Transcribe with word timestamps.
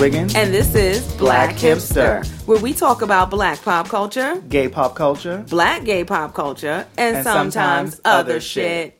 Wiggins. 0.00 0.34
And 0.34 0.52
this 0.54 0.74
is 0.74 1.02
Black, 1.16 1.50
Black 1.50 1.56
Hipster, 1.56 2.20
Hipster. 2.22 2.46
where 2.46 2.58
we 2.58 2.72
talk 2.72 3.02
about 3.02 3.28
black 3.30 3.62
pop 3.62 3.88
culture, 3.88 4.42
Gay 4.48 4.66
pop 4.68 4.94
culture. 4.94 5.44
black 5.50 5.84
gay 5.84 6.04
pop 6.04 6.32
culture, 6.34 6.86
and, 6.96 7.16
And 7.16 7.24
sometimes, 7.24 7.52
sometimes 7.54 8.00
other 8.04 8.18
other 8.32 8.40
shit. 8.40 8.64
shit. 8.64 8.99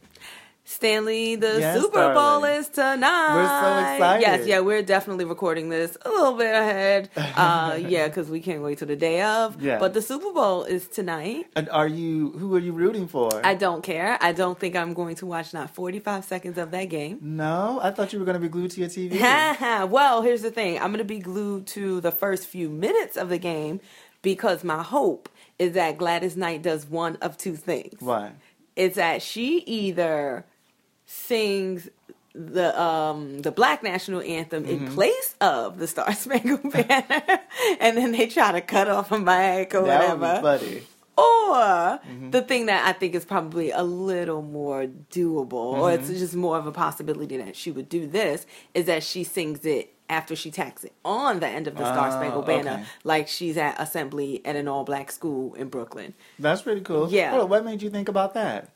Stanley, 0.81 1.37
the 1.37 1.61
Yes, 1.61 1.79
Super 1.79 2.15
Bowl 2.15 2.41
darling. 2.41 2.55
is 2.55 2.69
tonight. 2.71 3.35
We're 3.35 3.47
so 3.47 3.93
excited. 3.93 4.23
Yes, 4.23 4.47
yeah, 4.47 4.61
we're 4.61 4.81
definitely 4.83 5.27
recording 5.27 5.69
this 5.69 5.95
a 6.07 6.09
little 6.09 6.33
bit 6.33 6.55
ahead. 6.55 7.11
Uh, 7.41 7.79
yeah, 7.81 8.07
because 8.09 8.29
we 8.29 8.41
can't 8.41 8.63
wait 8.63 8.79
till 8.79 8.89
the 8.89 8.97
day 8.97 9.23
of. 9.23 9.63
Yeah. 9.63 9.79
But 9.79 9.95
the 9.95 10.03
Super 10.03 10.33
Bowl 10.33 10.65
is 10.65 10.89
tonight. 10.89 11.47
And 11.55 11.69
are 11.71 11.87
you? 11.87 12.31
Who 12.33 12.55
are 12.55 12.59
you 12.59 12.73
rooting 12.73 13.07
for? 13.09 13.31
I 13.45 13.55
don't 13.55 13.83
care. 13.83 14.19
I 14.21 14.33
don't 14.33 14.59
think 14.59 14.75
I'm 14.77 14.93
going 14.95 15.17
to 15.17 15.27
watch 15.27 15.55
not 15.55 15.71
45 15.75 16.25
seconds 16.25 16.59
of 16.59 16.71
that 16.73 16.87
game. 16.87 17.19
no, 17.23 17.79
I 17.83 17.91
thought 17.93 18.13
you 18.13 18.19
were 18.19 18.25
going 18.25 18.35
to 18.35 18.41
be 18.41 18.49
glued 18.49 18.71
to 18.73 18.81
your 18.81 18.89
TV. 18.89 19.21
well, 19.91 20.23
here's 20.23 20.43
the 20.43 20.51
thing. 20.51 20.79
I'm 20.79 20.89
going 20.89 20.99
to 20.99 21.05
be 21.05 21.19
glued 21.19 21.67
to 21.69 22.01
the 22.01 22.11
first 22.11 22.47
few 22.47 22.69
minutes 22.69 23.17
of 23.17 23.29
the 23.29 23.39
game 23.39 23.81
because 24.23 24.65
my 24.65 24.83
hope 24.83 25.29
is 25.59 25.73
that 25.75 25.99
Gladys 25.99 26.37
Knight 26.37 26.63
does 26.63 26.87
one 26.87 27.17
of 27.17 27.37
two 27.39 27.57
things. 27.57 28.01
What? 28.01 28.33
It's 28.77 28.97
that 28.97 29.23
she 29.23 29.59
either 29.59 30.45
sings 31.11 31.89
the 32.35 32.81
um 32.81 33.41
the 33.41 33.51
black 33.51 33.83
national 33.83 34.21
anthem 34.21 34.65
in 34.65 34.81
mm-hmm. 34.81 34.95
place 34.95 35.35
of 35.41 35.79
the 35.79 35.89
Star 35.89 36.13
Spangled 36.13 36.63
Banner, 36.73 37.41
and 37.81 37.97
then 37.97 38.13
they 38.13 38.29
try 38.29 38.53
to 38.53 38.61
cut 38.61 38.89
off 38.89 39.11
a 39.11 39.19
mic 39.19 39.75
or 39.75 39.83
That 39.83 40.11
would 40.11 40.21
whatever. 40.21 40.59
be 40.59 40.67
funny. 40.67 40.83
Or 41.19 41.55
mm-hmm. 41.99 42.31
the 42.31 42.43
thing 42.43 42.67
that 42.67 42.87
I 42.87 42.93
think 42.93 43.15
is 43.17 43.25
probably 43.25 43.73
a 43.73 43.83
little 43.83 44.41
more 44.41 44.87
doable, 45.11 45.53
or 45.53 45.93
it's 45.93 46.09
mm-hmm. 46.09 46.19
just 46.19 46.37
more 46.37 46.57
of 46.57 46.67
a 46.67 46.73
possibility 46.73 47.37
that 47.39 47.57
she 47.57 47.73
would 47.73 47.89
do 47.89 48.07
this, 48.07 48.47
is 48.73 48.87
that 48.87 49.03
she 49.03 49.25
sings 49.25 49.65
it 49.65 49.93
after 50.09 50.35
she 50.35 50.51
tacks 50.51 50.85
it 50.85 50.93
on 51.05 51.41
the 51.41 51.47
end 51.47 51.67
of 51.67 51.77
the 51.77 51.85
Star 51.85 52.09
Oh, 52.09 52.11
Spangled 52.11 52.47
Banner, 52.47 52.73
okay. 52.73 52.85
like 53.05 53.29
she's 53.29 53.57
at 53.57 53.81
assembly 53.81 54.41
at 54.45 54.57
an 54.57 54.69
all 54.69 54.85
black 54.85 55.11
school 55.11 55.55
in 55.55 55.69
Brooklyn. 55.69 56.15
That's 56.39 56.63
pretty 56.63 56.81
cool. 56.83 57.11
Yeah. 57.11 57.39
On, 57.39 57.49
what 57.49 57.65
made 57.65 57.83
you 57.83 57.91
think 57.91 58.09
about 58.09 58.35
that? 58.35 58.71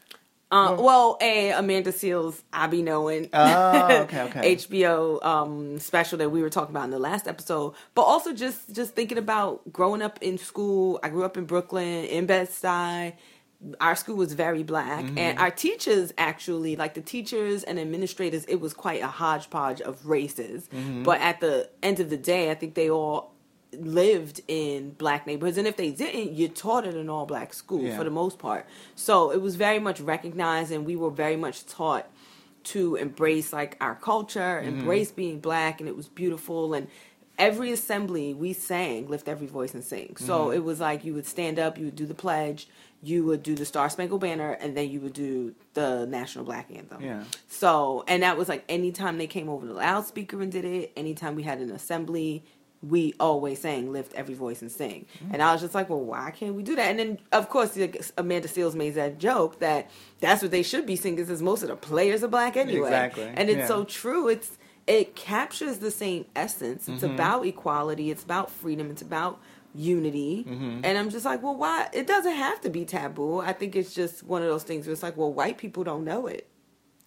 Uh, 0.54 0.76
well, 0.80 1.18
a 1.20 1.50
Amanda 1.50 1.90
Seales, 1.92 2.40
I 2.52 2.66
be 2.68 2.80
knowing. 2.82 3.28
Oh, 3.32 4.02
okay, 4.02 4.20
okay. 4.28 4.56
HBO 4.56 5.24
um, 5.24 5.78
special 5.80 6.18
that 6.18 6.30
we 6.30 6.42
were 6.42 6.50
talking 6.50 6.74
about 6.74 6.84
in 6.84 6.90
the 6.90 6.98
last 6.98 7.26
episode, 7.26 7.74
but 7.94 8.02
also 8.02 8.32
just 8.32 8.72
just 8.72 8.94
thinking 8.94 9.18
about 9.18 9.72
growing 9.72 10.00
up 10.02 10.18
in 10.22 10.38
school. 10.38 11.00
I 11.02 11.08
grew 11.08 11.24
up 11.24 11.36
in 11.36 11.44
Brooklyn, 11.44 12.04
in 12.04 12.26
Bed 12.26 12.48
Stuy. 12.48 13.14
Our 13.80 13.96
school 13.96 14.16
was 14.16 14.34
very 14.34 14.62
black, 14.62 15.04
Mm-hmm. 15.04 15.18
and 15.18 15.38
our 15.38 15.50
teachers 15.50 16.12
actually, 16.18 16.76
like 16.76 16.94
the 16.94 17.00
teachers 17.00 17.62
and 17.64 17.78
administrators, 17.80 18.44
it 18.44 18.56
was 18.60 18.74
quite 18.74 19.02
a 19.02 19.06
hodgepodge 19.06 19.80
of 19.80 20.04
races. 20.06 20.68
Mm-hmm. 20.68 21.02
But 21.02 21.20
at 21.20 21.40
the 21.40 21.70
end 21.82 21.98
of 21.98 22.10
the 22.10 22.18
day, 22.18 22.50
I 22.50 22.54
think 22.54 22.74
they 22.74 22.90
all 22.90 23.33
lived 23.80 24.40
in 24.48 24.90
black 24.90 25.26
neighborhoods 25.26 25.58
and 25.58 25.66
if 25.66 25.76
they 25.76 25.90
didn't 25.90 26.32
you 26.32 26.48
taught 26.48 26.86
at 26.86 26.94
an 26.94 27.08
all 27.08 27.26
black 27.26 27.54
school 27.54 27.82
Yeah. 27.82 27.96
for 27.96 28.04
the 28.04 28.10
most 28.10 28.38
part. 28.38 28.66
So 28.94 29.30
it 29.30 29.40
was 29.40 29.56
very 29.56 29.78
much 29.78 30.00
recognized 30.00 30.72
and 30.72 30.84
we 30.84 30.96
were 30.96 31.10
very 31.10 31.36
much 31.36 31.66
taught 31.66 32.06
to 32.64 32.96
embrace 32.96 33.52
like 33.52 33.76
our 33.80 33.94
culture 33.94 34.62
mm-hmm. 34.62 34.80
embrace 34.80 35.12
being 35.12 35.40
black 35.40 35.80
and 35.80 35.88
it 35.88 35.96
was 35.96 36.08
beautiful 36.08 36.74
and 36.74 36.88
every 37.38 37.72
assembly 37.72 38.32
we 38.32 38.52
sang 38.52 39.08
lift 39.08 39.28
every 39.28 39.46
voice 39.46 39.74
and 39.74 39.84
sing. 39.84 40.16
So 40.16 40.46
mm-hmm. 40.46 40.54
it 40.54 40.64
was 40.64 40.80
like 40.80 41.04
you 41.04 41.14
would 41.14 41.26
stand 41.26 41.58
up 41.58 41.78
you 41.78 41.86
would 41.86 41.96
do 41.96 42.06
the 42.06 42.14
pledge 42.14 42.68
you 43.04 43.22
would 43.24 43.42
do 43.42 43.54
the 43.54 43.66
star 43.66 43.90
spangled 43.90 44.22
banner 44.22 44.52
and 44.52 44.76
then 44.76 44.88
you 44.88 44.98
would 45.00 45.12
do 45.12 45.54
the 45.74 46.06
national 46.06 46.44
black 46.44 46.70
anthem. 46.74 47.02
Yeah. 47.02 47.24
so, 47.48 48.02
and 48.08 48.22
that 48.22 48.38
was 48.38 48.48
like 48.48 48.64
anytime 48.68 49.18
they 49.18 49.26
came 49.26 49.48
over 49.48 49.66
the 49.66 49.74
loudspeaker 49.74 50.40
and 50.40 50.50
did 50.50 50.64
it, 50.64 50.92
anytime 50.96 51.34
we 51.34 51.42
had 51.42 51.58
an 51.58 51.70
assembly, 51.70 52.44
we 52.88 53.14
always 53.18 53.60
sang 53.60 53.92
lift 53.92 54.12
every 54.14 54.34
voice 54.34 54.60
and 54.62 54.70
sing. 54.70 55.06
And 55.32 55.42
I 55.42 55.52
was 55.52 55.60
just 55.62 55.74
like, 55.74 55.88
well, 55.88 56.00
why 56.00 56.30
can't 56.32 56.54
we 56.54 56.62
do 56.62 56.76
that? 56.76 56.90
And 56.90 56.98
then, 56.98 57.18
of 57.32 57.48
course, 57.48 57.76
Amanda 58.18 58.48
Seales 58.48 58.74
made 58.74 58.94
that 58.94 59.18
joke 59.18 59.58
that 59.60 59.88
that's 60.20 60.42
what 60.42 60.50
they 60.50 60.62
should 60.62 60.84
be 60.86 60.96
singing 60.96 61.24
since 61.26 61.40
most 61.40 61.62
of 61.62 61.68
the 61.68 61.76
players 61.76 62.22
are 62.22 62.28
black 62.28 62.56
anyway. 62.56 62.88
Exactly, 62.88 63.24
And 63.34 63.48
it's 63.48 63.58
yeah. 63.60 63.66
so 63.66 63.84
true. 63.84 64.28
It's 64.28 64.58
it 64.86 65.16
captures 65.16 65.78
the 65.78 65.90
same 65.90 66.26
essence. 66.36 66.88
It's 66.88 67.02
Mm-hmm. 67.02 67.14
about 67.14 67.46
equality. 67.46 68.10
It's 68.10 68.22
about 68.22 68.50
freedom. 68.50 68.90
It's 68.90 69.00
about 69.02 69.40
unity. 69.74 70.44
Mm-hmm. 70.48 70.80
And 70.84 70.98
I'm 70.98 71.10
just 71.10 71.24
like, 71.24 71.42
well, 71.42 71.56
why? 71.56 71.88
It 71.92 72.06
doesn't 72.06 72.34
have 72.34 72.60
to 72.62 72.70
be 72.70 72.84
taboo. 72.84 73.40
I 73.40 73.52
think 73.52 73.76
it's 73.76 73.94
just 73.94 74.22
one 74.24 74.42
of 74.42 74.48
those 74.48 74.62
things 74.62 74.86
where 74.86 74.92
it's 74.92 75.02
like, 75.02 75.16
well, 75.16 75.32
white 75.32 75.58
people 75.58 75.84
don't 75.84 76.04
know 76.04 76.26
it. 76.26 76.48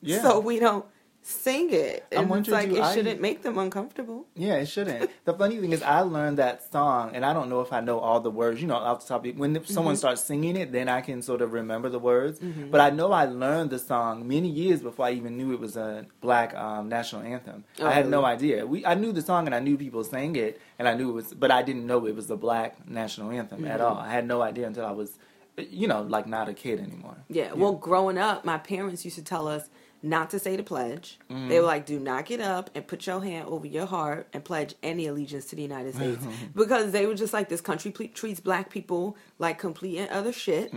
Yeah. 0.01 0.21
So 0.21 0.39
we 0.39 0.59
don't 0.59 0.85
sing 1.27 1.69
it. 1.73 2.05
I'm 2.15 2.31
And 2.31 2.39
it's 2.39 2.49
like 2.49 2.69
it 2.69 2.79
I- 2.79 2.93
shouldn't 2.93 3.19
make 3.19 3.41
them 3.41 3.57
uncomfortable. 3.57 4.25
Yeah, 4.35 4.55
it 4.55 4.67
shouldn't. 4.67 5.09
the 5.25 5.33
funny 5.33 5.57
thing 5.57 5.73
is, 5.73 5.81
I 5.83 5.99
learned 6.01 6.37
that 6.37 6.71
song, 6.71 7.11
and 7.15 7.25
I 7.25 7.33
don't 7.33 7.49
know 7.49 7.59
if 7.61 7.73
I 7.73 7.81
know 7.81 7.99
all 7.99 8.19
the 8.21 8.31
words. 8.31 8.61
You 8.61 8.67
know, 8.67 8.75
off 8.75 9.01
the 9.01 9.07
top. 9.09 9.25
Of, 9.25 9.37
when 9.37 9.63
someone 9.65 9.93
Mm-hmm. 9.95 9.99
starts 9.99 10.23
singing 10.23 10.55
it, 10.55 10.71
then 10.71 10.87
I 10.87 11.01
can 11.01 11.21
sort 11.21 11.41
of 11.41 11.51
remember 11.53 11.89
the 11.89 11.99
words. 11.99 12.39
But 12.71 12.79
I 12.79 12.89
know 12.91 13.11
I 13.11 13.25
learned 13.25 13.71
the 13.71 13.79
song 13.79 14.27
many 14.27 14.47
years 14.49 14.81
before 14.81 15.05
I 15.07 15.11
even 15.11 15.35
knew 15.37 15.51
it 15.53 15.59
was 15.59 15.75
a 15.75 16.05
black 16.21 16.55
um, 16.55 16.87
national 16.87 17.23
anthem. 17.23 17.65
Oh, 17.79 17.87
I 17.87 17.91
had 17.91 18.07
no 18.07 18.23
idea. 18.25 18.65
We 18.65 18.85
I 18.85 18.93
knew 18.95 19.11
the 19.11 19.21
song 19.21 19.45
and 19.47 19.53
I 19.55 19.59
knew 19.59 19.77
people 19.77 20.03
sang 20.05 20.35
it, 20.37 20.61
and 20.79 20.87
I 20.87 20.93
knew 20.93 21.09
it 21.09 21.13
was, 21.13 21.33
but 21.33 21.51
I 21.51 21.61
didn't 21.61 21.85
know 21.85 22.05
it 22.05 22.15
was 22.15 22.27
the 22.27 22.37
black 22.37 22.87
national 22.87 23.31
anthem 23.31 23.65
at 23.65 23.79
Mm-hmm. 23.79 23.85
all. 23.85 23.97
I 23.97 24.09
had 24.09 24.25
no 24.25 24.41
idea 24.41 24.65
until 24.67 24.85
I 24.85 24.91
was, 24.91 25.17
you 25.57 25.87
know, 25.87 26.01
like 26.03 26.25
not 26.27 26.47
a 26.47 26.53
kid 26.53 26.79
anymore. 26.79 27.17
Yeah. 27.27 27.51
Well, 27.53 27.73
growing 27.73 28.17
up, 28.17 28.45
my 28.45 28.57
parents 28.59 29.03
used 29.03 29.17
to 29.17 29.23
tell 29.23 29.47
us 29.47 29.69
not 30.03 30.29
to 30.31 30.39
say 30.39 30.55
the 30.55 30.63
pledge. 30.63 31.17
Mm-hmm. 31.29 31.47
They 31.49 31.59
were 31.59 31.65
like, 31.65 31.85
"Do 31.85 31.99
not 31.99 32.25
get 32.25 32.39
up 32.39 32.69
and 32.75 32.85
put 32.85 33.05
your 33.07 33.21
hand 33.23 33.47
over 33.47 33.65
your 33.67 33.85
heart 33.85 34.27
and 34.33 34.43
pledge 34.43 34.75
any 34.83 35.07
allegiance 35.07 35.45
to 35.45 35.55
the 35.55 35.61
United 35.61 35.95
States," 35.95 36.23
because 36.55 36.91
they 36.91 37.05
were 37.05 37.15
just 37.15 37.33
like, 37.33 37.49
"This 37.49 37.61
country 37.61 37.91
ple- 37.91 38.07
treats 38.13 38.39
black 38.39 38.69
people 38.69 39.17
like 39.39 39.59
complete 39.59 39.97
and 39.99 40.09
other 40.09 40.31
shit, 40.31 40.71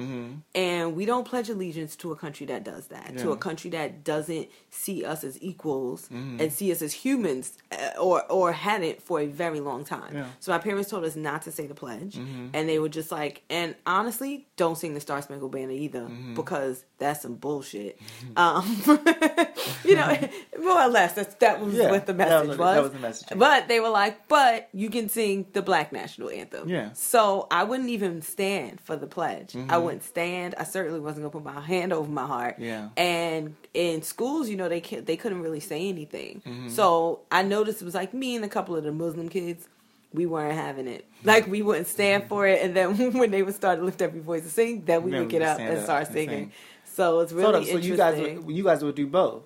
and 0.55 0.97
we 0.97 1.05
don't 1.07 1.25
pledge 1.25 1.49
allegiance 1.49 1.97
to 1.97 2.13
a 2.13 2.17
country 2.17 2.47
that 2.47 2.65
does 2.65 2.87
that, 2.89 3.07
to 3.19 3.25
Mm-hmm. 3.25 3.33
A 3.33 3.37
country 3.37 3.71
that 3.71 4.05
doesn't 4.05 4.49
see 4.71 5.05
us 5.05 5.25
as 5.25 5.41
equals 5.43 6.09
Mm-hmm. 6.09 6.41
and 6.41 6.53
see 6.53 6.73
us 6.73 6.83
as 6.83 6.93
humans, 6.93 7.53
uh, 7.73 7.99
or 8.01 8.25
or 8.31 8.53
hadn't 8.53 9.03
for 9.03 9.21
a 9.21 9.27
very 9.27 9.61
long 9.61 9.85
time." 9.85 10.15
Yeah. 10.15 10.21
Mm-hmm. 10.23 10.31
So 10.41 10.53
my 10.53 10.59
parents 10.59 10.91
told 10.91 11.05
us 11.05 11.17
not 11.17 11.43
to 11.43 11.53
say 11.53 11.67
the 11.67 11.75
pledge, 11.75 12.17
and 12.17 12.69
they 12.69 12.79
were 12.79 12.89
just 12.89 13.11
like, 13.13 13.43
and 13.51 13.75
honestly, 13.87 14.47
don't 14.57 14.77
sing 14.79 14.95
the 14.95 15.01
Star 15.01 15.21
Spangled 15.23 15.53
Banner 15.53 15.73
either 15.73 16.01
Mm-hmm. 16.01 16.35
because 16.35 16.85
that's 16.99 17.23
some 17.23 17.35
bullshit. 17.35 17.99
Um, 18.37 18.65
you 19.85 19.95
know, 19.97 20.29
more 20.61 20.81
or 20.83 20.89
less, 20.89 21.13
that's, 21.15 21.35
that 21.37 21.61
was 21.61 21.75
Yeah, 21.75 21.91
what 21.91 22.07
the 22.07 22.13
that 22.15 22.29
message 22.29 22.49
was- 22.49 22.59
was. 22.59 22.75
that 22.77 22.83
was 22.83 22.93
the 22.93 22.99
message. 22.99 23.29
But 23.39 23.69
they 23.69 23.81
were 23.81 23.89
like, 23.91 24.29
but 24.29 24.69
you 24.73 24.91
can 24.91 25.09
sing 25.09 25.47
the 25.53 25.63
Black 25.63 25.93
National 25.93 26.31
Anthem. 26.31 26.69
Yeah. 26.69 26.93
So 26.95 27.47
I 27.51 27.65
wouldn't 27.65 27.89
even 27.91 28.23
stand 28.23 28.81
for 28.81 28.97
the 28.97 29.07
pledge. 29.07 29.55
I 29.55 29.59
Mm-hmm. 29.61 29.85
wouldn't 29.85 30.05
stand. 30.05 30.55
I 30.59 30.65
certainly 30.65 31.01
wasn't 31.01 31.23
gonna 31.31 31.45
put 31.45 31.45
my 31.55 31.61
hand 31.61 31.93
over 31.93 32.11
my 32.11 32.27
heart. 32.27 32.57
Yeah. 32.59 32.89
And 32.97 33.57
in 33.75 34.03
schools, 34.03 34.49
you 34.49 34.57
know, 34.57 34.69
they 34.69 34.81
can't, 34.81 35.07
they 35.07 35.17
couldn't 35.17 35.43
really 35.43 35.61
say 35.61 35.89
anything. 35.89 36.43
Mm-hmm. 36.47 36.69
So 36.71 37.21
I 37.31 37.43
noticed 37.43 37.83
it 37.83 37.85
was 37.85 37.95
like 37.95 38.15
me 38.15 38.37
and 38.37 38.45
a 38.45 38.49
couple 38.49 38.77
of 38.77 38.85
the 38.85 38.93
Muslim 38.93 39.29
kids. 39.29 39.69
We 40.13 40.27
weren't 40.27 40.55
having 40.57 40.89
it. 40.89 41.05
Like 41.23 41.47
we 41.47 41.63
wouldn't 41.63 41.87
stand 41.87 42.25
for 42.29 42.45
it, 42.45 42.61
and 42.65 42.75
then 42.75 43.13
when 43.19 43.31
they 43.31 43.45
would 43.45 43.55
start 43.55 43.79
to 43.79 43.85
lift 43.85 44.03
every 44.03 44.19
voice 44.19 44.43
and 44.43 44.51
sing, 44.51 44.83
then 44.85 45.05
we 45.05 45.13
Then 45.13 45.21
would 45.21 45.27
we 45.29 45.31
get 45.31 45.39
would 45.43 45.49
up 45.49 45.59
and 45.61 45.79
up 45.79 45.85
start 45.85 46.05
and 46.07 46.13
singing. 46.13 46.29
sing. 46.47 46.53
So 46.95 47.21
it's 47.21 47.33
So, 47.33 47.37
really 47.39 47.53
so 47.65 47.79
interesting. 47.79 47.83
you 47.91 47.97
guys, 47.97 48.45
would, 48.45 48.57
you 48.57 48.65
guys 48.65 48.83
would 48.85 48.95
do 48.95 49.07
both. 49.07 49.45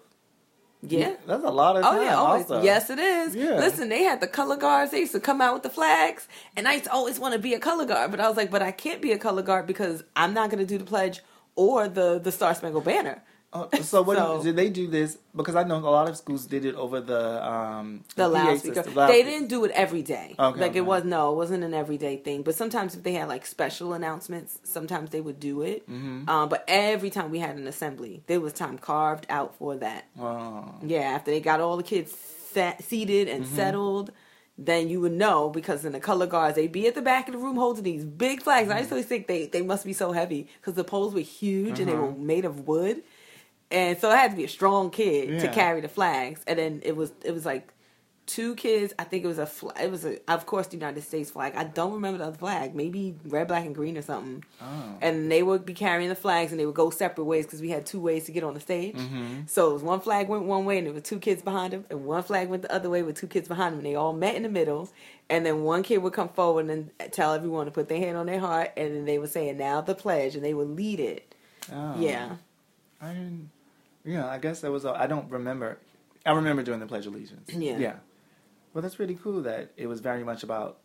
yeah. 0.83 1.15
That's 1.27 1.45
a 1.45 1.51
lot 1.51 1.77
of 1.77 1.83
time. 1.83 1.99
Oh 1.99 2.03
yeah, 2.03 2.15
always. 2.17 2.43
Also. 2.51 2.63
Yes, 2.63 2.91
it 2.91 2.99
is. 2.99 3.35
Yeah. 3.35 3.57
Listen, 3.59 3.89
they 3.89 4.03
had 4.03 4.21
the 4.21 4.27
color 4.27 4.57
guards. 4.57 4.91
They 4.91 5.01
used 5.01 5.13
to 5.13 5.21
come 5.21 5.41
out 5.41 5.55
with 5.55 5.63
the 5.63 5.71
flags, 5.71 6.29
and 6.57 6.67
I 6.69 6.73
used 6.75 6.85
to 6.85 6.93
always 6.93 7.19
want 7.19 7.33
to 7.35 7.39
be 7.41 7.55
a 7.55 7.59
color 7.61 7.85
guard. 7.87 8.11
But 8.11 8.21
I 8.21 8.29
was 8.29 8.37
like, 8.37 8.51
but 8.51 8.63
I 8.63 8.71
can't 8.73 9.01
be 9.01 9.13
a 9.13 9.19
color 9.19 9.43
guard 9.43 9.67
because 9.67 10.05
I'm 10.17 10.35
not 10.35 10.51
going 10.51 10.59
to 10.67 10.67
do 10.67 10.79
the 10.79 10.85
pledge 10.85 11.23
or 11.57 11.89
the 11.89 12.19
the 12.19 12.33
Star 12.33 12.55
Spangled 12.55 12.85
Banner. 12.85 13.23
Uh, 13.55 13.69
so 13.83 14.03
what 14.03 14.17
So- 14.23 14.43
did 14.43 14.57
they 14.57 14.69
do 14.69 14.89
this? 14.89 15.17
Because 15.35 15.55
I 15.55 15.63
know 15.65 15.77
a 15.79 15.95
lot 15.99 16.09
of 16.09 16.17
schools 16.17 16.45
did 16.47 16.65
it 16.65 16.75
over 16.75 17.01
the 17.01 17.23
um 17.49 18.03
The 18.17 18.25
PA 18.25 18.29
loudspeaker. 18.29 18.83
They 18.83 19.23
didn't 19.23 19.49
do 19.49 19.65
it 19.65 19.71
every 19.73 20.03
day. 20.03 20.35
Okay, 20.39 20.61
like 20.61 20.71
okay. 20.73 20.79
it 20.79 20.87
was 20.87 21.05
no, 21.05 21.33
it 21.33 21.37
wasn't 21.37 21.63
an 21.65 21.73
everyday 21.75 22.17
thing. 22.17 22.43
But 22.43 22.55
sometimes 22.57 22.95
if 22.97 23.03
they 23.05 23.13
had 23.15 23.29
like 23.29 23.47
special 23.47 23.93
announcements, 23.93 24.59
sometimes 24.65 25.11
they 25.11 25.21
would 25.21 25.39
do 25.41 25.63
it. 25.63 25.89
Mm-hmm. 25.89 26.29
Um, 26.29 26.49
but 26.49 26.65
every 26.69 27.11
time 27.11 27.31
we 27.31 27.39
had 27.39 27.57
an 27.57 27.67
assembly, 27.69 28.23
there 28.27 28.41
was 28.41 28.53
time 28.53 28.77
carved 28.79 29.27
out 29.31 29.55
for 29.57 29.77
that. 29.77 30.07
Wow. 30.17 30.75
Yeah, 30.83 31.01
after 31.17 31.31
they 31.31 31.41
got 31.41 31.61
all 31.61 31.77
the 31.77 31.83
kids 31.95 32.13
sat, 32.53 32.83
seated 32.83 33.29
and 33.29 33.45
Mm-hmm. 33.45 33.57
settled, 33.57 34.11
then 34.57 34.89
you 34.89 35.01
would 35.01 35.13
know 35.13 35.51
because 35.51 35.85
in 35.85 35.91
the 35.93 35.99
color 36.01 36.27
guards 36.29 36.55
they'd 36.55 36.71
be 36.71 36.87
at 36.87 36.95
the 36.95 37.03
back 37.03 37.27
of 37.29 37.33
the 37.35 37.39
room 37.39 37.57
holding 37.57 37.83
these 37.83 38.05
big 38.05 38.41
flags. 38.43 38.71
I 38.71 38.79
used 38.79 38.91
to 38.91 38.95
always 38.95 39.07
think 39.07 39.27
they 39.27 39.47
they 39.47 39.63
must 39.63 39.85
be 39.85 39.93
so 39.93 40.13
heavy 40.13 40.47
because 40.61 40.75
the 40.75 40.85
poles 40.85 41.13
were 41.13 41.21
huge 41.21 41.81
and 41.81 41.89
they 41.89 41.93
Uh-huh. 41.95 42.07
were 42.07 42.13
made 42.35 42.45
of 42.45 42.69
wood, 42.69 43.03
and 43.75 43.99
so 43.99 44.11
it 44.11 44.17
had 44.17 44.31
to 44.31 44.37
be 44.37 44.45
a 44.45 44.49
strong 44.49 44.91
kid 44.91 45.41
to 45.41 45.49
carry 45.49 45.81
the 45.81 45.89
flags. 45.89 46.43
And 46.47 46.59
then 46.59 46.81
it 46.85 46.97
was 46.97 47.13
it 47.25 47.33
was 47.33 47.45
like 47.45 47.75
two 48.27 48.55
kids. 48.55 48.95
I 48.99 49.05
think 49.05 49.25
it 49.25 49.27
was 49.27 49.39
a 49.39 49.47
flag. 49.47 49.77
It 49.81 49.91
was 49.91 50.05
a, 50.05 50.19
of 50.31 50.47
course, 50.47 50.69
the 50.69 50.77
United 50.77 51.03
States 51.03 51.31
flag. 51.31 51.55
I 51.57 51.65
don't 51.65 51.93
remember 51.93 52.19
the 52.19 52.27
other 52.27 52.39
flag. 52.39 52.75
Maybe 52.75 53.17
red, 53.25 53.49
black, 53.49 53.67
and 53.67 53.75
green 53.75 53.99
or 53.99 54.03
something. 54.03 54.45
Oh. 54.63 54.99
And 55.03 55.31
they 55.31 55.43
would 55.43 55.67
be 55.67 55.75
carrying 55.75 56.09
the 56.09 56.15
flags, 56.15 56.51
and 56.51 56.61
they 56.61 56.67
would 56.67 56.75
go 56.75 56.91
separate 56.91 57.25
ways 57.25 57.47
because 57.47 57.61
we 57.61 57.71
had 57.71 57.85
two 57.85 58.01
ways 58.01 58.25
to 58.27 58.33
get 58.33 58.45
on 58.45 58.55
the 58.55 58.61
stage. 58.61 58.97
Mm-hmm. 58.97 59.47
So 59.47 59.71
it 59.71 59.73
was 59.75 59.83
one 59.83 60.01
flag 60.01 60.29
went 60.29 60.45
one 60.45 60.65
way, 60.65 60.79
and 60.79 60.87
there 60.87 60.95
were 60.95 61.01
two 61.01 61.19
kids 61.19 61.43
behind 61.43 61.73
him, 61.73 61.85
and 61.91 62.05
one 62.05 62.23
flag 62.23 62.49
went 62.49 62.63
the 62.63 62.73
other 62.73 62.89
way 62.89 63.03
with 63.03 63.17
two 63.17 63.27
kids 63.27 63.49
behind 63.49 63.75
him. 63.75 63.81
And 63.81 63.87
they 63.87 63.95
all 63.95 64.13
met 64.13 64.35
in 64.37 64.45
the 64.45 64.49
middle, 64.49 64.89
and 65.29 65.45
then 65.45 65.63
one 65.63 65.83
kid 65.83 65.99
would 65.99 66.13
come 66.13 66.29
forward 66.29 66.71
and 66.71 66.91
tell 67.13 67.35
everyone 67.35 67.67
to 67.67 67.73
put 67.73 67.89
their 67.89 67.99
hand 67.99 68.17
on 68.17 68.27
their 68.27 68.41
heart, 68.41 68.73
and 68.77 68.95
then 68.95 69.05
they 69.05 69.19
would 69.19 69.31
say, 69.31 69.49
"And 69.49 69.59
now 69.59 69.81
the 69.81 69.95
pledge," 69.95 70.35
and 70.35 70.45
they 70.45 70.55
would 70.55 70.69
lead 70.69 71.01
it. 71.01 71.35
Oh. 71.73 71.99
Yeah. 71.99 72.37
I 73.01 73.09
didn't. 73.09 73.51
Yeah, 74.05 74.29
I 74.29 74.39
guess 74.39 74.61
that 74.61 74.71
was. 74.71 74.85
I 74.85 75.07
don't 75.07 75.31
remember. 75.31 75.79
I 76.27 76.33
remember 76.33 76.63
doing 76.63 76.81
the 76.81 76.87
Pledge 76.87 77.07
of 77.07 77.15
Allegiance. 77.15 77.51
Yeah. 77.53 77.79
Yeah. 77.79 77.95
Well, 78.73 78.83
that's 78.83 78.99
really 78.99 79.15
cool 79.15 79.43
that 79.43 79.73
it 79.77 79.87
was 79.87 80.01
very 80.01 80.25
much 80.25 80.43
about, 80.43 80.79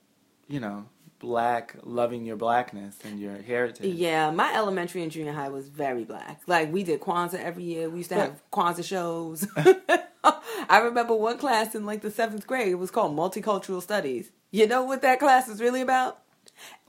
you 0.47 0.59
know, 0.59 0.85
black 1.19 1.75
loving 1.83 2.25
your 2.25 2.35
blackness 2.35 2.97
and 3.03 3.19
your 3.19 3.37
heritage. 3.41 3.93
Yeah, 3.95 4.31
my 4.31 4.53
elementary 4.53 5.03
and 5.03 5.11
junior 5.11 5.33
high 5.33 5.49
was 5.49 5.69
very 5.69 6.03
black. 6.03 6.41
Like 6.47 6.71
we 6.71 6.83
did 6.83 7.01
Kwanzaa 7.01 7.43
every 7.43 7.63
year. 7.63 7.89
We 7.89 7.99
used 7.99 8.09
to 8.09 8.15
have 8.15 8.41
Kwanzaa 8.53 8.83
shows. 8.85 9.47
I 10.69 10.79
remember 10.79 11.15
one 11.15 11.37
class 11.37 11.75
in 11.75 11.85
like 11.85 12.01
the 12.01 12.11
seventh 12.11 12.45
grade. 12.47 12.67
It 12.69 12.75
was 12.75 12.91
called 12.91 13.15
Multicultural 13.15 13.81
Studies. 13.81 14.31
You 14.51 14.67
know 14.67 14.83
what 14.83 15.01
that 15.01 15.19
class 15.19 15.47
is 15.47 15.61
really 15.61 15.81
about? 15.81 16.19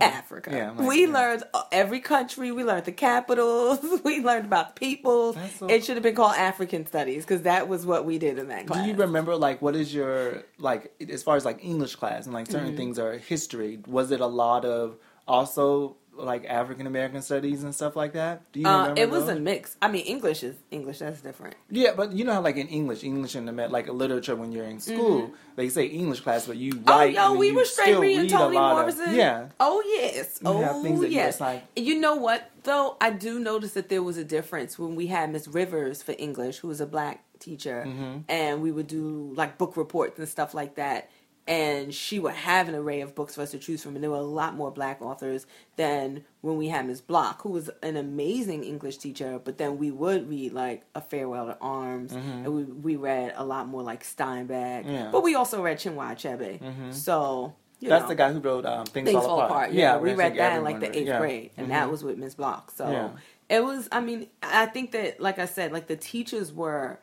Africa. 0.01 0.51
Yeah, 0.53 0.71
like, 0.71 0.89
we 0.89 1.07
yeah. 1.07 1.13
learned 1.13 1.45
uh, 1.53 1.63
every 1.73 2.01
country. 2.01 2.53
We 2.53 2.65
learned 2.65 2.85
the 2.87 2.93
capitals. 2.93 3.81
We 4.05 4.21
learned 4.21 4.47
about 4.47 4.77
peoples. 4.77 5.37
So- 5.59 5.69
it 5.69 5.85
should 5.85 5.97
have 5.97 6.03
been 6.03 6.15
called 6.15 6.37
African 6.37 6.87
Studies 6.87 7.25
because 7.25 7.43
that 7.43 7.69
was 7.69 7.85
what 7.87 8.05
we 8.05 8.19
did 8.19 8.39
in 8.39 8.49
that 8.49 8.67
class. 8.67 8.83
Do 8.85 8.91
you 8.91 8.97
remember 8.97 9.37
like 9.37 9.61
what 9.63 9.77
is 9.77 9.93
your 9.95 10.45
like 10.59 10.93
as 11.09 11.23
far 11.23 11.37
as 11.37 11.45
like 11.45 11.63
English 11.65 11.97
class 11.97 12.25
and 12.27 12.35
like 12.35 12.47
certain 12.47 12.69
Mm-hmm. 12.69 12.77
things 12.77 12.99
are 12.99 13.19
history? 13.19 13.81
Was 13.87 14.11
it 14.11 14.21
a 14.21 14.27
lot 14.27 14.65
of 14.65 14.97
also 15.29 15.97
like 16.25 16.45
African 16.47 16.87
American 16.87 17.23
studies 17.23 17.63
and 17.65 17.75
stuff 17.75 17.97
like 17.97 18.13
that? 18.13 18.51
Do 18.53 18.61
you 18.61 18.67
Uh, 18.67 18.81
remember? 18.83 19.01
it 19.03 19.11
was 19.11 19.27
those? 19.27 19.37
a 19.37 19.41
mix. 19.41 19.77
I 19.83 19.89
mean, 19.89 20.05
English 20.07 20.43
is 20.43 20.57
English. 20.71 20.99
That's 21.01 21.21
different. 21.21 21.55
Yeah, 21.71 21.93
but 21.97 22.13
you 22.13 22.25
know 22.25 22.33
how 22.35 22.41
like 22.43 22.57
in 22.57 22.69
English, 22.69 23.05
English 23.05 23.35
in 23.37 23.47
the 23.47 23.53
med- 23.53 23.71
like 23.73 23.89
literature 23.89 24.37
when 24.37 24.53
you're 24.53 24.65
in 24.67 24.81
school, 24.81 25.33
they 25.57 25.69
say 25.69 25.87
English 25.87 26.21
class, 26.21 26.47
but 26.47 26.57
you 26.57 26.73
Mm-hmm. 26.73 26.85
Oh, 26.89 26.99
write. 26.99 27.15
yo, 27.15 27.31
and 27.31 27.39
we 27.39 27.53
were 27.53 27.65
straight 27.65 27.99
reading 27.99 28.29
Toni 28.29 28.57
lot 28.57 28.89
of- 28.89 28.97
Morrison. 28.97 29.15
yeah, 29.15 29.49
Oh 29.61 29.83
yes. 29.87 30.41
Oh 30.45 30.61
yes. 31.07 31.41
like- 31.41 31.65
you 31.77 31.99
know 32.01 32.15
what 32.17 32.51
though? 32.65 32.97
I 33.01 33.11
do 33.11 33.39
notice 33.39 33.73
that 33.73 33.89
there 33.89 34.03
was 34.03 34.17
a 34.17 34.25
difference 34.25 34.79
when 34.79 34.95
we 34.97 35.07
had 35.09 35.31
Miss 35.33 35.49
Rivers 35.49 36.03
for 36.03 36.15
English, 36.19 36.59
who 36.59 36.69
was 36.69 36.81
a 36.81 36.87
black 36.87 37.25
teacher, 37.39 37.85
Mm-hmm. 37.87 38.19
and 38.29 38.61
we 38.63 38.71
would 38.71 38.87
do 38.87 39.33
like 39.35 39.57
book 39.57 39.77
reports 39.77 40.19
and 40.19 40.29
stuff 40.29 40.53
like 40.55 40.75
that. 40.77 41.09
And 41.51 41.93
she 41.93 42.21
would 42.21 42.35
have 42.35 42.69
an 42.69 42.77
array 42.77 43.01
of 43.01 43.17
books 43.17 43.35
for 43.35 43.43
us 43.43 43.51
to 43.51 43.59
choose 43.59 43.83
from, 43.83 43.97
and 43.97 44.05
there 44.05 44.11
were 44.11 44.17
a 44.17 44.23
lot 44.23 44.55
more 44.55 44.71
black 44.71 45.03
authors 45.03 45.47
than 45.75 46.23
when 46.43 46.57
we 46.57 46.69
had 46.69 46.87
Miss 46.87 47.01
Block, 47.01 47.43
who 47.43 47.49
was 47.51 47.69
an 47.83 47.97
amazing 47.97 48.63
English 48.63 48.99
teacher. 48.99 49.41
But 49.43 49.59
then 49.59 49.77
we 49.77 49.91
would 49.91 50.29
read 50.31 50.53
like 50.53 50.85
A 50.95 51.01
Farewell 51.01 51.47
to 51.47 51.59
Arms, 51.61 52.13
and 52.13 52.47
we 52.55 52.63
we 52.63 52.95
read 52.95 53.33
a 53.37 53.45
lot 53.45 53.67
more 53.67 53.83
like 53.83 54.05
Steinbeck. 54.05 54.85
Mm-hmm. 54.85 54.91
Yeah. 54.93 55.09
But 55.11 55.25
we 55.25 55.35
also 55.35 55.61
read 55.61 55.79
Chinua 55.79 56.13
Achebe. 56.15 56.95
So 56.95 57.53
you 57.81 57.89
that's 57.89 58.03
know 58.03 58.09
the 58.11 58.15
guy 58.15 58.33
who 58.33 58.39
wrote 58.39 58.65
um, 58.65 58.87
Things, 58.87 59.11
things 59.11 59.25
Fall, 59.25 59.41
Apart. 59.41 59.73
Yeah, 59.73 59.95
I 59.95 59.99
we 59.99 60.13
read 60.15 60.37
that 60.37 60.57
in 60.59 60.63
like 60.63 60.79
the 60.79 60.97
eighth 60.97 61.09
yeah. 61.09 61.19
grade, 61.19 61.51
and 61.57 61.67
Mhm. 61.67 61.71
that 61.71 61.91
was 61.91 62.05
with 62.05 62.17
Miss 62.17 62.37
Block. 62.37 62.71
So 62.71 62.89
Yeah. 62.89 63.09
it 63.49 63.65
was. 63.65 63.89
I 63.91 63.99
mean, 64.01 64.29
I 64.41 64.67
think 64.67 64.93
that, 64.93 65.21
like 65.21 65.41
I 65.41 65.47
said, 65.47 65.73
like 65.73 65.89
the 65.89 65.97
teachers 65.97 66.53
were 66.53 67.01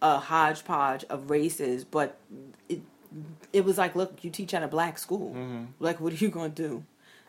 a 0.00 0.18
hodgepodge 0.18 1.04
of 1.10 1.28
races, 1.28 1.84
but 1.84 2.16
it 2.70 2.80
it 3.54 3.64
was 3.64 3.78
like, 3.78 3.94
look, 3.96 4.22
you 4.24 4.30
teach 4.30 4.52
at 4.54 4.62
a 4.62 4.68
black 4.68 4.98
school. 4.98 5.30
Mm-hmm. 5.34 5.64
Like, 5.78 6.00
what 6.00 6.12
are 6.12 6.16
you 6.16 6.28
gonna 6.28 6.48
do? 6.50 6.84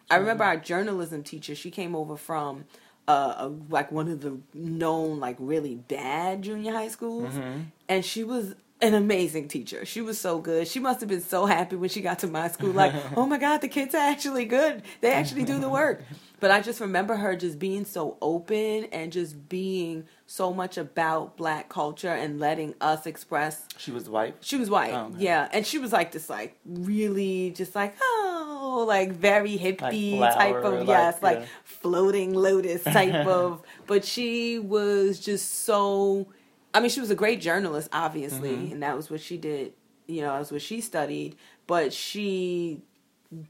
I 0.10 0.16
remember 0.18 0.44
our 0.44 0.58
journalism 0.58 1.24
teacher. 1.24 1.56
She 1.56 1.72
came 1.72 1.96
over 1.96 2.18
from. 2.18 2.66
Uh, 3.08 3.36
a, 3.38 3.52
like 3.70 3.92
one 3.92 4.08
of 4.10 4.22
the 4.22 4.36
known 4.56 5.20
like 5.20 5.36
really 5.38 5.76
bad 5.76 6.42
junior 6.42 6.72
high 6.74 6.88
schools, 6.88 7.36
Mm-hmm. 7.36 7.60
and 7.88 8.04
she 8.04 8.24
was 8.24 8.56
an 8.82 8.94
amazing 8.94 9.48
teacher. 9.48 9.86
She 9.86 10.02
was 10.02 10.20
so 10.20 10.40
good. 10.40 10.68
She 10.68 10.80
must 10.80 11.00
have 11.00 11.10
been 11.10 11.22
so 11.22 11.46
happy 11.46 11.76
when 11.78 11.90
she 11.90 12.02
got 12.02 12.20
to 12.20 12.28
my 12.28 12.50
school. 12.50 12.72
Like, 12.72 12.94
oh 13.18 13.26
my 13.26 13.38
god, 13.38 13.62
the 13.62 13.68
kids 13.70 13.96
are 13.96 14.10
actually 14.12 14.46
good. 14.46 14.84
They 15.02 15.12
actually 15.14 15.44
do 15.46 15.60
the 15.60 15.70
work. 15.70 16.04
But 16.42 16.52
I 16.52 16.60
just 16.60 16.82
remember 16.82 17.16
her 17.16 17.36
just 17.38 17.58
being 17.58 17.86
so 17.86 18.18
open 18.22 18.86
and 18.92 19.12
just 19.12 19.48
being 19.48 20.04
so 20.28 20.54
much 20.54 20.78
about 20.78 21.38
black 21.38 21.70
culture 21.70 22.10
and 22.10 22.40
letting 22.40 22.76
us 22.82 23.06
express 23.06 23.64
She 23.78 23.92
was 23.92 24.10
white. 24.10 24.36
she 24.42 24.58
was 24.58 24.70
white, 24.70 24.94
Oh, 24.94 25.06
okay. 25.06 25.24
yeah, 25.24 25.48
and 25.54 25.66
she 25.66 25.78
was 25.78 25.94
like 25.94 26.12
this, 26.12 26.30
like 26.30 26.58
really, 26.66 27.52
just 27.52 27.74
like 27.74 27.96
oh, 28.02 28.84
like 28.88 29.14
very 29.14 29.58
hippie 29.58 30.18
flower, 30.18 30.34
type 30.34 30.56
of 30.66 30.74
like, 30.80 30.88
yes, 30.88 31.22
like 31.24 31.48
floating 31.64 32.34
lotus 32.34 32.84
type 32.84 33.26
of. 33.26 33.62
But 33.88 34.04
she 34.04 34.60
was 34.60 35.20
just 35.20 35.64
so. 35.64 36.28
I 36.76 36.80
mean, 36.82 36.90
she 36.90 37.00
was 37.00 37.10
a 37.10 37.16
great 37.16 37.42
journalist, 37.42 37.90
obviously, 37.94 38.52
Mm-hmm. 38.52 38.74
and 38.74 38.84
that 38.84 38.96
was 38.96 39.10
what 39.10 39.22
she 39.22 39.38
did. 39.38 39.74
You 40.08 40.22
know, 40.22 40.32
that 40.34 40.40
was 40.40 40.52
what 40.52 40.62
she 40.62 40.82
studied. 40.82 41.36
But 41.68 41.92
she 41.94 42.82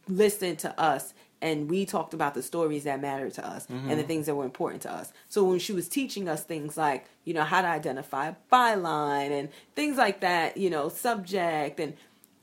listened 0.07 0.59
to 0.59 0.79
us 0.79 1.13
and 1.41 1.69
we 1.69 1.85
talked 1.85 2.13
about 2.13 2.33
the 2.33 2.41
stories 2.41 2.85
that 2.85 3.01
mattered 3.01 3.33
to 3.33 3.45
us 3.45 3.67
and 3.69 3.89
the 3.91 3.95
Mm-hmm. 3.95 4.07
things 4.07 4.25
that 4.27 4.35
were 4.35 4.45
important 4.45 4.81
to 4.83 4.91
us. 4.91 5.11
So 5.27 5.43
when 5.43 5.59
she 5.59 5.73
was 5.73 5.87
teaching 5.89 6.29
us 6.29 6.43
things 6.43 6.77
like, 6.77 7.05
you 7.25 7.33
know, 7.33 7.43
how 7.43 7.61
to 7.61 7.67
identify 7.67 8.29
a 8.29 8.35
byline 8.51 9.31
and 9.37 9.49
things 9.75 9.97
like 9.97 10.21
that, 10.21 10.57
you 10.57 10.69
know, 10.69 10.89
subject 10.89 11.79
and 11.79 11.93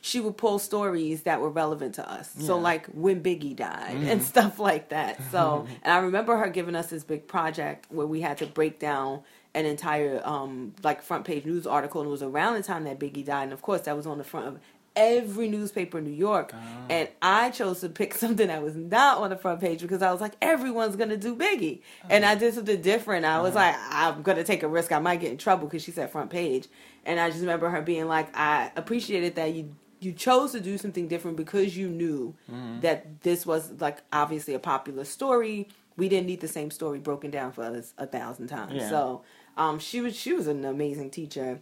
she 0.05 0.21
would 0.21 0.37
pull 0.37 0.59
stories 0.59 1.23
that 1.23 1.41
were 1.41 1.49
relevant 1.49 1.95
to 1.97 2.09
us. 2.11 2.31
So 2.33 2.39
Yeah. 2.39 2.47
Mm-hmm. 2.55 2.63
like 2.65 2.87
when 2.89 3.23
Biggie 3.23 3.57
died 3.57 3.97
and 4.03 4.23
stuff 4.33 4.59
like 4.59 4.91
that. 4.91 5.19
So 5.31 5.67
and 5.83 5.93
I 5.93 5.99
remember 5.99 6.37
her 6.37 6.49
giving 6.51 6.75
us 6.77 6.91
this 6.91 7.03
big 7.03 7.27
project 7.27 7.87
where 7.91 8.07
we 8.07 8.21
had 8.21 8.39
to 8.39 8.47
break 8.47 8.79
down 8.79 9.23
an 9.55 9.67
entire 9.67 10.21
um 10.27 10.75
like 10.83 11.03
front 11.03 11.25
page 11.25 11.45
news 11.45 11.67
article 11.67 12.01
and 12.01 12.09
it 12.09 12.11
was 12.11 12.23
around 12.23 12.55
the 12.55 12.63
time 12.63 12.85
that 12.85 12.99
Biggie 12.99 13.25
died 13.25 13.45
and 13.45 13.53
of 13.53 13.61
course 13.61 13.83
that 13.83 13.97
was 13.97 14.07
on 14.07 14.19
the 14.19 14.25
front 14.25 14.47
of 14.49 14.59
every 14.97 15.49
newspaper 15.49 15.99
in 15.99 16.05
New 16.05 16.11
York. 16.11 16.53
Ah. 16.55 16.87
And 16.91 17.09
I 17.21 17.51
chose 17.51 17.81
to 17.81 17.89
pick 17.89 18.15
something 18.23 18.49
that 18.49 18.63
was 18.63 18.75
not 18.75 19.19
on 19.19 19.31
the 19.31 19.37
front 19.37 19.61
page 19.61 19.81
because 19.81 20.03
I 20.03 20.13
was 20.13 20.21
like 20.21 20.35
everyone's 20.41 20.97
going 20.97 21.11
to 21.11 21.17
do 21.17 21.35
Biggie. 21.35 21.81
Ah. 22.05 22.09
And 22.11 22.25
I 22.25 22.35
did 22.35 22.55
something 22.55 22.81
different. 22.81 23.25
I 23.25 23.41
was 23.41 23.55
ah. 23.55 23.61
like 23.61 23.77
I'm 23.91 24.23
going 24.23 24.39
to 24.39 24.45
take 24.45 24.63
a 24.63 24.69
risk. 24.69 24.93
I 24.93 24.99
might 24.99 25.21
get 25.21 25.31
in 25.31 25.39
trouble 25.39 25.67
because 25.67 25.83
she 25.83 25.91
said 25.91 26.11
front 26.11 26.31
page. 26.31 26.69
And 27.05 27.19
I 27.19 27.29
just 27.29 27.41
remember 27.41 27.69
her 27.69 27.83
being 27.83 28.09
like 28.09 28.37
I 28.37 28.71
appreciated 28.77 29.35
that 29.37 29.55
you 29.55 29.75
you 30.01 30.13
chose 30.13 30.51
to 30.51 30.61
do 30.61 30.77
something 30.79 31.07
different 31.07 31.37
because 31.37 31.77
you 31.77 31.89
knew 31.89 32.35
mm-hmm. 32.51 32.81
that 32.81 33.23
this 33.23 33.47
was 33.47 33.81
like 33.81 34.03
obviously 34.13 34.55
a 34.55 34.59
popular 34.59 35.05
story. 35.05 35.69
We 35.97 36.09
didn't 36.09 36.27
need 36.27 36.41
the 36.41 36.49
same 36.49 36.71
story 36.71 36.99
broken 36.99 37.31
down 37.31 37.53
for 37.53 37.63
us 37.63 37.93
a 37.99 38.07
thousand 38.07 38.49
times. 38.49 38.75
Yeah. 38.75 38.89
so 38.89 39.23
um, 39.57 39.79
she 39.79 40.01
was 40.01 40.17
she 40.17 40.33
was 40.33 40.47
an 40.47 40.65
amazing 40.65 41.11
teacher, 41.11 41.61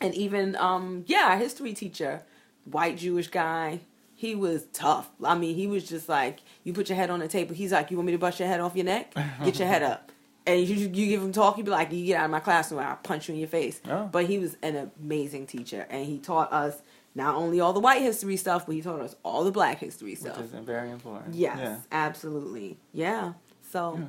and 0.00 0.14
even 0.14 0.56
um, 0.56 1.04
yeah, 1.06 1.28
our 1.30 1.36
history 1.36 1.72
teacher, 1.74 2.22
white 2.64 2.96
Jewish 2.98 3.28
guy. 3.28 3.80
He 4.14 4.36
was 4.36 4.66
tough. 4.72 5.10
I 5.24 5.34
mean, 5.34 5.56
he 5.56 5.66
was 5.66 5.88
just 5.88 6.08
like, 6.08 6.42
you 6.62 6.72
put 6.72 6.88
your 6.88 6.94
head 6.94 7.10
on 7.10 7.18
the 7.18 7.26
table. 7.26 7.56
He's 7.56 7.72
like, 7.72 7.90
you 7.90 7.96
want 7.96 8.06
me 8.06 8.12
to 8.12 8.18
bust 8.18 8.38
your 8.38 8.46
head 8.46 8.60
off 8.60 8.76
your 8.76 8.84
neck? 8.84 9.12
Get 9.44 9.58
your 9.58 9.66
head 9.66 9.82
up. 9.82 10.12
And 10.46 10.60
you, 10.60 10.74
you 10.76 10.88
give 10.88 11.22
him 11.22 11.30
talk, 11.32 11.54
he'd 11.56 11.64
be 11.64 11.70
like, 11.72 11.92
you 11.92 12.04
get 12.06 12.18
out 12.18 12.24
of 12.26 12.30
my 12.32 12.38
classroom, 12.40 12.80
I'll 12.80 12.96
punch 12.96 13.28
you 13.28 13.34
in 13.34 13.38
your 13.40 13.48
face. 13.48 13.80
Oh. 13.88 14.08
But 14.10 14.26
he 14.26 14.38
was 14.38 14.56
an 14.62 14.90
amazing 15.00 15.46
teacher, 15.46 15.86
and 15.90 16.04
he 16.04 16.18
taught 16.18 16.52
us 16.52 16.82
not 17.14 17.34
only 17.36 17.60
all 17.60 17.72
the 17.72 17.78
white 17.80 18.02
history 18.02 18.36
stuff, 18.36 18.66
but 18.66 18.74
he 18.76 18.82
taught 18.82 19.00
us 19.00 19.14
all 19.24 19.42
the 19.44 19.52
black 19.52 19.78
history 19.78 20.14
stuff. 20.16 20.36
Which 20.38 20.46
is 20.46 20.52
very 20.66 20.90
important. 20.90 21.34
Yes, 21.36 21.58
Yeah. 21.58 21.76
absolutely. 21.90 22.76
Yeah. 22.92 23.32
So 23.70 23.98
Yeah. 23.98 24.04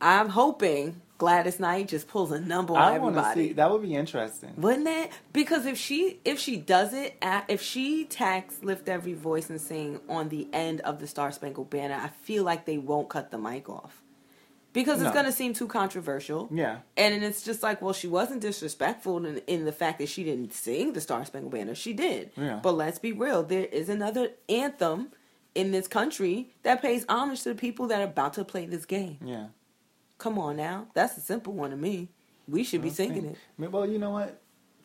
I'm 0.00 0.28
hoping 0.28 1.00
Gladys 1.18 1.58
Knight 1.58 1.88
just 1.88 2.08
pulls 2.08 2.30
a 2.32 2.40
number 2.40 2.74
on 2.74 2.78
I 2.82 2.98
want 2.98 3.14
to 3.16 3.20
everybody. 3.20 3.48
see. 3.48 3.52
That 3.54 3.70
would 3.70 3.82
be 3.82 3.94
interesting. 3.94 4.52
Wouldn't 4.56 4.86
it? 4.88 5.10
Because 5.32 5.64
if 5.66 5.78
she 5.78 6.20
if 6.24 6.38
she 6.38 6.56
does 6.56 6.92
it, 6.92 7.16
if 7.48 7.62
she 7.62 8.04
tacks 8.04 8.62
"Lift 8.62 8.88
Every 8.88 9.14
Voice 9.14 9.48
and 9.48 9.60
Sing" 9.60 10.00
on 10.08 10.28
the 10.28 10.48
end 10.52 10.80
of 10.82 10.98
the 11.00 11.06
Star 11.06 11.32
Spangled 11.32 11.70
Banner, 11.70 11.94
I 11.94 12.08
feel 12.08 12.44
like 12.44 12.66
they 12.66 12.78
won't 12.78 13.08
cut 13.08 13.30
the 13.30 13.38
mic 13.38 13.68
off 13.70 14.02
because 14.74 14.96
it's 15.00 15.08
No. 15.08 15.12
going 15.14 15.24
to 15.24 15.32
seem 15.32 15.54
too 15.54 15.66
controversial. 15.66 16.48
Yeah. 16.52 16.80
And 16.98 17.24
it's 17.24 17.42
just 17.42 17.62
like, 17.62 17.80
well, 17.80 17.94
she 17.94 18.08
wasn't 18.08 18.42
disrespectful 18.42 19.24
in, 19.24 19.38
in 19.46 19.64
the 19.64 19.72
fact 19.72 19.98
that 20.00 20.10
she 20.10 20.22
didn't 20.22 20.52
sing 20.52 20.92
the 20.92 21.00
Star 21.00 21.24
Spangled 21.24 21.52
Banner. 21.52 21.74
She 21.74 21.94
did. 21.94 22.30
Yeah. 22.36 22.60
But 22.62 22.72
let's 22.72 22.98
be 22.98 23.12
real. 23.12 23.42
There 23.42 23.64
is 23.64 23.88
another 23.88 24.32
anthem 24.50 25.12
in 25.54 25.70
this 25.70 25.88
country 25.88 26.50
that 26.62 26.82
pays 26.82 27.06
homage 27.08 27.42
to 27.44 27.48
the 27.48 27.54
people 27.54 27.86
that 27.86 28.00
are 28.02 28.04
about 28.04 28.34
to 28.34 28.44
play 28.44 28.66
this 28.66 28.84
game. 28.84 29.16
Yeah. 29.24 29.46
Come 30.18 30.38
on 30.38 30.56
now. 30.56 30.86
That's 30.94 31.16
a 31.16 31.20
simple 31.20 31.52
one 31.52 31.70
to 31.70 31.76
me. 31.76 32.08
We 32.48 32.64
should 32.64 32.82
be 32.82 32.90
singing 32.90 33.26
it. 33.26 33.36
Well, 33.58 33.88
you 33.88 33.98
know 33.98 34.10
what? 34.10 34.40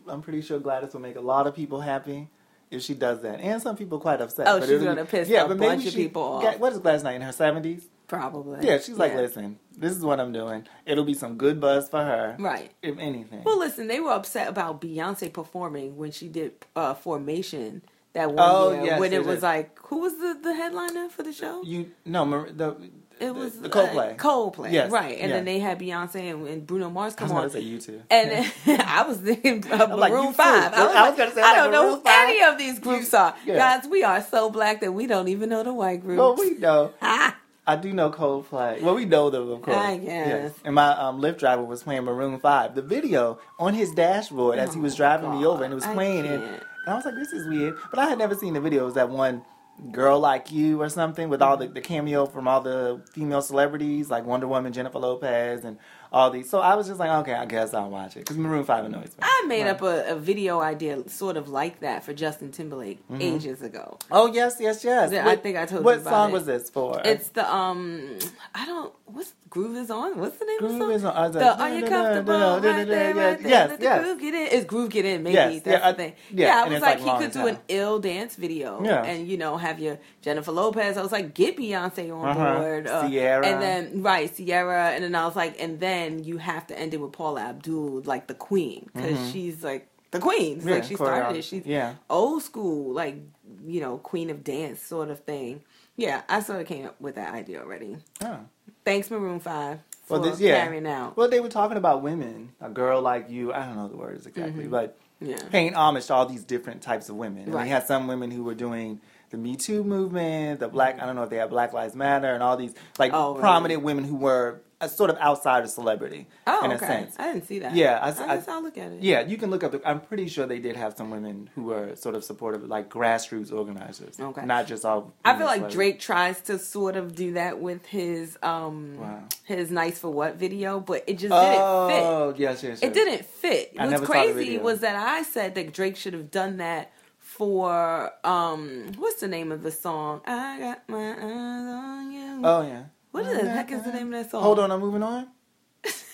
I'm 0.07 0.21
pretty 0.21 0.41
sure 0.41 0.59
Gladys 0.59 0.93
will 0.93 1.01
make 1.01 1.15
a 1.15 1.21
lot 1.21 1.45
of 1.47 1.55
people 1.55 1.79
happy 1.81 2.27
if 2.71 2.81
she 2.81 2.93
does 2.95 3.21
that, 3.21 3.39
and 3.39 3.61
some 3.61 3.75
people 3.77 4.00
quite 4.00 4.19
upset. 4.21 4.47
Oh, 4.47 4.59
but 4.59 4.67
she's 4.67 4.79
be- 4.79 4.85
gonna 4.85 5.05
piss 5.05 5.27
yeah, 5.29 5.43
a 5.43 5.47
but 5.47 5.57
maybe 5.57 5.75
bunch 5.75 5.85
of 5.85 5.91
she- 5.93 6.03
people 6.05 6.23
off. 6.23 6.57
What 6.59 6.73
is 6.73 6.79
Gladys 6.79 7.03
Knight 7.03 7.15
in 7.15 7.21
her 7.21 7.31
70s? 7.33 7.83
Probably. 8.07 8.65
Yeah, 8.67 8.77
she's 8.79 8.97
like, 8.97 9.13
Yeah. 9.13 9.21
listen, 9.21 9.59
this 9.77 9.95
is 9.95 10.03
what 10.03 10.19
I'm 10.19 10.33
doing. 10.33 10.65
It'll 10.85 11.05
be 11.05 11.13
some 11.13 11.38
good 11.38 11.61
buzz 11.61 11.88
for 11.88 12.03
her, 12.03 12.35
Right. 12.39 12.71
if 12.81 12.97
anything. 12.97 13.43
Well, 13.45 13.57
listen, 13.59 13.88
they 13.88 14.00
were 14.01 14.11
upset 14.11 14.47
about 14.50 14.81
Beyonce 14.81 15.31
performing 15.31 15.95
when 15.97 16.11
she 16.11 16.27
did 16.27 16.53
uh, 16.75 16.93
Formation 16.93 17.81
that 18.13 18.29
one 18.33 18.39
Oh, 18.39 18.71
year. 18.73 18.83
yes, 18.85 19.00
when 19.00 19.13
it 19.13 19.17
yes, 19.19 19.25
was 19.25 19.43
like, 19.43 19.77
who 19.83 20.00
was 20.00 20.17
the, 20.17 20.38
the 20.43 20.53
headliner 20.53 21.07
for 21.09 21.23
the 21.23 21.31
show? 21.31 21.61
you 21.63 21.91
no, 22.05 22.25
Mar- 22.25 22.50
the 22.51 22.75
It 23.21 23.35
was 23.35 23.59
the 23.59 23.69
Coldplay. 23.69 24.13
Uh, 24.13 24.15
Coldplay, 24.15 24.71
Yes, 24.71 24.91
right? 24.91 25.17
And 25.19 25.31
then 25.31 25.45
they 25.45 25.59
had 25.59 25.79
Beyonce 25.79 26.31
and, 26.31 26.47
and 26.47 26.65
Bruno 26.67 26.89
Mars 26.89 27.13
come 27.15 27.31
I 27.31 27.43
was 27.43 27.55
on. 27.55 27.61
you 27.61 27.79
too. 27.79 28.01
And 28.09 28.31
then 28.31 28.51
I 28.85 29.03
was 29.07 29.17
thinking 29.17 29.63
of 29.71 29.91
like, 29.91 30.11
Maroon 30.11 30.25
you 30.27 30.33
Five. 30.33 30.73
I 30.73 30.83
was, 30.85 30.95
I 30.95 31.09
was 31.09 31.09
like, 31.09 31.17
gonna 31.17 31.31
say, 31.31 31.41
I 31.41 31.45
like, 31.45 31.55
don't 31.57 31.71
know 31.71 31.95
who 31.95 32.01
5? 32.01 32.29
any 32.29 32.43
of 32.43 32.57
these 32.57 32.79
groups 32.79 33.13
are. 33.13 33.35
Yeah. 33.45 33.57
Guys, 33.57 33.87
we 33.89 34.03
are 34.03 34.21
so 34.23 34.49
black 34.49 34.81
that 34.81 34.91
we 34.93 35.07
don't 35.07 35.27
even 35.27 35.49
know 35.49 35.63
the 35.63 35.73
white 35.73 36.01
groups. 36.01 36.17
well, 36.19 36.35
we 36.35 36.51
know. 36.55 36.93
Ah, 37.01 37.37
I 37.67 37.75
do 37.75 37.93
know 37.93 38.09
Coldplay. 38.09 38.81
Well, 38.81 38.95
we 38.95 39.05
know 39.05 39.29
them, 39.29 39.49
of 39.51 39.61
course. 39.61 39.77
I 39.77 39.97
guess. 39.97 40.27
Yes. 40.27 40.53
And 40.65 40.73
my 40.73 40.89
um, 40.97 41.21
Lyft 41.21 41.37
driver 41.37 41.63
was 41.63 41.83
playing 41.83 42.03
Maroon 42.05 42.39
Five. 42.39 42.73
The 42.73 42.81
video 42.81 43.39
on 43.59 43.75
his 43.75 43.91
dashboard 43.93 44.57
as 44.57 44.73
he 44.73 44.79
was 44.79 44.95
Oh, 44.95 44.97
driving 44.97 45.31
me 45.39 45.45
over, 45.45 45.63
and 45.63 45.71
it 45.71 45.75
was 45.75 45.85
playing, 45.85 46.25
and, 46.25 46.43
and 46.43 46.61
I 46.87 46.95
was 46.95 47.05
like, 47.05 47.13
"This 47.13 47.31
is 47.31 47.47
weird." 47.47 47.75
But 47.91 47.99
I 47.99 48.07
had 48.09 48.17
never 48.17 48.33
seen 48.33 48.55
the 48.55 48.61
video. 48.61 48.81
It 48.81 48.85
was 48.85 48.93
that 48.95 49.09
one 49.09 49.43
girl 49.91 50.19
like 50.19 50.51
you 50.51 50.81
or 50.81 50.89
something 50.89 51.29
with 51.29 51.41
all 51.41 51.57
the, 51.57 51.65
mm-hmm. 51.65 51.73
the 51.73 51.81
cameo 51.81 52.25
from 52.25 52.47
all 52.47 52.61
the 52.61 53.01
female 53.13 53.41
celebrities 53.41 54.09
like 54.09 54.25
Wonder 54.25 54.47
Woman, 54.47 54.73
Jennifer 54.73 54.99
Lopez, 54.99 55.65
and 55.65 55.77
all 56.12 56.30
these. 56.30 56.50
So 56.50 56.60
I 56.60 56.75
was 56.75 56.88
just 56.88 57.00
like, 57.00 57.10
"Okay, 57.22 57.34
I 57.34 57.46
guess 57.46 57.74
I'll 57.74 57.89
watch 57.89 58.15
it" 58.18 58.20
because 58.20 58.38
Maroon 58.38 58.63
Five 58.65 58.86
annoys 58.86 59.10
me. 59.10 59.20
I 59.22 59.46
made 59.48 59.63
Right. 59.63 59.70
up 59.72 59.82
a, 59.82 60.12
a 60.12 60.15
video 60.15 60.60
idea 60.60 61.08
sort 61.10 61.38
of 61.38 61.48
like 61.50 61.80
that 61.82 62.03
for 62.03 62.13
Justin 62.13 62.51
Timberlake 62.51 63.00
ages 63.20 63.62
ago. 63.62 63.98
Oh 64.12 64.27
yes, 64.27 64.58
yes, 64.60 64.84
yes. 64.84 65.12
Yeah, 65.12 65.27
I 65.27 65.36
think 65.36 65.58
I 65.58 65.65
told 65.65 65.82
you 65.82 65.86
What 65.86 66.03
song 66.03 66.30
it. 66.30 66.34
was 66.34 66.46
this 66.46 66.70
for? 66.70 67.01
It's 67.06 67.30
the 67.30 67.50
um, 67.53 68.18
I 68.56 68.65
don't. 68.65 68.94
What's 69.06 69.34
Groove 69.50 69.75
is 69.75 69.91
on? 69.91 70.18
What's 70.18 70.38
the 70.38 70.46
name 70.46 70.63
of 70.63 70.72
the 70.72 70.77
Groove 70.77 70.82
song? 70.82 70.91
is 70.94 71.03
on. 71.03 71.32
The 71.34 71.62
Are 71.62 71.70
You 71.75 71.86
Comfortable? 71.86 72.34
da, 72.34 72.60
da, 72.60 72.70
Right 72.70 72.88
there, 72.88 73.15
yeah, 73.15 73.22
right 73.27 73.39
there. 73.41 73.50
Yes, 73.50 73.70
Let 73.72 73.80
the 73.80 73.84
yes. 73.86 74.03
groove 74.06 74.22
get 74.22 74.34
in. 74.34 74.48
It's 74.58 74.65
Groove 74.65 74.89
Get 74.89 75.03
In, 75.06 75.24
maybe. 75.24 75.34
Yes, 75.34 75.62
That's 75.63 75.82
yeah, 75.82 75.88
I- 75.88 75.91
the 75.91 75.98
thing. 75.98 76.13
yeah, 76.32 76.48
Yeah, 76.48 76.63
I 76.65 76.70
was 76.70 76.82
like, 76.82 77.01
like 77.01 77.20
he 77.20 77.25
could 77.25 77.34
do 77.34 77.48
an 77.48 77.58
ill 77.68 78.00
dance 78.00 78.36
video. 78.38 78.82
Yeah. 78.82 79.03
And, 79.03 79.27
you 79.27 79.38
know, 79.38 79.58
have 79.58 79.77
your 79.82 80.00
Jennifer 80.22 80.53
Lopez. 80.53 80.96
I 80.98 81.01
was 81.01 81.12
like, 81.12 81.34
get 81.34 81.58
Beyonce 81.58 82.15
on 82.18 82.30
Uh-huh. 82.30 82.60
board. 82.60 82.88
uh, 82.88 83.10
Ciara. 83.10 83.46
And 83.46 83.62
then, 83.62 84.01
right, 84.01 84.34
Ciara. 84.34 84.91
And 84.91 85.03
then 85.03 85.15
I 85.15 85.25
was 85.25 85.36
like, 85.36 85.62
and 85.62 85.82
then 85.82 86.00
you 86.24 86.38
have 86.38 86.67
to 86.67 86.77
end 86.79 86.93
it 86.93 87.01
with 87.01 87.12
Paula 87.12 87.41
Abdul, 87.41 88.01
like 88.05 88.27
the 88.27 88.34
queen. 88.34 88.89
Because 88.93 89.31
she's 89.31 89.63
like, 89.63 89.88
the 90.12 90.20
queen. 90.20 90.58
Mm-hmm. 90.60 90.67
Yeah, 90.67 90.75
like 90.75 90.84
she 90.84 90.96
started 90.96 91.38
it. 91.38 91.43
She's 91.43 91.65
Yeah. 91.65 91.93
old 92.10 92.43
school, 92.43 92.93
like, 92.93 93.17
you 93.65 93.79
know, 93.81 93.98
queen 93.98 94.29
of 94.29 94.43
dance 94.43 94.81
sort 94.81 95.10
of 95.10 95.20
thing. 95.22 95.62
Yeah, 95.96 96.22
I 96.27 96.41
sort 96.41 96.62
of 96.62 96.67
came 96.67 96.86
up 96.86 97.00
with 97.00 97.15
that 97.15 97.34
idea 97.34 97.62
already. 97.62 97.98
Oh. 98.24 98.39
Thanks, 98.84 99.10
Maroon 99.12 99.39
Five, 99.39 99.79
for 100.05 100.20
Well, 100.20 100.29
this, 100.31 100.39
yeah. 100.39 100.63
carrying 100.63 100.88
out. 100.88 101.15
Well, 101.15 101.29
they 101.29 101.39
were 101.39 101.50
talking 101.50 101.77
about 101.77 102.01
women, 102.01 102.51
a 102.60 102.70
girl 102.70 103.01
like 103.01 103.29
you. 103.29 103.53
I 103.53 103.65
don't 103.65 103.75
know 103.75 103.88
the 103.88 103.98
words 103.98 104.25
exactly, 104.25 104.67
but 104.67 104.98
Yeah. 105.20 105.38
paying 105.51 105.75
homage 105.75 106.08
to 106.08 106.13
all 106.15 106.25
these 106.25 106.43
different 106.43 106.81
types 106.81 107.08
of 107.10 107.15
women. 107.15 107.43
And 107.43 107.53
Right. 107.53 107.63
we 107.65 107.70
had 107.70 107.86
some 107.86 108.08
women 108.08 108.31
who 108.31 108.43
were 108.43 108.55
doing 108.55 109.00
the 109.29 109.38
Me 109.38 109.55
Too 109.55 109.84
movement, 109.84 110.60
the 110.60 110.67
Black. 110.67 111.00
I 111.01 111.05
don't 111.05 111.15
know 111.15 111.24
if 111.24 111.29
they 111.29 111.38
had 111.38 111.50
Black 111.51 111.72
Lives 111.74 111.96
Matter, 111.96 112.34
and 112.34 112.41
all 112.43 112.58
these 112.58 112.74
like 113.00 113.13
Oh, 113.13 113.36
prominent 113.36 113.84
women 113.84 114.03
who 114.03 114.15
were 114.15 114.62
uh, 114.81 114.88
sort 114.88 115.09
of 115.09 115.17
outside 115.19 115.63
of 115.63 115.69
celebrity 115.69 116.27
Oh, 116.47 116.65
in 116.65 116.71
okay. 116.73 116.85
a 116.85 116.88
sense. 116.88 117.15
I 117.19 117.31
didn't 117.31 117.47
see 117.47 117.59
that. 117.59 117.75
Yeah, 117.75 118.00
I- 118.01 118.07
I, 118.09 118.09
I- 118.33 118.35
guess 118.38 118.47
I'll 118.47 118.61
look 118.63 118.77
at 118.77 118.91
it. 118.91 119.01
Yeah, 119.01 119.21
you 119.21 119.38
can 119.38 119.50
look 119.50 119.63
up. 119.63 119.71
The, 119.71 119.81
I'm 119.88 120.01
pretty 120.01 120.27
sure 120.27 120.45
they 120.45 120.59
did 120.59 120.75
have 120.75 120.97
some 120.97 121.09
women 121.11 121.50
who 121.55 121.63
were 121.65 121.95
sort 121.95 122.15
of 122.15 122.23
supportive, 122.23 122.63
like 122.63 122.89
grassroots 122.89 123.53
organizers. 123.53 124.19
Okay. 124.19 124.45
not 124.45 124.67
just 124.67 124.83
all. 124.83 125.13
I 125.23 125.38
feel 125.38 125.45
like. 125.47 125.69
Drake 125.71 126.00
tries 126.00 126.41
to 126.41 126.57
sort 126.59 126.95
of 126.97 127.15
do 127.15 127.33
that 127.33 127.59
with 127.61 127.85
his 127.85 128.38
um 128.43 128.97
Wow. 129.00 129.23
his 129.45 129.71
"Nice 129.71 130.00
for 130.00 130.09
What" 130.09 130.35
video, 130.35 130.79
but 130.79 131.03
it 131.07 131.13
just 131.13 131.31
didn't 131.31 131.89
fit. 131.91 132.03
Oh, 132.03 132.33
yes, 132.35 132.63
yes, 132.63 132.79
yes. 132.81 132.83
It 132.83 132.93
didn't 132.93 133.23
fit. 133.25 133.73
I 133.77 133.83
What's 133.85 133.91
never 133.91 134.05
saw 134.07 134.11
the 134.13 134.33
crazy 134.33 134.57
was 134.57 134.79
that 134.81 134.95
I 134.95 135.23
said 135.23 135.55
that 135.55 135.71
Drake 135.73 135.95
should 135.95 136.13
have 136.13 136.31
done 136.31 136.57
that 136.57 136.91
for 137.19 138.11
um 138.25 138.91
what's 138.97 139.21
the 139.21 139.27
name 139.27 139.51
of 139.51 139.63
the 139.63 139.71
song? 139.71 140.21
I 140.25 140.59
got 140.59 140.89
my 140.89 141.11
eyes 141.11 141.19
on 141.21 142.11
you. 142.11 142.41
Oh 142.43 142.61
yeah. 142.63 142.83
What 143.12 143.25
the 143.25 143.50
heck 143.50 143.72
is 143.72 143.84
the 143.84 143.91
name 143.91 144.13
of 144.13 144.24
that 144.24 144.32
song? 144.32 144.44
Hold 144.44 144.60
on, 144.60 144.72
I'm 144.72 144.80
moving 144.80 145.03
on. 145.03 145.27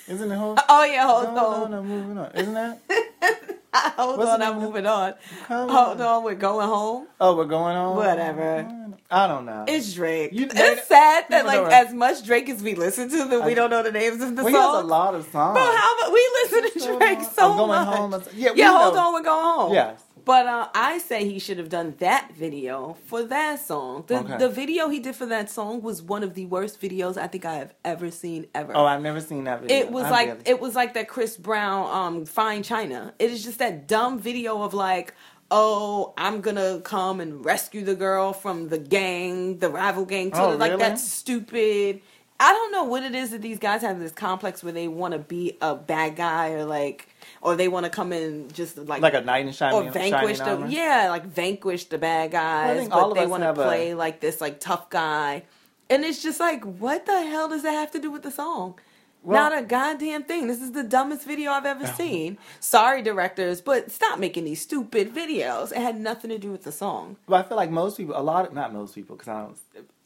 Isn't 0.08 0.32
it 0.32 0.36
hold? 0.36 0.60
Oh 0.70 0.84
yeah, 0.86 1.06
hold 1.06 1.26
Hold 1.26 1.38
on. 1.38 1.44
Hold 1.54 1.64
on, 1.66 1.74
I'm 1.74 1.88
moving 1.88 2.18
on. 2.18 2.32
Isn't 2.34 2.54
that? 2.54 2.80
Hold 3.74 4.18
What's 4.18 4.32
on, 4.32 4.42
I'm 4.42 4.60
moving 4.60 4.86
on. 4.88 5.14
Come 5.48 5.70
Hold 5.70 6.02
on, 6.02 6.24
we're 6.24 6.36
going 6.36 6.68
home. 6.68 7.08
Oh, 7.20 7.36
we're 7.36 7.46
going 7.46 7.76
on. 7.76 7.96
Whatever. 7.96 8.68
I 9.12 9.28
don't 9.28 9.46
know. 9.46 9.66
It's 9.68 9.94
Drake. 9.94 10.32
You- 10.34 10.48
it's 10.50 10.88
sad 10.88 11.26
that 11.30 11.46
like 11.46 11.72
as 11.72 11.94
much 11.94 12.26
Drake 12.26 12.50
as 12.50 12.64
we 12.64 12.74
listen 12.76 13.10
to, 13.10 13.26
that 13.26 13.46
we 13.46 13.52
I- 13.52 13.54
don't 13.54 13.70
know 13.70 13.84
the 13.84 13.92
names 13.92 14.22
of 14.22 14.36
the 14.36 14.44
well, 14.44 14.74
songs. 14.74 14.84
a 14.84 14.88
lot 14.88 15.14
of 15.16 15.24
songs. 15.26 15.54
Bro, 15.58 15.64
how 15.64 15.98
about 16.00 16.14
we 16.14 16.30
listen 16.44 16.64
to 16.92 16.98
Drake 16.98 17.20
on. 17.20 17.26
so 17.26 17.52
I'm 17.52 17.58
going 17.58 17.68
much? 17.70 17.98
home. 17.98 18.24
Yeah, 18.36 18.52
we 18.54 18.60
yeah, 18.60 18.78
hold 18.78 18.96
on, 18.98 19.14
we're 19.14 19.22
going 19.24 19.44
home. 19.46 19.74
Yes. 19.74 20.02
But 20.28 20.46
uh, 20.46 20.68
I 20.76 20.98
say 20.98 21.24
he 21.28 21.40
should 21.40 21.58
have 21.58 21.70
done 21.70 21.96
that 22.00 22.32
video 22.36 22.98
for 23.06 23.24
that 23.24 23.60
song. 23.62 24.04
The, 24.08 24.18
Okay. 24.20 24.38
the 24.38 24.50
video 24.50 24.90
he 24.90 25.00
did 25.00 25.16
for 25.16 25.26
that 25.28 25.50
song 25.50 25.82
was 25.82 26.02
one 26.02 26.22
of 26.22 26.34
the 26.34 26.46
worst 26.46 26.82
videos 26.82 27.16
I 27.18 27.28
think 27.28 27.46
I 27.46 27.54
have 27.56 27.74
ever 27.86 28.12
seen 28.12 28.46
ever. 28.54 28.74
Oh, 28.76 28.86
I've 28.86 29.02
never 29.02 29.22
seen 29.22 29.46
that 29.46 29.62
video. 29.62 29.78
It 29.78 29.90
was 29.90 30.04
I 30.04 30.10
like 30.10 30.28
barely- 30.28 30.50
it 30.52 30.60
was 30.60 30.76
like 30.76 30.94
that 30.96 31.08
Chris 31.08 31.38
Brown 31.38 31.90
um 32.00 32.26
Fine 32.26 32.64
China. 32.64 33.14
It 33.20 33.32
is 33.32 33.42
just 33.44 33.60
that 33.60 33.88
dumb 33.88 34.20
video 34.20 34.62
of 34.64 34.74
like, 34.74 35.14
oh, 35.50 36.14
I'm 36.18 36.42
gonna 36.42 36.82
come 36.84 37.22
and 37.22 37.46
rescue 37.46 37.86
the 37.86 37.96
girl 37.96 38.34
from 38.34 38.68
the 38.68 38.78
gang, 38.78 39.60
the 39.60 39.70
rival 39.70 40.04
gang. 40.04 40.32
To 40.32 40.42
Oh, 40.44 40.50
like 40.58 40.72
really? 40.72 40.84
that 40.84 41.00
stupid. 41.00 42.02
I 42.40 42.52
don't 42.52 42.72
know 42.74 42.84
what 42.84 43.02
it 43.04 43.16
is 43.16 43.32
that 43.32 43.42
these 43.42 43.60
guys 43.60 43.82
have 43.82 43.98
this 43.98 44.12
complex 44.12 44.62
where 44.64 44.74
they 44.74 44.88
want 44.90 45.14
to 45.14 45.20
be 45.20 45.58
a 45.62 45.74
bad 45.74 46.16
guy 46.18 46.52
or 46.52 46.66
like, 46.66 47.08
or 47.42 47.56
they 47.56 47.68
want 47.68 47.86
to 47.86 47.90
come 47.90 48.12
in 48.14 48.50
just 48.52 48.78
like 48.78 49.02
like 49.02 49.14
a 49.14 49.22
knight 49.22 49.46
in 49.46 49.52
shining, 49.54 49.88
or 49.90 49.92
vanquish 49.92 50.38
the 50.40 50.52
armor. 50.52 50.68
yeah, 50.68 51.08
like 51.10 51.26
vanquish 51.26 51.86
the 51.86 51.98
bad 51.98 52.32
guys, 52.32 52.78
think 52.78 52.90
but 52.90 53.14
they 53.14 53.26
want 53.28 53.42
to 53.42 53.48
have 53.48 53.58
a- 53.60 53.64
play 53.64 53.94
like 53.94 54.20
this 54.20 54.42
like 54.42 54.60
tough 54.60 54.90
guy, 54.90 55.44
and 55.90 56.04
it's 56.04 56.22
just 56.24 56.40
like, 56.40 56.64
what 56.64 57.06
the 57.06 57.22
hell 57.24 57.50
does 57.50 57.64
that 57.64 57.72
have 57.74 57.92
to 57.92 58.00
do 58.00 58.12
with 58.12 58.24
the 58.24 58.32
song? 58.32 58.80
Well- 59.28 59.50
Not 59.50 59.60
a 59.60 59.62
goddamn 59.62 60.24
thing. 60.24 60.48
This 60.48 60.62
is 60.62 60.72
the 60.72 60.84
dumbest 60.84 61.26
video 61.28 61.52
I've 61.52 61.66
ever 61.66 61.86
seen. 61.86 62.38
Sorry, 62.62 63.02
directors, 63.02 63.60
but 63.60 63.92
stop 63.92 64.20
making 64.20 64.46
these 64.46 64.62
stupid 64.62 65.14
videos. 65.14 65.72
It 65.74 65.80
had 65.80 66.00
nothing 66.00 66.30
to 66.30 66.38
do 66.38 66.50
with 66.50 66.64
the 66.64 66.72
song. 66.72 67.18
But 67.28 67.44
I 67.46 67.48
feel 67.50 67.58
like 67.58 67.70
most 67.70 67.98
people, 67.98 68.18
a 68.18 68.24
lot 68.24 68.48
of 68.48 68.54
not 68.54 68.72
most 68.74 68.96
people, 68.96 69.18
because 69.18 69.28
I 69.28 69.42
don't. 69.42 69.58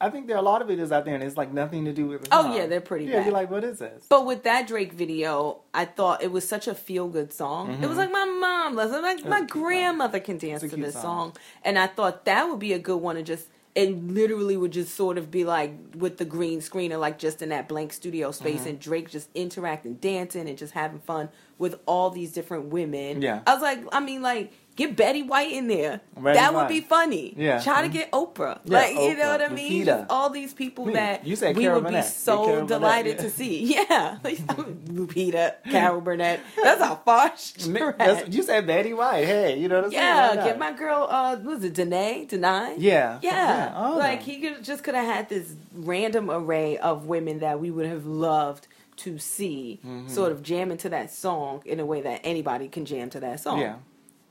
I 0.01 0.09
think 0.09 0.25
there 0.25 0.35
are 0.35 0.39
a 0.39 0.41
lot 0.41 0.63
of 0.63 0.67
videos 0.67 0.91
out 0.91 1.05
there, 1.05 1.13
and 1.13 1.23
it's 1.23 1.37
like 1.37 1.53
nothing 1.53 1.85
to 1.85 1.93
do 1.93 2.07
with. 2.07 2.23
The 2.23 2.31
song. 2.35 2.51
Oh, 2.51 2.55
yeah, 2.57 2.65
they're 2.65 2.81
pretty 2.81 3.05
Yeah, 3.05 3.17
bad. 3.17 3.25
you're 3.25 3.33
like, 3.35 3.51
what 3.51 3.63
is 3.63 3.77
this? 3.77 4.03
But 4.09 4.25
with 4.25 4.41
that 4.43 4.65
Drake 4.65 4.93
video, 4.93 5.59
I 5.71 5.85
thought 5.85 6.23
it 6.23 6.31
was 6.31 6.47
such 6.47 6.67
a 6.67 6.73
feel 6.73 7.07
good 7.07 7.31
song. 7.31 7.77
It 7.83 7.87
was 7.87 7.97
like 7.99 8.11
my 8.11 8.25
mom. 8.25 8.75
Like 8.75 8.89
my 8.89 9.13
Mm-hmm. 9.13 9.29
song. 9.31 9.45
grandmother 9.45 10.19
can 10.19 10.39
dance 10.39 10.61
to 10.61 10.67
this 10.69 10.93
song. 10.95 11.03
song. 11.03 11.33
And 11.63 11.77
I 11.77 11.85
thought 11.85 12.25
that 12.25 12.49
would 12.49 12.57
be 12.59 12.73
a 12.73 12.79
good 12.79 12.97
one 12.97 13.17
to 13.17 13.21
just 13.21 13.45
it 13.73 13.89
literally 14.05 14.57
would 14.57 14.71
just 14.71 14.95
sort 14.95 15.17
of 15.17 15.31
be 15.31 15.45
like 15.45 15.73
with 15.95 16.17
the 16.17 16.25
green 16.25 16.59
screen 16.59 16.91
or 16.91 16.97
like 16.97 17.17
just 17.17 17.41
in 17.41 17.49
that 17.49 17.69
blank 17.69 17.93
studio 17.93 18.31
space 18.31 18.61
Mm-hmm. 18.61 18.69
and 18.69 18.79
Drake 18.79 19.09
just 19.09 19.29
interacting, 19.33 19.93
dancing 19.95 20.49
and 20.49 20.57
just 20.57 20.73
having 20.73 20.99
fun 20.99 21.29
with 21.57 21.79
all 21.85 22.09
these 22.09 22.33
different 22.33 22.65
women. 22.65 23.21
Yeah. 23.21 23.41
I 23.47 23.53
was 23.53 23.61
like, 23.61 23.79
I 23.93 23.99
mean 24.01 24.21
like 24.21 24.51
Get 24.77 24.95
Betty 24.95 25.21
White 25.21 25.51
in 25.51 25.67
there. 25.67 25.99
Betty 26.15 26.37
that 26.39 26.53
would 26.53 26.67
be 26.69 26.79
funny. 26.81 27.33
Yeah. 27.37 27.59
Try 27.59 27.81
to 27.81 27.89
Mhm. 27.89 27.93
get 27.93 28.11
Oprah. 28.11 28.59
Yeah, 28.63 28.79
like 28.79 28.95
you 28.95 29.17
know 29.17 29.29
what 29.29 29.41
I 29.41 29.49
mean? 29.49 29.85
Just 29.85 30.05
all 30.09 30.29
these 30.29 30.53
people 30.53 30.85
Me. 30.85 30.93
that 30.93 31.27
You 31.27 31.35
said 31.35 31.55
we 31.57 31.63
Carol 31.63 31.75
would 31.81 31.83
be 31.87 31.91
Burnett. 31.91 32.05
Get 32.05 32.13
so 32.13 32.45
Burnett, 32.45 32.67
delighted 32.67 33.15
yeah. 33.17 33.21
to 33.23 33.29
see. 33.29 33.57
Yeah, 33.89 34.17
Lupita, 34.23 35.55
Carol 35.69 36.01
Burnett. 36.01 36.39
That's 36.63 36.81
a 36.81 36.95
far. 37.05 37.31
That's- 37.31 38.23
you 38.29 38.43
said 38.43 38.65
Betty 38.67 38.93
White. 38.93 39.25
Hey, 39.25 39.57
you 39.59 39.67
know 39.67 39.75
what 39.75 39.85
I'm 39.85 39.91
saying? 39.91 40.03
yeah, 40.03 40.35
get 40.35 40.57
my 40.59 40.71
girl. 40.71 41.07
Uh, 41.09 41.37
was 41.43 41.63
it 41.63 41.73
Danai? 41.73 42.27
Danai? 42.29 42.75
Yeah. 42.77 43.19
Yeah, 43.21 43.73
all 43.75 43.97
like 43.97 44.21
he 44.23 44.39
could, 44.39 44.63
just 44.63 44.83
could 44.83 44.95
have 44.95 45.05
had 45.05 45.29
this 45.29 45.53
random 45.75 46.29
array 46.31 46.77
of 46.77 47.05
women 47.07 47.39
that 47.39 47.59
we 47.59 47.71
would 47.71 47.85
have 47.85 48.05
loved 48.05 48.67
to 48.97 49.17
see 49.17 49.79
Mm-hmm. 49.85 50.07
sort 50.09 50.31
of 50.31 50.43
jam 50.43 50.71
into 50.71 50.87
that 50.89 51.11
song 51.11 51.61
in 51.65 51.79
a 51.79 51.85
way 51.85 52.01
that 52.01 52.21
anybody 52.23 52.67
can 52.67 52.85
jam 52.85 53.09
to 53.11 53.19
that 53.19 53.39
song. 53.39 53.59
Yeah. 53.59 53.75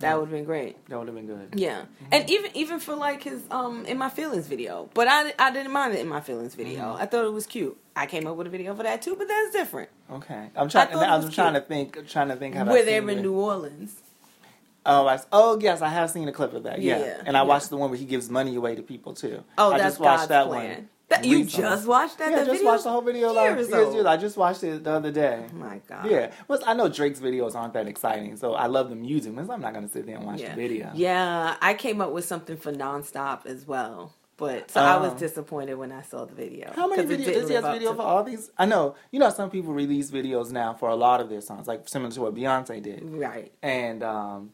That 0.01 0.17
would 0.19 0.25
have 0.29 0.31
been 0.31 0.45
great. 0.45 0.85
That 0.89 0.99
would 0.99 1.09
have 1.09 1.15
been 1.15 1.27
good. 1.27 1.51
Yeah, 1.55 1.85
and 2.11 2.29
even 2.29 2.51
even 2.55 2.81
for 2.81 2.95
like 2.95 3.23
his 3.23 3.43
um 3.51 3.85
in 3.87 3.99
my 3.99 4.09
feelings 4.09 4.47
video, 4.47 4.89
but 4.95 5.07
I 5.09 5.33
I 5.39 5.51
didn't 5.51 5.73
mind 5.73 5.95
it 5.95 6.01
in 6.01 6.09
my 6.09 6.21
feelings 6.21 6.55
video. 6.55 6.81
Mm-hmm. 6.81 7.03
I 7.03 7.07
thought 7.07 7.25
it 7.27 7.33
was 7.33 7.47
cute. 7.47 7.77
I 7.95 8.07
came 8.07 8.27
up 8.27 8.37
with 8.37 8.47
a 8.47 8.51
video 8.51 8.75
for 8.75 8.83
that 8.83 9.03
too, 9.03 9.15
but 9.17 9.29
that's 9.29 9.53
different. 9.53 9.91
Okay. 10.11 10.49
I'm 10.57 10.69
trying. 10.69 10.95
I'm 10.95 11.23
was 11.23 11.35
trying 11.35 11.55
to 11.55 11.61
think. 11.61 12.09
Trying 12.09 12.29
to 12.29 12.37
think. 12.37 12.57
I 12.57 12.63
Where 12.63 12.85
they're 12.85 13.07
in? 13.09 13.23
New 13.23 13.35
Orleans. 13.35 13.95
Oh, 14.87 15.07
I, 15.07 15.21
oh 15.31 15.59
yes, 15.61 15.83
I 15.83 15.89
have 15.89 16.11
seen 16.11 16.27
a 16.29 16.33
clip 16.33 16.55
of 16.55 16.63
that. 16.63 16.81
Yeah, 16.81 16.99
Yeah, 16.99 17.23
and 17.27 17.37
I 17.37 17.41
yeah. 17.41 17.47
watched 17.47 17.69
the 17.69 17.77
one 17.77 17.91
where 17.91 17.99
he 17.99 18.07
gives 18.07 18.31
money 18.31 18.57
away 18.57 18.75
to 18.77 18.83
people 18.83 19.13
too. 19.13 19.45
Oh, 19.59 19.73
I 19.73 19.79
that's 19.79 19.91
just 19.97 20.01
watched 20.01 20.19
God's 20.21 20.29
that 20.31 20.47
plan. 20.47 20.75
one. 20.77 20.89
That, 21.11 21.25
you 21.25 21.45
just 21.45 21.87
watched 21.89 22.19
that? 22.19 22.31
Yeah, 22.31 22.37
I 22.37 22.45
just 22.45 22.51
video? 22.53 22.67
watched 22.67 22.85
the 22.85 22.91
whole 22.91 23.03
video 23.03 23.33
like 23.33 23.57
Years. 23.57 24.07
I 24.07 24.17
just 24.17 24.37
watched 24.37 24.63
it 24.65 24.85
the 24.85 24.93
other 24.93 25.11
day. 25.11 25.45
Oh 25.53 25.57
my 25.57 25.81
god. 25.89 26.09
Yeah, 26.11 26.31
well, 26.49 26.61
I 26.67 26.73
know 26.75 26.89
Drake's 26.89 27.19
videos 27.21 27.55
aren't 27.57 27.73
that 27.75 27.89
exciting, 27.89 28.37
so 28.37 28.55
I 28.55 28.67
love 28.67 28.91
the 28.91 28.97
music, 28.97 29.35
but 29.35 29.51
I'm 29.51 29.61
not 29.61 29.75
gonna 29.75 29.89
sit 29.89 30.07
there 30.07 30.17
and 30.17 30.25
watch 30.25 30.41
Yeah. 30.41 30.55
the 30.55 30.61
video. 30.63 30.91
Yeah, 30.95 31.57
I 31.61 31.75
came 31.75 32.01
up 32.01 32.13
with 32.13 32.25
something 32.25 32.57
for 32.57 32.73
nonstop 32.73 33.45
as 33.47 33.67
well. 33.67 34.15
But 34.37 34.71
so 34.71 34.81
I 34.81 34.97
was 34.97 35.13
Oh. 35.13 35.19
disappointed 35.19 35.75
when 35.75 35.93
I 35.93 36.01
saw 36.01 36.25
the 36.25 36.35
video. 36.35 36.73
How 36.75 36.89
many 36.89 37.03
videos 37.03 37.35
does 37.35 37.49
he 37.51 37.55
have 37.57 37.65
video 37.65 37.91
to- 37.91 37.97
for 37.97 38.03
all 38.03 38.25
these? 38.25 38.51
I 38.57 38.65
know. 38.65 38.95
You 39.11 39.19
know, 39.21 39.29
some 39.29 39.51
people 39.51 39.75
release 39.75 40.11
videos 40.11 40.51
now 40.51 40.73
for 40.73 40.89
a 40.89 40.95
lot 40.97 41.21
of 41.21 41.29
their 41.29 41.43
songs, 41.43 41.67
like 41.69 41.87
similar 41.89 42.11
to 42.13 42.21
what 42.23 42.35
Beyonce 42.35 42.81
did. 42.83 43.03
Right. 43.05 43.53
And 43.63 44.03
um, 44.03 44.53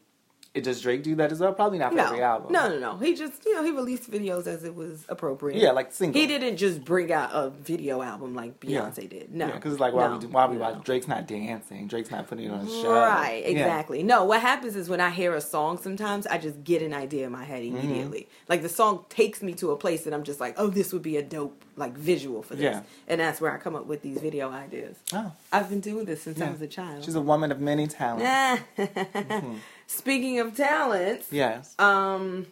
does 0.63 0.81
Drake 0.81 1.03
do 1.03 1.15
that 1.15 1.31
as 1.31 1.39
well? 1.39 1.53
Probably 1.53 1.77
not 1.79 1.91
for 1.91 1.97
No, 1.97 2.05
every 2.07 2.21
album. 2.21 2.51
no, 2.51 2.69
no, 2.69 2.79
no. 2.79 2.97
He 2.97 3.13
just, 3.15 3.45
you 3.45 3.53
know, 3.55 3.63
he 3.63 3.71
released 3.71 4.09
videos 4.09 4.47
as 4.47 4.63
it 4.63 4.73
was 4.75 5.05
appropriate. 5.09 5.59
Yeah, 5.61 5.71
like 5.71 5.91
single. 5.93 6.19
He 6.19 6.27
didn't 6.27 6.57
just 6.57 6.83
bring 6.85 7.11
out 7.11 7.29
a 7.33 7.49
video 7.49 8.01
album 8.01 8.33
like 8.35 8.53
Yeah. 8.63 8.81
Beyonce 8.81 9.09
did. 9.09 9.33
No, 9.33 9.47
because 9.51 9.73
it's 9.73 9.79
like 9.81 9.93
why 9.93 10.07
no, 10.07 10.13
we 10.15 10.19
do, 10.19 10.27
why 10.29 10.45
we 10.47 10.55
no. 10.57 10.61
watch 10.61 10.83
Drake's 10.83 11.07
not 11.07 11.27
dancing, 11.27 11.87
Drake's 11.87 12.11
not 12.11 12.27
putting 12.27 12.45
it 12.45 12.51
on 12.51 12.61
a 12.65 12.69
show. 12.69 12.91
Right, 12.93 13.43
Yeah. 13.43 13.49
exactly. 13.51 14.03
No, 14.03 14.23
what 14.23 14.41
happens 14.41 14.75
is 14.75 14.89
when 14.89 15.01
I 15.01 15.09
hear 15.09 15.33
a 15.35 15.41
song, 15.41 15.77
sometimes 15.77 16.25
I 16.27 16.37
just 16.37 16.63
get 16.63 16.81
an 16.81 16.93
idea 16.93 17.25
in 17.25 17.31
my 17.31 17.43
head 17.43 17.57
Mm-hmm. 17.63 17.77
immediately. 17.77 18.27
Like 18.47 18.61
the 18.61 18.69
song 18.69 19.05
takes 19.09 19.41
me 19.41 19.53
to 19.55 19.71
a 19.71 19.75
place 19.77 20.03
that 20.03 20.13
I'm 20.13 20.23
just 20.23 20.39
like, 20.39 20.53
oh, 20.57 20.67
this 20.67 20.93
would 20.93 21.01
be 21.01 21.17
a 21.17 21.23
dope 21.23 21.63
like 21.75 21.95
visual 21.97 22.41
for 22.43 22.55
this, 22.55 22.63
Yeah. 22.63 22.81
and 23.07 23.19
that's 23.21 23.39
where 23.39 23.51
I 23.53 23.57
come 23.57 23.75
up 23.75 23.85
with 23.85 24.01
these 24.01 24.19
video 24.19 24.49
ideas. 24.51 24.95
Oh, 25.13 25.31
I've 25.51 25.69
been 25.69 25.79
doing 25.79 26.05
this 26.05 26.23
since 26.23 26.41
I 26.41 26.49
was 26.49 26.61
a 26.61 26.67
child. 26.67 27.03
she's 27.03 27.13
a 27.15 27.21
woman 27.21 27.51
of 27.51 27.59
many 27.59 27.85
talents. 27.87 28.63
Speaking 29.87 30.39
of 30.39 30.55
talents, 30.55 31.27
Yes. 31.31 31.73
um, 31.79 32.47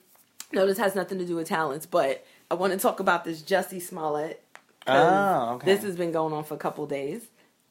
no, 0.54 0.66
this 0.66 0.78
has 0.78 0.96
nothing 0.96 1.18
to 1.20 1.26
do 1.26 1.36
with 1.36 1.48
talents, 1.48 1.86
but 1.86 2.26
I 2.50 2.56
want 2.56 2.74
to 2.74 2.80
talk 2.80 3.00
about 3.00 3.26
this 3.26 3.42
Jussie 3.42 3.82
Smollett. 3.82 4.42
Oh, 4.88 5.56
okay. 5.56 5.66
This 5.66 5.84
has 5.84 5.96
been 5.96 6.12
going 6.12 6.34
on 6.34 6.44
for 6.44 6.54
a 6.54 6.58
couple 6.58 6.86
days. 6.86 7.24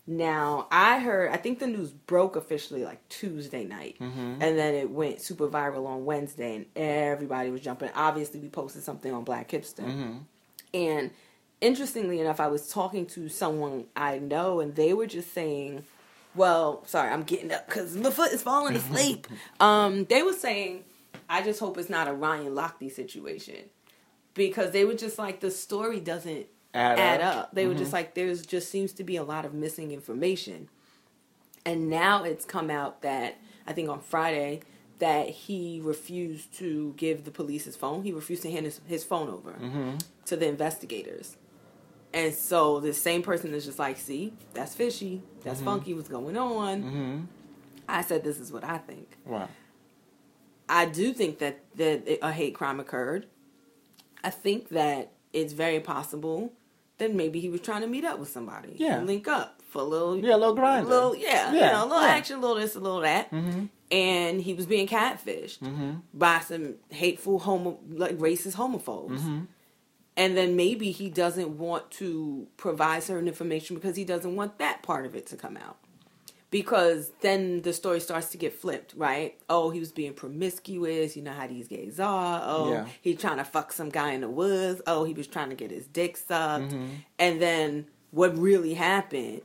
Now, 0.07 0.67
I 0.71 0.99
heard, 0.99 1.31
I 1.31 1.39
think 1.39 1.61
the 1.61 1.67
news 1.67 1.91
broke 1.91 2.37
officially 2.37 2.85
like 2.85 3.09
Tuesday 3.09 3.65
night, 3.65 3.97
Mm-hmm. 4.01 4.43
and 4.43 4.59
then 4.59 4.75
it 4.75 4.91
went 4.91 5.23
super 5.23 5.49
viral 5.49 5.87
on 5.87 6.05
Wednesday, 6.05 6.57
and 6.57 6.67
everybody 6.77 7.51
was 7.51 7.63
jumping. 7.63 7.89
Obviously, 7.95 8.41
we 8.41 8.49
posted 8.49 8.83
something 8.83 9.13
on 9.15 9.25
Black 9.25 9.49
Hipster. 9.51 9.85
Mm-hmm. 9.87 10.17
And 10.75 11.11
interestingly 11.63 12.21
enough, 12.21 12.39
I 12.41 12.49
was 12.49 12.69
talking 12.71 13.07
to 13.07 13.31
someone 13.31 13.87
I 13.97 14.19
know, 14.19 14.61
and 14.61 14.75
they 14.75 14.93
were 14.93 15.07
just 15.07 15.33
saying, 15.33 15.85
"Well, 16.35 16.83
sorry, 16.87 17.11
I'm 17.11 17.23
getting 17.23 17.53
up 17.53 17.67
because 17.67 17.97
my 17.97 18.11
foot 18.11 18.33
is 18.33 18.43
falling 18.43 18.75
asleep." 18.77 19.27
um, 19.61 20.05
they 20.05 20.23
were 20.23 20.33
saying, 20.33 20.85
"I 21.29 21.43
just 21.43 21.61
hope 21.61 21.79
it's 21.79 21.91
not 21.91 22.09
a 22.09 22.13
Ryan 22.13 22.55
Lochte 22.55 22.91
situation," 22.93 23.71
because 24.35 24.71
they 24.73 24.85
were 24.85 24.95
just 24.95 25.19
like, 25.19 25.41
the 25.41 25.51
story 25.51 26.01
doesn't 26.01 26.47
Add 26.75 26.99
add, 26.99 27.21
up. 27.21 27.37
up. 27.37 27.55
They 27.55 27.67
were 27.69 27.75
just 27.75 27.93
like, 27.93 28.15
there's 28.15 28.45
just 28.45 28.69
seems 28.71 28.93
to 28.95 29.05
be 29.05 29.17
a 29.17 29.23
lot 29.23 29.45
of 29.45 29.55
missing 29.55 29.93
information, 29.93 30.69
and 31.65 31.89
now 31.89 32.25
it's 32.25 32.45
come 32.45 32.71
out 32.71 33.03
that 33.03 33.39
I 33.67 33.73
think 33.73 33.89
on 33.89 34.01
Friday 34.01 34.61
that 34.99 35.29
he 35.29 35.81
refused 35.83 36.53
to 36.59 36.95
give 36.97 37.25
the 37.25 37.31
police 37.31 37.65
his 37.65 37.77
phone. 37.77 38.03
He 38.05 38.13
refused 38.13 38.43
to 38.43 38.51
hand 38.51 38.65
his, 38.65 38.81
his 38.87 39.05
phone 39.05 39.29
over 39.29 39.53
Mm-hmm. 39.53 39.97
to 40.27 40.37
the 40.37 40.47
investigators. 40.49 41.37
And 42.15 42.33
so 42.33 42.79
the 42.79 42.95
same 42.95 43.23
person 43.23 43.53
is 43.53 43.65
just 43.67 43.79
like, 43.79 43.99
see, 43.99 44.33
that's 44.55 44.75
fishy. 44.75 45.23
That's 45.43 45.61
funky. 45.61 45.93
What's 45.95 46.09
going 46.09 46.37
on? 46.37 46.83
Mm-hmm. 46.83 47.21
I 47.89 48.03
said, 48.03 48.23
this 48.23 48.39
is 48.39 48.53
what 48.53 48.63
I 48.65 48.79
think. 48.79 49.19
Wow. 49.27 49.49
I 50.69 50.87
do 50.87 51.13
think 51.13 51.41
that, 51.41 51.61
that 51.75 52.19
a 52.23 52.33
hate 52.33 52.55
crime 52.55 52.79
occurred. 52.79 53.27
I 54.23 54.31
think 54.31 54.69
that 54.71 55.11
it's 55.33 55.53
very 55.53 55.81
possible 55.81 56.53
that 56.99 57.13
maybe 57.13 57.41
he 57.41 57.51
was 57.51 57.61
trying 57.61 57.81
to 57.81 57.89
meet 57.89 58.05
up 58.05 58.21
with 58.21 58.29
somebody. 58.29 58.75
Yeah. 58.77 59.01
Link 59.01 59.27
up 59.27 59.61
for 59.69 59.83
a 59.83 59.85
little. 59.85 60.17
Yeah, 60.17 60.37
a 60.37 60.39
little 60.39 60.57
Grindr. 60.57 60.87
Little, 60.87 61.17
yeah, 61.17 61.53
you 61.53 61.61
know, 61.61 61.83
a 61.83 61.87
little 61.87 62.03
yeah. 62.03 62.09
action, 62.13 62.37
a 62.37 62.41
little 62.41 62.57
this, 62.57 62.77
a 62.77 62.81
little 62.81 63.01
that. 63.01 63.31
Mm-hmm. 63.33 63.65
And 63.91 64.41
he 64.41 64.55
was 64.55 64.67
being 64.67 64.87
catfished 64.87 65.59
Mm-hmm. 65.59 65.95
by 66.15 66.39
some 66.41 66.77
hateful 66.91 67.41
homo, 67.41 67.81
like 67.91 68.17
racist 68.19 68.55
homophobes. 68.55 69.47
And 70.17 70.37
then 70.37 70.55
maybe 70.55 70.91
he 70.93 71.11
doesn't 71.11 71.59
want 71.59 71.91
to 71.93 72.47
provide 72.57 73.03
certain 73.03 73.27
information 73.27 73.75
because 73.77 73.97
he 73.97 74.05
doesn't 74.05 74.37
want 74.37 74.59
that 74.59 74.83
part 74.83 75.07
of 75.07 75.15
it 75.17 75.27
to 75.27 75.37
come 75.37 75.57
out. 75.57 75.77
Because 76.51 77.11
then 77.21 77.63
the 77.63 77.73
story 77.73 77.99
starts 77.99 78.29
to 78.29 78.37
get 78.39 78.53
flipped, 78.53 78.95
right? 78.97 79.37
Oh, 79.51 79.71
he 79.71 79.81
was 79.81 79.91
being 79.91 80.13
promiscuous. 80.15 81.17
You 81.17 81.23
know 81.23 81.33
how 81.33 81.49
these 81.49 81.67
gays 81.67 81.99
are. 81.99 82.41
Oh, 82.45 82.71
Yeah. 82.73 82.87
he's 83.03 83.19
trying 83.21 83.39
to 83.39 83.45
fuck 83.45 83.73
some 83.73 83.89
guy 83.89 84.13
in 84.13 84.21
the 84.21 84.29
woods. 84.31 84.81
Oh, 84.87 85.03
he 85.03 85.15
was 85.15 85.27
trying 85.27 85.49
to 85.51 85.57
get 85.57 85.73
his 85.73 85.89
dick 85.89 86.17
sucked. 86.17 86.67
Mm-hmm. 86.73 86.87
And 87.19 87.43
then 87.43 87.87
what 88.13 88.39
really 88.39 88.75
happened, 88.75 89.41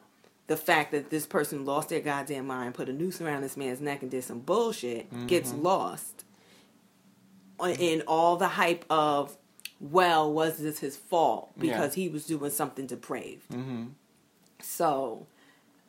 the 0.46 0.56
fact 0.58 0.92
that 0.92 1.10
this 1.10 1.26
person 1.26 1.66
lost 1.66 1.90
their 1.90 2.00
goddamn 2.00 2.46
mind, 2.46 2.76
put 2.76 2.90
a 2.90 2.94
noose 2.94 3.20
around 3.22 3.42
this 3.42 3.58
man's 3.58 3.82
neck 3.82 4.04
and 4.04 4.12
did 4.12 4.24
some 4.24 4.40
bullshit, 4.42 5.08
gets 5.26 5.50
Mm-hmm. 5.52 5.64
lost 5.64 6.26
in 7.80 8.02
all 8.08 8.38
the 8.38 8.48
hype 8.50 8.86
of, 8.90 9.36
well, 9.80 10.32
was 10.32 10.58
this 10.58 10.80
his 10.80 10.98
fault 10.98 11.52
because 11.58 11.94
he 11.94 12.10
was 12.10 12.26
doing 12.26 12.52
something 12.52 12.86
depraved? 12.86 13.50
Mm-hmm. 13.50 13.86
So, 14.62 15.28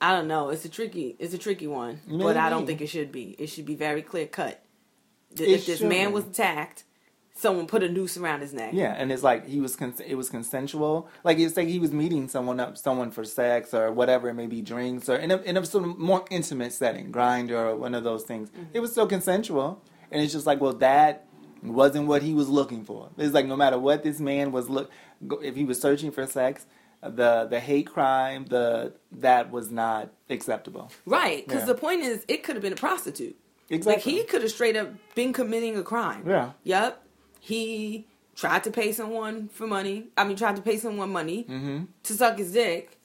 I 0.01 0.13
don't 0.13 0.29
know. 0.29 0.51
It's 0.51 0.65
a 0.65 0.69
tricky, 0.69 1.17
it's 1.19 1.35
a 1.35 1.39
tricky 1.39 1.67
one, 1.67 2.01
but 2.09 2.37
I 2.37 2.51
don't 2.51 2.67
think 2.67 2.81
it 2.81 2.87
should 2.89 3.11
be. 3.13 3.35
It 3.39 3.49
should 3.49 3.67
be 3.67 3.75
very 3.75 4.03
clear 4.03 4.27
cut. 4.27 4.63
If 5.37 5.67
this 5.67 5.81
man 5.81 6.13
was 6.13 6.25
attacked, 6.25 6.85
someone 7.41 7.67
put 7.67 7.83
a 7.83 7.89
noose 7.89 8.17
around 8.17 8.41
his 8.41 8.53
neck. 8.53 8.73
Yeah, 8.73 8.95
and 8.97 9.11
it's 9.11 9.23
like 9.23 9.47
he 9.47 9.61
was 9.61 9.77
cons- 9.77 10.01
it 10.01 10.15
was 10.15 10.29
consensual. 10.29 11.09
Like 11.25 11.39
it's 11.39 11.57
like 11.57 11.69
he 11.69 11.79
was 11.79 11.93
meeting 11.93 12.29
someone 12.29 12.61
up, 12.61 12.77
someone 12.77 13.11
for 13.11 13.25
sex 13.25 13.73
or 13.73 13.91
whatever 13.93 14.29
it 14.29 14.35
may 14.35 14.47
be, 14.47 14.61
drinks 14.63 15.09
or 15.09 15.17
in 15.17 15.31
a 15.31 15.39
in 15.39 15.57
a 15.57 15.65
sort 15.65 15.85
of 15.85 15.99
more 15.99 16.25
intimate 16.31 16.73
setting, 16.73 17.11
Grindr 17.13 17.53
or 17.53 17.77
one 17.77 17.95
of 17.95 18.05
those 18.05 18.25
things. 18.25 18.51
Mm-hmm. 18.51 18.65
It 18.75 18.81
was 18.81 18.93
still 18.93 19.07
consensual, 19.07 19.83
and 20.11 20.23
it's 20.23 20.33
just 20.33 20.47
like, 20.47 20.61
well, 20.61 20.75
that 20.75 21.27
wasn't 21.63 22.07
what 22.07 22.23
he 22.23 22.35
was 22.35 22.49
looking 22.49 22.85
for. 22.85 23.11
It's 23.19 23.35
like 23.35 23.47
no 23.47 23.57
matter 23.57 23.79
what 23.79 24.03
this 24.03 24.21
man 24.21 24.53
was 24.53 24.69
look, 24.69 24.91
if 25.43 25.55
he 25.57 25.65
was 25.65 25.81
searching 25.81 26.11
for 26.11 26.27
sex, 26.27 26.67
the 27.03 27.47
the 27.49 27.61
hate 27.61 27.87
crime, 27.87 28.45
the 28.47 28.93
that 29.13 29.51
was 29.51 29.71
not 29.71 30.11
acceptable. 30.29 30.91
Right, 31.07 31.47
because 31.47 31.63
Yeah. 31.63 31.67
the 31.67 31.75
point 31.75 32.03
is, 32.03 32.25
it 32.29 32.43
could 32.43 32.57
have 32.57 32.63
been 32.63 32.73
a 32.73 32.77
prostitute. 32.77 33.37
Exactly. 33.69 33.93
Like 33.95 34.03
he 34.03 34.25
could 34.25 34.43
have 34.43 34.51
straight 34.51 34.77
up 34.77 34.89
been 35.15 35.33
committing 35.33 35.77
a 35.77 35.83
crime. 35.83 36.25
Yeah. 36.27 36.53
Yep. 36.65 37.03
He 37.41 38.07
tried 38.37 38.65
to 38.65 38.71
pay 38.71 38.93
someone 38.93 39.49
for 39.49 39.67
money. 39.67 40.09
I 40.17 40.25
mean, 40.25 40.37
tried 40.37 40.57
to 40.57 40.63
pay 40.63 40.77
someone 40.77 41.11
money 41.13 41.45
Mm-hmm. 41.45 41.85
to 42.05 42.13
suck 42.15 42.39
his 42.39 42.53
dick, 42.53 42.99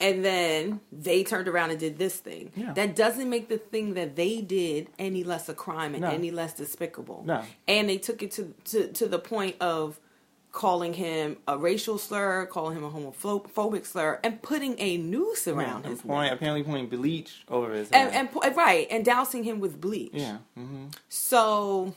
and 0.00 0.24
then 0.24 0.80
they 0.90 1.22
turned 1.24 1.46
around 1.48 1.70
and 1.70 1.78
did 1.78 1.98
this 1.98 2.16
thing. 2.16 2.52
Yeah. 2.56 2.72
That 2.72 2.96
doesn't 2.96 3.28
make 3.28 3.48
the 3.48 3.58
thing 3.58 3.94
that 3.94 4.16
they 4.16 4.40
did 4.40 4.88
any 4.98 5.24
less 5.24 5.48
a 5.48 5.54
crime 5.54 5.94
and 5.94 6.02
No. 6.02 6.10
any 6.10 6.30
less 6.30 6.54
despicable. 6.54 7.22
No. 7.26 7.42
And 7.68 7.88
they 7.88 7.98
took 7.98 8.22
it 8.22 8.30
to, 8.32 8.54
to 8.64 8.88
to 8.92 9.06
the 9.08 9.18
point 9.18 9.56
of 9.60 10.00
calling 10.52 10.94
him 10.94 11.36
a 11.46 11.56
racial 11.56 11.96
slur, 11.96 12.44
calling 12.46 12.76
him 12.76 12.82
a 12.82 12.90
homophobic 12.90 13.86
slur, 13.86 14.18
and 14.24 14.42
putting 14.42 14.74
a 14.80 14.96
noose 14.96 15.46
around 15.46 15.84
And 15.84 15.92
his 15.94 16.02
point, 16.02 16.24
neck. 16.24 16.32
apparently 16.32 16.64
pointing 16.64 16.88
bleach 16.88 17.44
over 17.48 17.72
his 17.72 17.88
head. 17.90 18.12
And, 18.12 18.28
and 18.42 18.56
right, 18.56 18.88
and 18.90 19.04
dousing 19.04 19.44
him 19.44 19.60
with 19.60 19.80
bleach. 19.80 20.10
yeah. 20.12 20.38
Mm-hmm. 20.58 20.86
So, 21.08 21.94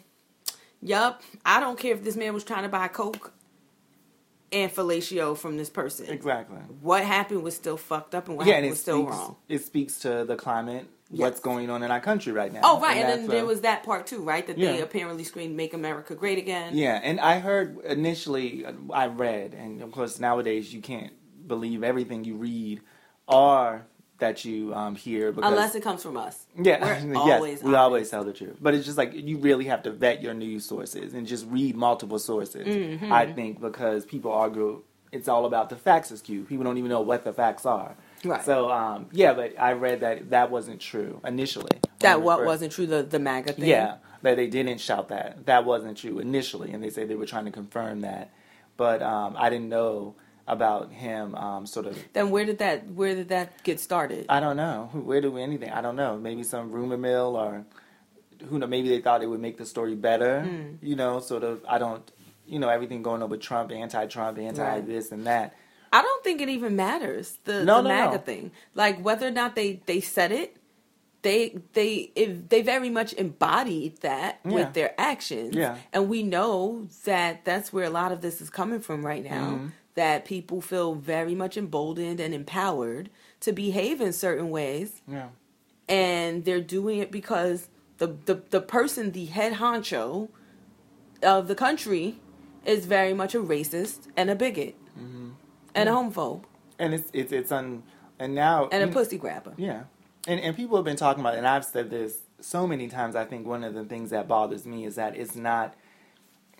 yup, 0.82 1.24
I 1.44 1.60
don't 1.60 1.80
care 1.80 1.94
if 1.94 2.04
this 2.04 2.16
man 2.16 2.34
was 2.36 2.44
trying 2.44 2.62
to 2.64 2.70
buy 2.70 2.90
coke 2.90 3.34
and 4.54 4.72
fellatio 4.72 5.36
from 5.38 5.58
this 5.58 5.70
person. 5.70 6.08
Exactly. 6.10 6.58
What 6.82 7.04
happened 7.04 7.44
was 7.44 7.56
still 7.56 7.78
fucked 7.78 8.16
up, 8.16 8.28
and 8.28 8.38
what 8.38 8.46
yeah, 8.48 8.56
and 8.56 8.66
happened 8.66 8.68
it 8.68 8.70
was 8.72 8.82
still 8.82 9.04
speaks, 9.04 9.18
wrong. 9.18 9.36
it 9.50 9.64
speaks 9.66 10.00
to 10.00 10.26
the 10.26 10.36
climate, 10.36 10.88
Yes. 11.10 11.20
what's 11.20 11.40
going 11.42 11.70
on 11.70 11.84
in 11.84 11.92
our 11.92 12.00
country 12.00 12.32
right 12.34 12.52
now. 12.52 12.62
Oh, 12.64 12.80
right, 12.80 12.98
and, 12.98 13.10
then 13.10 13.28
there 13.28 13.46
was 13.46 13.62
that 13.62 13.84
part 13.84 14.08
too, 14.08 14.22
right? 14.24 14.46
That 14.48 14.58
they 14.58 14.82
apparently 14.82 15.24
screamed 15.24 15.56
"Make 15.56 15.74
America 15.74 16.16
Great 16.16 16.38
Again." 16.38 16.76
Yeah, 16.76 17.00
and 17.04 17.20
I 17.20 17.40
heard 17.40 17.80
initially, 17.86 18.66
I 18.92 19.08
read, 19.08 19.54
and 19.54 19.82
of 19.82 19.92
course 19.92 20.20
nowadays 20.20 20.74
you 20.74 20.82
can't 20.82 21.14
believe 21.48 21.84
everything 21.84 22.24
you 22.24 22.36
read 22.36 22.82
or 23.28 23.86
that 24.24 24.46
you 24.46 24.74
um, 24.74 24.96
hear 24.96 25.34
because 25.34 25.52
Unless 25.52 25.76
it 25.76 25.84
comes 25.84 26.02
from 26.02 26.16
us. 26.16 26.46
yeah, 26.56 27.04
yes, 27.04 27.16
always 27.16 27.62
we 27.62 27.76
always 27.76 28.10
tell 28.10 28.24
the 28.24 28.32
truth. 28.32 28.56
But 28.62 28.74
it's 28.74 28.86
just 28.86 28.98
like 28.98 29.14
you 29.14 29.38
really 29.38 29.66
have 29.66 29.84
to 29.84 29.92
vet 29.92 30.22
your 30.22 30.34
news 30.34 30.66
sources 30.66 31.14
and 31.14 31.28
just 31.28 31.46
read 31.48 31.76
multiple 31.76 32.18
sources. 32.20 32.66
Mm-hmm. 32.66 33.12
I 33.12 33.34
think 33.34 33.60
because 33.60 34.06
people 34.06 34.32
argue 34.32 34.82
it's 35.12 35.28
all 35.28 35.46
about 35.46 35.70
the 35.70 35.76
facts 35.76 36.10
is 36.10 36.22
cute. 36.22 36.48
People 36.48 36.64
don't 36.64 36.78
even 36.78 36.90
know 36.90 37.02
what 37.02 37.26
the 37.26 37.34
facts 37.34 37.66
are. 37.66 37.98
Right. 38.24 38.44
So 38.44 38.72
um, 38.72 39.08
yeah, 39.12 39.34
but 39.34 39.60
I 39.60 39.74
read 39.74 40.00
that 40.00 40.30
that 40.30 40.50
wasn't 40.50 40.80
true 40.80 41.20
initially. 41.26 41.78
That 42.00 42.22
what 42.22 42.38
first- 42.38 42.48
wasn't 42.48 42.72
true, 42.72 42.88
the 42.88 43.04
the 43.04 43.20
MAGA 43.20 43.54
thing. 43.54 43.66
yeah, 43.66 43.98
that 44.22 44.38
they 44.38 44.48
didn't 44.48 44.80
shout 44.80 45.10
that. 45.10 45.46
That 45.48 45.66
wasn't 45.66 45.98
true 45.98 46.20
initially, 46.20 46.72
and 46.72 46.82
they 46.82 46.90
say 46.90 47.04
they 47.04 47.16
were 47.16 47.26
trying 47.26 47.46
to 47.46 47.52
confirm 47.52 48.02
that. 48.02 48.32
But 48.78 49.02
um, 49.02 49.36
I 49.38 49.50
didn't 49.50 49.68
know 49.68 50.16
about 50.48 50.92
him. 50.92 51.36
Um, 51.36 51.66
sort 51.66 51.86
of, 51.86 51.98
Then 52.14 52.30
where 52.30 52.46
did 52.46 52.60
that 52.60 52.88
where 52.92 53.16
did 53.16 53.30
that 53.30 53.64
get 53.64 53.80
started? 53.80 54.26
I 54.30 54.40
don't 54.40 54.58
know 54.58 54.90
where 54.94 55.22
do 55.22 55.38
anything. 55.38 55.70
I 55.72 55.82
don't 55.82 55.96
know. 55.96 56.18
Maybe 56.18 56.44
some 56.44 56.72
rumor 56.72 56.98
mill 56.98 57.36
or 57.36 57.66
who 58.50 58.60
know. 58.60 58.68
Maybe 58.68 58.90
they 58.90 59.00
thought 59.02 59.24
it 59.24 59.28
would 59.28 59.40
make 59.42 59.58
the 59.58 59.66
story 59.66 59.96
better. 59.96 60.42
Hmm. 60.42 60.76
You 60.82 60.96
know, 60.96 61.20
sort 61.20 61.44
of. 61.44 61.64
I 61.68 61.78
don't. 61.78 62.10
You 62.46 62.60
know, 62.60 62.68
everything 62.68 63.04
going 63.04 63.24
on 63.24 63.30
with 63.30 63.40
Trump, 63.40 63.72
anti-Trump, 63.72 64.38
anti-this 64.38 65.14
and 65.14 65.26
that. 65.28 65.56
I 65.94 66.02
don't 66.02 66.24
think 66.26 66.42
it 66.42 66.50
even 66.50 66.76
matters 66.76 67.38
the, 67.46 67.64
No, 67.64 67.78
the 67.82 67.84
no, 67.84 67.90
MAGA 67.90 68.16
no. 68.18 68.22
thing. 68.22 68.52
Like 68.76 69.00
whether 69.00 69.28
or 69.28 69.32
not 69.32 69.56
they 69.56 69.82
they 69.86 70.02
said 70.02 70.34
it, 70.34 70.58
they 71.22 71.58
they 71.72 72.12
if 72.16 72.50
they 72.50 72.62
very 72.62 72.90
much 72.90 73.14
embodied 73.14 73.98
that 74.02 74.40
Yeah. 74.44 74.52
with 74.52 74.74
their 74.74 74.94
actions 75.00 75.56
Yeah. 75.56 75.78
and 75.94 76.10
we 76.10 76.22
know 76.24 76.88
that 77.06 77.46
that's 77.46 77.72
where 77.72 77.86
a 77.86 77.90
lot 77.90 78.12
of 78.12 78.20
this 78.22 78.42
is 78.42 78.50
coming 78.50 78.82
from 78.82 79.06
right 79.06 79.24
now 79.24 79.52
Mm-hmm. 79.52 79.68
That 79.96 80.26
people 80.26 80.62
feel 80.62 80.96
very 80.96 81.36
much 81.36 81.56
emboldened 81.58 82.20
and 82.20 82.34
empowered 82.34 83.10
to 83.42 83.52
behave 83.52 84.02
in 84.02 84.12
certain 84.14 84.50
ways 84.50 85.02
Yeah. 85.08 85.28
and 85.88 86.46
they're 86.46 86.62
doing 86.62 87.00
it 87.00 87.12
because 87.12 87.70
the 87.98 88.08
the, 88.26 88.42
the 88.50 88.62
person 88.62 89.12
the 89.12 89.26
head 89.26 89.54
honcho 89.54 90.30
of 91.22 91.48
the 91.48 91.56
country 91.56 92.20
is 92.66 92.86
very 92.86 93.14
much 93.14 93.36
a 93.36 93.40
racist 93.40 94.08
and 94.18 94.30
a 94.30 94.36
bigot 94.36 94.76
Mm-hmm. 95.00 95.30
and 95.74 95.90
a 95.90 95.92
homophobe 95.92 96.44
And 96.80 96.94
it's 96.94 97.10
it's 97.14 97.32
it's 97.32 97.52
un 97.52 97.84
and 98.20 98.36
now 98.36 98.70
and 98.72 98.84
a 98.84 98.88
pussy 98.94 99.18
grabber 99.18 99.54
Yeah. 99.58 99.84
And 100.28 100.40
and 100.40 100.56
people 100.56 100.78
have 100.78 100.86
been 100.86 100.96
talking 100.96 101.20
about 101.22 101.34
it, 101.34 101.40
and 101.40 101.48
I've 101.48 101.66
said 101.66 101.90
this 101.90 102.20
so 102.40 102.66
many 102.68 102.88
times, 102.88 103.16
I 103.16 103.26
think 103.26 103.46
one 103.48 103.64
of 103.64 103.74
the 103.74 103.84
things 103.86 104.10
that 104.12 104.28
bothers 104.28 104.66
me 104.66 104.86
is 104.86 104.96
that 104.96 105.16
it's 105.18 105.36
not 105.36 105.74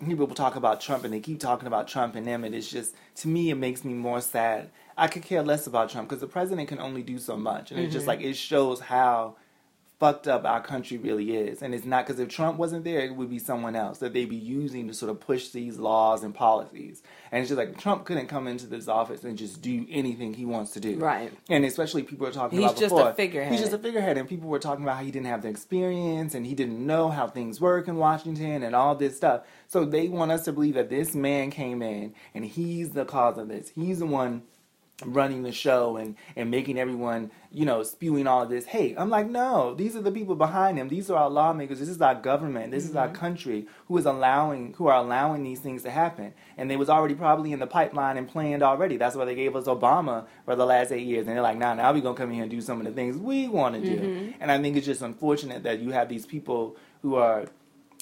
people 0.06 0.26
talk 0.28 0.56
about 0.56 0.80
Trump 0.80 1.04
and 1.04 1.12
they 1.12 1.20
keep 1.20 1.40
talking 1.40 1.66
about 1.66 1.88
Trump 1.88 2.14
and 2.14 2.26
them 2.26 2.44
and 2.44 2.54
it's 2.54 2.70
just 2.70 2.94
to 3.16 3.28
me 3.28 3.50
it 3.50 3.56
makes 3.56 3.84
me 3.84 3.92
more 3.94 4.20
sad. 4.20 4.70
I 4.96 5.08
could 5.08 5.22
care 5.22 5.42
less 5.42 5.66
about 5.66 5.90
Trump 5.90 6.08
because 6.08 6.20
the 6.20 6.26
president 6.26 6.68
can 6.68 6.78
only 6.78 7.02
do 7.02 7.18
so 7.18 7.36
much 7.36 7.70
and 7.70 7.80
it's 7.80 7.92
just 7.92 8.02
mm-hmm. 8.02 8.20
like 8.20 8.20
it 8.20 8.34
shows 8.34 8.80
how 8.80 9.36
fucked 10.00 10.26
up 10.26 10.44
our 10.44 10.60
country 10.60 10.98
really 10.98 11.36
is. 11.36 11.62
And 11.62 11.74
it's 11.74 11.84
not 11.84 12.06
because 12.06 12.20
if 12.20 12.28
Trump 12.28 12.58
wasn't 12.58 12.84
there, 12.84 13.00
it 13.00 13.14
would 13.14 13.30
be 13.30 13.38
someone 13.38 13.76
else 13.76 13.98
that 13.98 14.12
they'd 14.12 14.28
be 14.28 14.36
using 14.36 14.88
to 14.88 14.94
sort 14.94 15.10
of 15.10 15.20
push 15.20 15.48
these 15.50 15.78
laws 15.78 16.24
and 16.24 16.34
policies. 16.34 17.02
And 17.30 17.40
it's 17.40 17.48
just 17.48 17.58
like 17.58 17.78
Trump 17.78 18.04
couldn't 18.04 18.26
come 18.26 18.46
into 18.46 18.66
this 18.66 18.88
office 18.88 19.24
and 19.24 19.38
just 19.38 19.62
do 19.62 19.86
anything 19.90 20.34
he 20.34 20.44
wants 20.44 20.72
to 20.72 20.80
do. 20.80 20.96
Right. 20.98 21.32
And 21.48 21.64
especially 21.64 22.02
people 22.02 22.26
are 22.26 22.32
talking 22.32 22.58
He's 22.58 22.70
about 22.70 22.80
just 22.80 22.92
a 22.92 22.96
before. 22.96 23.14
figurehead. 23.14 23.52
He's 23.52 23.60
just 23.60 23.72
a 23.72 23.78
figurehead, 23.78 24.18
and 24.18 24.28
people 24.28 24.48
were 24.48 24.58
talking 24.58 24.84
about 24.84 24.96
how 24.98 25.04
he 25.04 25.10
didn't 25.10 25.26
have 25.26 25.42
the 25.42 25.48
experience 25.48 26.34
and 26.34 26.44
he 26.44 26.54
didn't 26.54 26.84
know 26.84 27.08
how 27.08 27.28
things 27.28 27.60
work 27.60 27.88
in 27.88 27.96
Washington 27.96 28.62
and 28.62 28.74
all 28.74 28.94
this 28.94 29.16
stuff. 29.16 29.42
So 29.68 29.84
they 29.84 30.08
want 30.08 30.32
us 30.32 30.44
to 30.44 30.52
believe 30.52 30.74
that 30.74 30.90
this 30.90 31.14
man 31.14 31.50
came 31.50 31.82
in 31.82 32.14
and 32.34 32.44
he's 32.44 32.90
the 32.90 33.04
cause 33.04 33.38
of 33.38 33.48
this. 33.48 33.70
He's 33.74 34.00
the 34.00 34.06
one 34.06 34.42
running 35.04 35.42
the 35.42 35.52
show 35.52 35.96
and, 35.96 36.14
and 36.36 36.50
making 36.50 36.78
everyone, 36.78 37.30
you 37.50 37.64
know, 37.64 37.82
spewing 37.82 38.26
all 38.26 38.42
of 38.42 38.48
this 38.48 38.64
hate. 38.64 38.94
I'm 38.96 39.10
like, 39.10 39.28
no, 39.28 39.74
these 39.74 39.96
are 39.96 40.02
the 40.02 40.12
people 40.12 40.36
behind 40.36 40.78
him. 40.78 40.88
These 40.88 41.10
are 41.10 41.16
our 41.16 41.30
lawmakers. 41.30 41.80
This 41.80 41.88
is 41.88 42.00
our 42.00 42.14
government. 42.14 42.70
This 42.70 42.88
is 42.88 42.94
our 42.94 43.08
mm-hmm. 43.08 43.16
country 43.16 43.66
who 43.88 43.98
is 43.98 44.06
allowing 44.06 44.74
who 44.74 44.86
are 44.86 44.96
allowing 44.96 45.42
these 45.42 45.58
things 45.58 45.82
to 45.82 45.90
happen. 45.90 46.32
And 46.56 46.70
they 46.70 46.76
was 46.76 46.88
already 46.88 47.14
probably 47.14 47.52
in 47.52 47.58
the 47.58 47.66
pipeline 47.66 48.16
and 48.16 48.28
planned 48.28 48.62
already. 48.62 48.96
That's 48.96 49.16
why 49.16 49.24
they 49.24 49.34
gave 49.34 49.56
us 49.56 49.64
Obama 49.64 50.26
for 50.44 50.54
the 50.54 50.66
last 50.66 50.92
eight 50.92 51.06
years. 51.06 51.26
And 51.26 51.34
they're 51.34 51.42
like, 51.42 51.58
nah, 51.58 51.74
now 51.74 51.92
we're 51.92 52.00
gonna 52.00 52.16
come 52.16 52.30
here 52.30 52.42
and 52.42 52.50
do 52.50 52.60
some 52.60 52.78
of 52.78 52.86
the 52.86 52.92
things 52.92 53.16
we 53.16 53.48
want 53.48 53.74
to 53.74 53.80
do. 53.80 53.98
Mm-hmm. 53.98 54.30
And 54.40 54.52
I 54.52 54.60
think 54.60 54.76
it's 54.76 54.86
just 54.86 55.02
unfortunate 55.02 55.64
that 55.64 55.80
you 55.80 55.90
have 55.90 56.08
these 56.08 56.26
people 56.26 56.76
who 57.02 57.16
are 57.16 57.46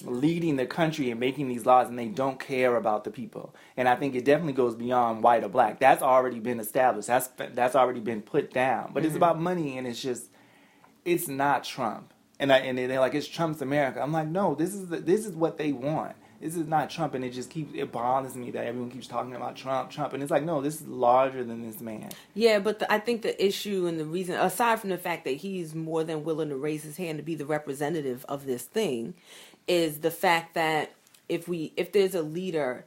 leading 0.03 0.57
the 0.57 0.65
country 0.65 1.11
and 1.11 1.19
making 1.19 1.47
these 1.47 1.65
laws 1.65 1.87
and 1.87 1.97
they 1.97 2.07
don't 2.07 2.39
care 2.39 2.75
about 2.75 3.03
the 3.03 3.11
people. 3.11 3.55
And 3.77 3.87
I 3.87 3.95
think 3.95 4.15
it 4.15 4.25
definitely 4.25 4.53
goes 4.53 4.75
beyond 4.75 5.23
white 5.23 5.43
or 5.43 5.49
black. 5.49 5.79
That's 5.79 6.01
already 6.01 6.39
been 6.39 6.59
established. 6.59 7.07
That's 7.07 7.29
that's 7.53 7.75
already 7.75 8.01
been 8.01 8.21
put 8.21 8.51
down. 8.51 8.91
But 8.93 9.03
it's 9.03 9.09
mm-hmm. 9.09 9.17
about 9.17 9.39
money 9.39 9.77
and 9.77 9.87
it's 9.87 10.01
just 10.01 10.29
it's 11.05 11.27
not 11.27 11.63
Trump. 11.63 12.13
And 12.39 12.51
I, 12.51 12.57
and 12.59 12.77
they're 12.77 12.99
like 12.99 13.13
it's 13.13 13.27
Trump's 13.27 13.61
America. 13.61 14.01
I'm 14.01 14.11
like, 14.11 14.27
"No, 14.27 14.55
this 14.55 14.73
is 14.73 14.89
the, 14.89 14.97
this 14.97 15.25
is 15.25 15.33
what 15.33 15.57
they 15.57 15.71
want. 15.71 16.15
This 16.41 16.57
is 16.57 16.67
not 16.67 16.89
Trump." 16.89 17.13
And 17.13 17.23
it 17.23 17.29
just 17.29 17.49
keeps 17.49 17.71
it 17.73 17.91
bothers 17.91 18.35
me 18.35 18.51
that 18.51 18.65
everyone 18.65 18.89
keeps 18.89 19.07
talking 19.07 19.35
about 19.35 19.55
Trump, 19.55 19.91
Trump. 19.91 20.13
And 20.13 20.21
it's 20.21 20.31
like, 20.31 20.43
"No, 20.43 20.59
this 20.59 20.81
is 20.81 20.87
larger 20.87 21.43
than 21.43 21.61
this 21.61 21.79
man." 21.79 22.09
Yeah, 22.33 22.59
but 22.59 22.79
the, 22.79 22.91
I 22.91 22.99
think 22.99 23.21
the 23.21 23.41
issue 23.43 23.85
and 23.85 23.99
the 23.99 24.05
reason, 24.05 24.35
aside 24.35 24.81
from 24.81 24.89
the 24.89 24.97
fact 24.97 25.25
that 25.25 25.37
he's 25.37 25.75
more 25.75 26.03
than 26.03 26.23
willing 26.23 26.49
to 26.49 26.57
raise 26.57 26.83
his 26.83 26.97
hand 26.97 27.19
to 27.19 27.23
be 27.23 27.35
the 27.35 27.45
representative 27.45 28.25
of 28.27 28.45
this 28.45 28.63
thing, 28.63 29.13
is 29.67 29.99
the 29.99 30.11
fact 30.11 30.53
that 30.55 30.93
if 31.29 31.47
we 31.47 31.73
if 31.77 31.91
there's 31.91 32.15
a 32.15 32.21
leader 32.21 32.85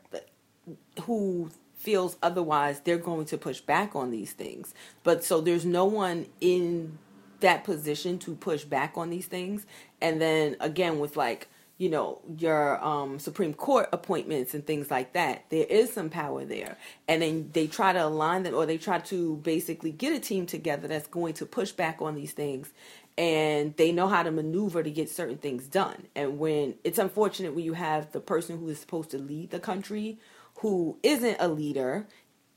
who 1.02 1.50
feels 1.76 2.16
otherwise, 2.22 2.80
they're 2.80 2.98
going 2.98 3.26
to 3.26 3.38
push 3.38 3.60
back 3.60 3.94
on 3.94 4.10
these 4.10 4.32
things. 4.32 4.74
But 5.04 5.22
so 5.24 5.40
there's 5.40 5.64
no 5.64 5.84
one 5.84 6.26
in 6.40 6.98
that 7.40 7.64
position 7.64 8.18
to 8.18 8.34
push 8.34 8.64
back 8.64 8.94
on 8.96 9.10
these 9.10 9.26
things. 9.26 9.66
And 10.00 10.20
then 10.20 10.56
again, 10.60 10.98
with 10.98 11.16
like 11.16 11.48
you 11.78 11.90
know 11.90 12.20
your 12.38 12.82
um, 12.84 13.18
Supreme 13.18 13.52
Court 13.54 13.88
appointments 13.92 14.54
and 14.54 14.66
things 14.66 14.90
like 14.90 15.12
that, 15.12 15.44
there 15.50 15.66
is 15.68 15.92
some 15.92 16.10
power 16.10 16.44
there. 16.44 16.76
And 17.06 17.22
then 17.22 17.50
they 17.52 17.66
try 17.66 17.92
to 17.92 18.04
align 18.04 18.42
them, 18.42 18.54
or 18.54 18.66
they 18.66 18.78
try 18.78 18.98
to 18.98 19.36
basically 19.36 19.92
get 19.92 20.12
a 20.12 20.20
team 20.20 20.46
together 20.46 20.88
that's 20.88 21.06
going 21.06 21.34
to 21.34 21.46
push 21.46 21.72
back 21.72 22.00
on 22.00 22.14
these 22.14 22.32
things. 22.32 22.72
And 23.18 23.74
they 23.76 23.92
know 23.92 24.08
how 24.08 24.22
to 24.22 24.30
maneuver 24.30 24.82
to 24.82 24.90
get 24.90 25.08
certain 25.08 25.38
things 25.38 25.66
done. 25.66 26.08
And 26.14 26.38
when 26.38 26.74
it's 26.84 26.98
unfortunate 26.98 27.54
when 27.54 27.64
you 27.64 27.72
have 27.72 28.12
the 28.12 28.20
person 28.20 28.58
who 28.58 28.68
is 28.68 28.78
supposed 28.78 29.10
to 29.10 29.18
lead 29.18 29.50
the 29.50 29.60
country 29.60 30.18
who 30.56 30.96
isn't 31.02 31.36
a 31.38 31.48
leader 31.48 32.06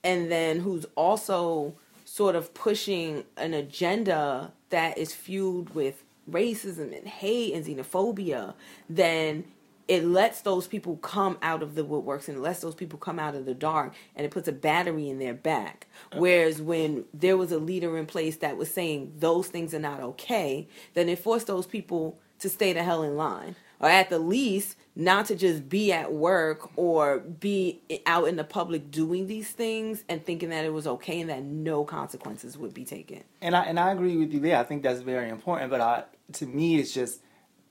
and 0.03 0.31
then 0.31 0.59
who's 0.59 0.85
also 0.95 1.75
sort 2.05 2.35
of 2.35 2.53
pushing 2.53 3.23
an 3.37 3.53
agenda 3.53 4.51
that 4.69 4.97
is 4.97 5.13
fueled 5.13 5.75
with 5.75 6.03
racism 6.29 6.97
and 6.97 7.07
hate 7.07 7.53
and 7.53 7.65
xenophobia, 7.65 8.53
then 8.89 9.43
it 9.89 10.05
lets 10.05 10.41
those 10.41 10.67
people 10.67 10.97
come 10.97 11.39
out 11.41 11.63
of 11.63 11.73
the 11.73 11.83
woodworks 11.83 12.27
and 12.27 12.37
it 12.37 12.41
lets 12.41 12.59
those 12.59 12.75
people 12.75 12.99
come 12.99 13.17
out 13.17 13.33
of 13.33 13.45
the 13.45 13.55
dark 13.55 13.95
and 14.15 14.23
it 14.23 14.29
puts 14.29 14.47
a 14.47 14.51
battery 14.51 15.09
in 15.09 15.17
their 15.17 15.33
back. 15.33 15.87
Uh. 16.13 16.19
Whereas 16.19 16.61
when 16.61 17.05
there 17.11 17.35
was 17.35 17.51
a 17.51 17.57
leader 17.57 17.97
in 17.97 18.05
place 18.05 18.37
that 18.37 18.55
was 18.55 18.71
saying 18.71 19.13
those 19.17 19.47
things 19.47 19.73
are 19.73 19.79
not 19.79 19.99
okay, 19.99 20.67
then 20.93 21.09
it 21.09 21.17
forced 21.17 21.47
those 21.47 21.65
people 21.65 22.19
to 22.37 22.49
stay 22.49 22.71
the 22.71 22.83
hell 22.83 23.01
in 23.01 23.17
line. 23.17 23.55
Or 23.79 23.89
at 23.89 24.09
the 24.09 24.19
least, 24.19 24.75
not 24.95 25.25
to 25.27 25.35
just 25.35 25.69
be 25.69 25.91
at 25.91 26.13
work 26.13 26.69
or 26.75 27.19
be 27.19 27.81
out 28.05 28.27
in 28.27 28.35
the 28.35 28.43
public 28.43 28.91
doing 28.91 29.25
these 29.25 29.49
things 29.49 30.03
and 30.07 30.23
thinking 30.23 30.49
that 30.49 30.65
it 30.65 30.73
was 30.73 30.85
okay 30.85 31.19
and 31.19 31.29
that 31.31 31.41
no 31.43 31.83
consequences 31.83 32.57
would 32.57 32.75
be 32.75 32.85
taken. 32.85 33.23
And 33.41 33.55
I 33.55 33.63
and 33.63 33.79
I 33.79 33.91
agree 33.91 34.17
with 34.17 34.33
you 34.33 34.39
there. 34.39 34.57
I 34.57 34.63
think 34.63 34.83
that's 34.83 35.01
very 35.01 35.29
important. 35.29 35.71
But 35.71 35.81
I, 35.81 36.03
to 36.33 36.45
me, 36.45 36.77
it's 36.77 36.93
just 36.93 37.21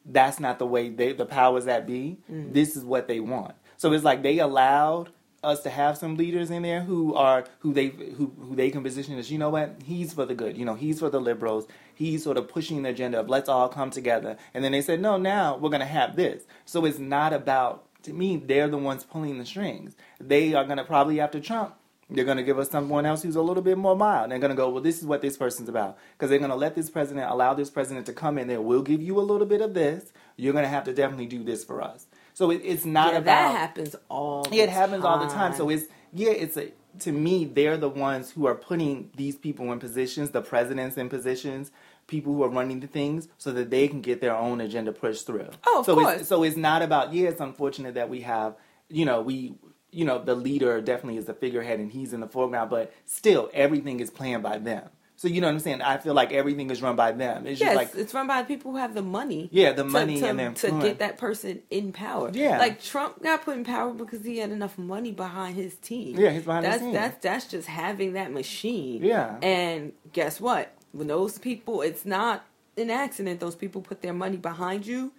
that's 0.09 0.41
not 0.41 0.59
the 0.59 0.67
way 0.67 0.89
they 0.89 1.13
the 1.13 1.27
powers 1.27 1.67
that 1.67 1.87
be. 1.87 2.19
Mm. 2.31 2.53
This 2.53 2.77
is 2.77 2.85
what 2.85 3.09
they 3.09 3.21
want. 3.21 3.55
So 3.77 3.93
it's 3.93 4.05
like 4.05 4.23
they 4.23 4.39
allowed 4.39 5.11
us 5.45 5.63
to 5.63 5.71
have 5.71 5.97
some 5.97 6.17
leaders 6.17 6.51
in 6.51 6.63
there 6.63 6.81
who 6.81 7.15
are 7.15 7.45
who 7.61 7.73
they 7.73 7.89
who 7.89 8.33
who 8.41 8.57
they 8.57 8.71
can 8.71 8.83
position 8.83 9.19
as 9.19 9.31
you 9.31 9.39
know 9.39 9.51
what 9.51 9.77
he's 9.85 10.13
for 10.13 10.25
the 10.25 10.35
good. 10.35 10.57
You 10.57 10.65
know 10.65 10.75
he's 10.75 10.99
for 10.99 11.11
the 11.11 11.21
liberals. 11.21 11.67
He's 11.95 12.25
sort 12.25 12.37
of 12.37 12.49
pushing 12.49 12.83
the 12.83 12.91
agenda 12.91 13.21
of 13.21 13.29
let's 13.29 13.49
all 13.49 13.69
come 13.69 13.91
together. 13.91 14.37
And 14.55 14.65
then 14.65 14.73
they 14.73 14.83
said 14.83 15.01
no, 15.01 15.17
now 15.17 15.57
we're 15.57 15.71
gonna 15.71 15.85
have 15.85 16.17
this. 16.17 16.45
So 16.65 16.85
it's 16.85 16.99
not 16.99 17.33
about 17.33 17.85
to 18.03 18.13
me. 18.13 18.37
They're 18.37 18.69
the 18.69 18.79
ones 18.79 19.05
pulling 19.05 19.39
the 19.39 19.47
strings. 19.47 19.95
They 20.21 20.55
are 20.55 20.65
gonna 20.65 20.85
probably 20.85 21.21
after 21.21 21.41
Trump. 21.41 21.75
They're 22.11 22.25
going 22.25 22.39
to 22.39 22.43
give 22.43 22.59
us 22.59 22.71
someone 22.71 23.05
else 23.05 23.23
who's 23.23 23.37
a 23.37 23.43
little 23.43 23.63
bit 23.63 23.77
more 23.77 23.95
mild. 23.95 24.31
They're 24.31 24.39
going 24.39 24.51
to 24.51 24.57
go, 24.57 24.71
well, 24.71 24.83
this 24.83 24.99
is 24.99 25.05
what 25.05 25.21
this 25.21 25.37
person's 25.37 25.69
about. 25.69 25.99
Because 26.13 26.31
they're 26.31 26.39
going 26.39 26.51
to 26.51 26.57
let 26.57 26.75
this 26.75 26.89
president, 26.89 27.31
allow 27.31 27.53
this 27.53 27.69
president 27.69 28.07
to 28.07 28.15
come 28.15 28.39
in 28.39 28.49
there. 28.49 28.63
We'll 28.63 28.83
give 28.83 29.03
you 29.03 29.19
a 29.19 29.21
little 29.21 29.47
bit 29.47 29.61
of 29.61 29.75
this. 29.75 30.11
You're 30.37 30.55
going 30.55 30.65
to 30.65 30.71
have 30.71 30.85
to 30.85 30.95
definitely 30.95 31.27
do 31.27 31.45
this 31.45 31.65
for 31.65 31.83
us. 31.83 32.07
So 32.39 32.51
it, 32.53 32.63
it's 32.65 32.85
not 32.85 33.13
yeah, 33.13 33.19
about. 33.19 33.25
that 33.25 33.59
happens 33.59 33.97
all. 34.09 34.45
The 34.45 34.61
it 34.61 34.71
happens 34.71 35.05
all 35.05 35.19
the 35.19 35.33
time. 35.33 35.55
So 35.55 35.69
it's 35.69 35.87
yeah, 36.13 36.31
it's 36.31 36.57
a 36.57 36.73
to 37.01 37.11
me 37.11 37.45
they're 37.45 37.77
the 37.77 37.89
ones 37.89 38.31
who 38.31 38.47
are 38.47 38.55
putting 38.55 39.11
these 39.17 39.37
people 39.37 39.73
in 39.73 39.81
positions, 39.81 40.31
the 40.31 40.41
presidents 40.41 40.97
in 40.97 41.09
positions, 41.09 41.73
people 42.07 42.33
who 42.33 42.45
are 42.45 42.49
running 42.49 42.79
the 42.79 42.87
things, 42.87 43.27
so 43.39 43.53
that 43.53 43.71
they 43.71 43.89
can 43.89 44.01
get 44.01 44.21
their 44.21 44.37
own 44.37 44.61
agenda 44.61 44.93
pushed 44.93 45.27
through. 45.27 45.49
Oh, 45.67 45.81
of 45.81 45.87
so 45.87 45.95
course. 45.97 46.21
It's, 46.21 46.29
so 46.29 46.45
it's 46.45 46.57
not 46.57 46.81
about 46.81 47.13
yeah. 47.13 47.29
It's 47.29 47.41
unfortunate 47.41 47.95
that 47.95 48.09
we 48.09 48.21
have 48.21 48.55
you 48.89 49.05
know 49.05 49.21
we 49.21 49.55
you 49.91 50.05
know 50.05 50.23
the 50.23 50.35
leader 50.35 50.81
definitely 50.81 51.17
is 51.19 51.27
the 51.27 51.35
figurehead 51.35 51.81
and 51.81 51.91
he's 51.93 52.13
in 52.13 52.21
the 52.21 52.29
foreground, 52.29 52.71
but 52.71 52.93
still 53.07 53.51
everything 53.55 54.01
is 54.01 54.11
planned 54.11 54.43
by 54.43 54.59
them. 54.59 54.89
So 55.17 55.27
you 55.27 55.41
know 55.41 55.49
what 55.49 55.55
I'm 55.55 55.59
saying? 55.59 55.83
I 55.83 55.97
feel 55.97 56.15
like 56.15 56.33
everything 56.33 56.71
is 56.71 56.81
run 56.81 56.95
by 56.95 57.11
them. 57.11 57.45
It's 57.45 57.59
Yes, 57.59 57.71
just 57.71 57.77
like 57.77 58.01
it's 58.01 58.15
run 58.15 58.29
by 58.29 58.43
the 58.43 58.47
people 58.47 58.71
who 58.71 58.77
have 58.77 58.95
the 58.95 59.03
money. 59.03 59.49
Yeah, 59.51 59.73
the 59.73 59.83
to- 59.83 59.89
money 59.89 60.21
to, 60.21 60.29
and 60.29 60.57
to 60.57 60.71
get 60.81 61.01
that 61.01 61.19
person 61.19 61.61
in 61.71 61.91
power. 61.93 62.31
Yeah. 62.33 62.59
like 62.59 62.81
Trump 62.81 63.21
got 63.21 63.45
put 63.45 63.57
in 63.57 63.65
power 63.65 63.93
because 63.93 64.25
he 64.25 64.39
had 64.39 64.51
enough 64.53 64.79
money 64.79 65.11
behind 65.11 65.57
his 65.57 65.75
team. 65.75 66.17
Yeah, 66.17 66.31
he's 66.31 66.45
behind 66.45 66.67
his 66.67 66.75
that's, 66.75 66.83
team. 66.85 66.93
That's 66.93 67.23
that's 67.23 67.47
just 67.49 67.67
having 67.67 68.13
that 68.13 68.31
machine. 68.33 69.03
Yeah. 69.03 69.39
and 69.43 69.93
guess 70.13 70.41
what? 70.41 70.73
When 70.93 71.09
those 71.09 71.37
people, 71.39 71.83
it's 71.83 72.07
not 72.07 72.45
an 72.77 72.89
accident. 72.89 73.41
Those 73.41 73.57
people 73.57 73.81
put 73.83 74.03
their 74.03 74.15
money 74.15 74.37
behind 74.37 74.87
you. 74.87 75.13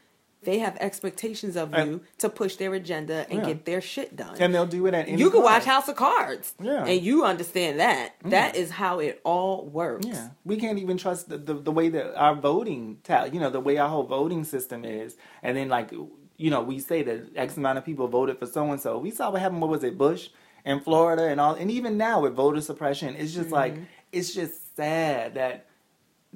They 0.43 0.59
have 0.59 0.77
expectations 0.79 1.57
of 1.57 1.73
And- 1.73 1.89
you 1.91 2.01
to 2.19 2.29
push 2.29 2.55
their 2.55 2.73
agenda 2.73 3.25
and 3.29 3.39
Yeah. 3.39 3.45
get 3.45 3.65
their 3.65 3.81
shit 3.81 4.15
done. 4.15 4.37
and 4.39 4.53
they'll 4.55 4.65
do 4.65 4.85
it 4.87 4.93
at 4.93 5.07
any 5.09 5.19
you 5.19 5.29
can 5.29 5.43
watch. 5.43 5.65
House 5.65 5.89
of 5.89 5.97
Cards, 5.97 6.53
Yeah. 6.61 6.85
and 6.85 7.01
you 7.01 7.25
understand 7.25 7.79
that. 7.81 8.13
That 8.23 8.55
is 8.55 8.71
how 8.71 8.99
it 8.99 9.19
all 9.25 9.65
works. 9.65 10.05
Yeah, 10.07 10.29
we 10.45 10.55
can't 10.57 10.79
even 10.79 10.97
trust 10.97 11.27
the, 11.29 11.37
the, 11.37 11.55
the 11.55 11.71
way 11.71 11.89
that 11.89 12.15
our 12.15 12.35
voting, 12.35 12.99
ta- 13.03 13.25
you 13.25 13.39
know, 13.39 13.49
the 13.49 13.59
way 13.59 13.77
our 13.77 13.89
whole 13.89 14.03
voting 14.03 14.45
system 14.45 14.85
is. 14.85 15.17
And 15.43 15.57
then, 15.57 15.67
like, 15.67 15.91
you 15.91 16.49
know, 16.49 16.61
we 16.61 16.79
say 16.79 17.03
that 17.03 17.31
X 17.35 17.57
amount 17.57 17.77
of 17.77 17.83
people 17.85 18.07
voted 18.07 18.39
for 18.39 18.45
so 18.45 18.71
and 18.71 18.79
so. 18.79 18.97
We 18.97 19.11
saw 19.11 19.31
what 19.31 19.41
happened. 19.41 19.59
What 19.61 19.69
was 19.71 19.83
it, 19.83 19.97
Bush 19.97 20.29
in 20.63 20.79
Florida 20.79 21.23
and 21.27 21.41
all, 21.41 21.53
and 21.55 21.69
even 21.69 21.97
now 21.97 22.21
with 22.21 22.33
voter 22.33 22.61
suppression, 22.61 23.15
it's 23.17 23.33
just 23.33 23.49
like 23.51 23.73
Mm-hmm. 23.73 23.83
it's 24.13 24.33
just 24.33 24.75
sad 24.77 25.33
that 25.35 25.65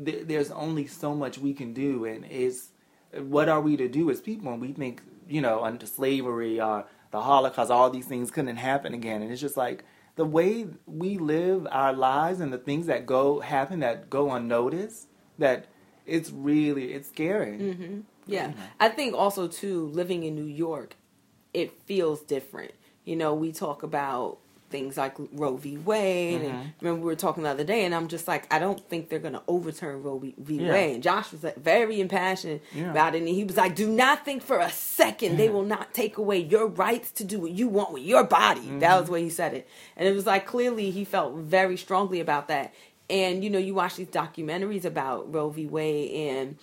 th- 0.03 0.27
there's 0.27 0.51
only 0.51 0.87
so 0.87 1.13
much 1.15 1.37
we 1.37 1.53
can 1.53 1.71
do, 1.73 2.03
and 2.05 2.25
is 2.25 2.69
what 3.19 3.49
are 3.49 3.61
we 3.61 3.77
to 3.77 3.87
do 3.87 4.09
as 4.09 4.21
people? 4.21 4.51
And 4.51 4.61
we 4.61 4.73
think, 4.73 5.01
you 5.27 5.41
know, 5.41 5.63
under 5.63 5.85
slavery 5.85 6.59
or 6.59 6.85
the 7.11 7.21
Holocaust, 7.21 7.71
all 7.71 7.89
these 7.89 8.05
things 8.05 8.31
couldn't 8.31 8.57
happen 8.57 8.93
again, 8.93 9.21
and 9.21 9.31
it's 9.31 9.41
just 9.41 9.57
like 9.57 9.83
the 10.15 10.25
way 10.25 10.67
we 10.85 11.17
live 11.17 11.67
our 11.71 11.93
lives 11.93 12.39
and 12.39 12.51
the 12.51 12.57
things 12.57 12.87
that 12.87 13.05
go 13.05 13.39
happen 13.39 13.79
that 13.79 14.09
go 14.09 14.31
unnoticed. 14.31 15.07
That 15.39 15.67
it's 16.05 16.31
really 16.31 16.93
it's 16.93 17.09
scary. 17.09 17.57
Mm-hmm. 17.57 17.99
Yeah, 18.25 18.53
I 18.79 18.89
think 18.89 19.15
also 19.15 19.47
too 19.47 19.87
living 19.87 20.23
in 20.23 20.35
New 20.35 20.45
York, 20.45 20.95
it 21.53 21.81
feels 21.85 22.21
different. 22.21 22.71
You 23.03 23.15
know, 23.15 23.33
we 23.33 23.51
talk 23.51 23.83
about 23.83 24.39
things 24.73 24.97
like 24.97 25.15
Roe 25.31 25.55
v. 25.55 25.77
Wade, 25.77 26.41
Mm-hmm. 26.41 26.49
and 26.55 26.73
remember 26.81 26.99
we 27.01 27.05
were 27.05 27.15
talking 27.15 27.43
the 27.43 27.49
other 27.49 27.63
day, 27.63 27.85
and 27.85 27.95
I'm 27.95 28.09
just 28.09 28.27
like, 28.27 28.51
I 28.53 28.59
don't 28.59 28.79
think 28.89 29.07
they're 29.07 29.19
going 29.19 29.33
to 29.35 29.43
overturn 29.47 30.03
Roe 30.03 30.17
v. 30.19 30.33
v. 30.37 30.55
Yeah. 30.57 30.71
Wade. 30.73 30.95
And 30.95 31.03
Josh 31.03 31.31
was 31.31 31.43
like, 31.43 31.55
very 31.55 32.01
impassioned 32.01 32.59
Yeah. 32.75 32.91
about 32.91 33.15
it, 33.15 33.19
and 33.19 33.27
he 33.29 33.45
was 33.45 33.55
like, 33.55 33.75
Do 33.75 33.87
not 33.89 34.25
think 34.25 34.43
for 34.43 34.59
a 34.59 34.69
second 34.71 35.37
they 35.37 35.47
will 35.47 35.63
not 35.63 35.93
take 35.93 36.17
away 36.17 36.39
your 36.39 36.67
rights 36.67 37.11
to 37.11 37.23
do 37.23 37.39
what 37.39 37.51
you 37.51 37.69
want 37.69 37.93
with 37.93 38.03
your 38.03 38.25
body. 38.25 38.59
That 38.61 38.67
Mm-hmm. 38.67 38.97
was 38.99 39.05
the 39.05 39.11
way 39.13 39.23
he 39.23 39.29
said 39.29 39.53
it, 39.53 39.67
and 39.95 40.05
it 40.09 40.13
was 40.13 40.25
like 40.25 40.45
clearly 40.45 40.89
he 40.91 41.05
felt 41.05 41.35
very 41.35 41.77
strongly 41.77 42.19
about 42.19 42.49
that. 42.49 42.73
And 43.09 43.43
you 43.43 43.49
know, 43.49 43.59
you 43.59 43.73
watch 43.75 43.95
these 43.97 44.07
documentaries 44.07 44.85
about 44.85 45.33
Roe 45.33 45.49
v. 45.49 45.67
Wade, 45.67 46.11
and 46.11 46.57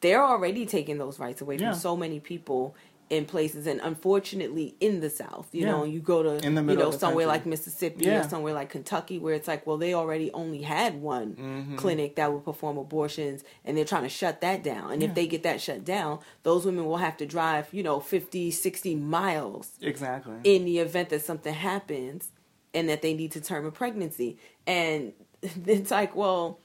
they're 0.00 0.22
already 0.22 0.66
taking 0.66 0.98
those 0.98 1.18
rights 1.18 1.40
away 1.40 1.56
Yeah. 1.56 1.70
from 1.72 1.80
so 1.80 1.96
many 1.96 2.20
people 2.20 2.74
in 3.10 3.26
places 3.26 3.66
and 3.66 3.80
unfortunately 3.82 4.74
in 4.80 5.00
the 5.00 5.10
south 5.10 5.48
you 5.52 5.62
Yeah. 5.62 5.72
know 5.72 5.84
you 5.84 6.00
go 6.00 6.22
to 6.22 6.42
you 6.44 6.50
know 6.50 6.90
somewhere 6.90 7.26
country. 7.26 7.26
like 7.26 7.46
mississippi 7.46 8.04
Yeah. 8.06 8.24
or 8.24 8.28
somewhere 8.28 8.54
like 8.54 8.70
kentucky 8.70 9.18
where 9.18 9.34
it's 9.34 9.46
like 9.46 9.66
well 9.66 9.76
they 9.76 9.92
already 9.94 10.30
only 10.32 10.62
had 10.62 11.00
one 11.02 11.34
Mm-hmm. 11.34 11.76
clinic 11.76 12.16
that 12.16 12.32
would 12.32 12.44
perform 12.44 12.78
abortions 12.78 13.44
and 13.64 13.76
they're 13.76 13.84
trying 13.84 14.04
to 14.04 14.08
shut 14.08 14.40
that 14.40 14.64
down 14.64 14.92
and 14.92 15.02
Yeah. 15.02 15.08
if 15.08 15.14
they 15.14 15.26
get 15.26 15.42
that 15.42 15.60
shut 15.60 15.84
down 15.84 16.20
those 16.44 16.64
women 16.64 16.86
will 16.86 16.96
have 16.96 17.16
to 17.18 17.26
drive 17.26 17.68
you 17.72 17.82
know 17.82 18.00
50 18.00 18.50
60 18.50 18.94
miles 18.94 19.72
Exactly. 19.82 20.36
in 20.44 20.64
the 20.64 20.78
event 20.78 21.10
that 21.10 21.22
something 21.22 21.54
happens 21.54 22.30
and 22.72 22.88
that 22.88 23.02
they 23.02 23.14
need 23.14 23.30
to 23.32 23.40
term 23.40 23.64
a 23.66 23.70
pregnancy. 23.70 24.36
And 24.66 25.12
it's 25.66 25.92
like, 25.92 26.16
well, 26.16 26.58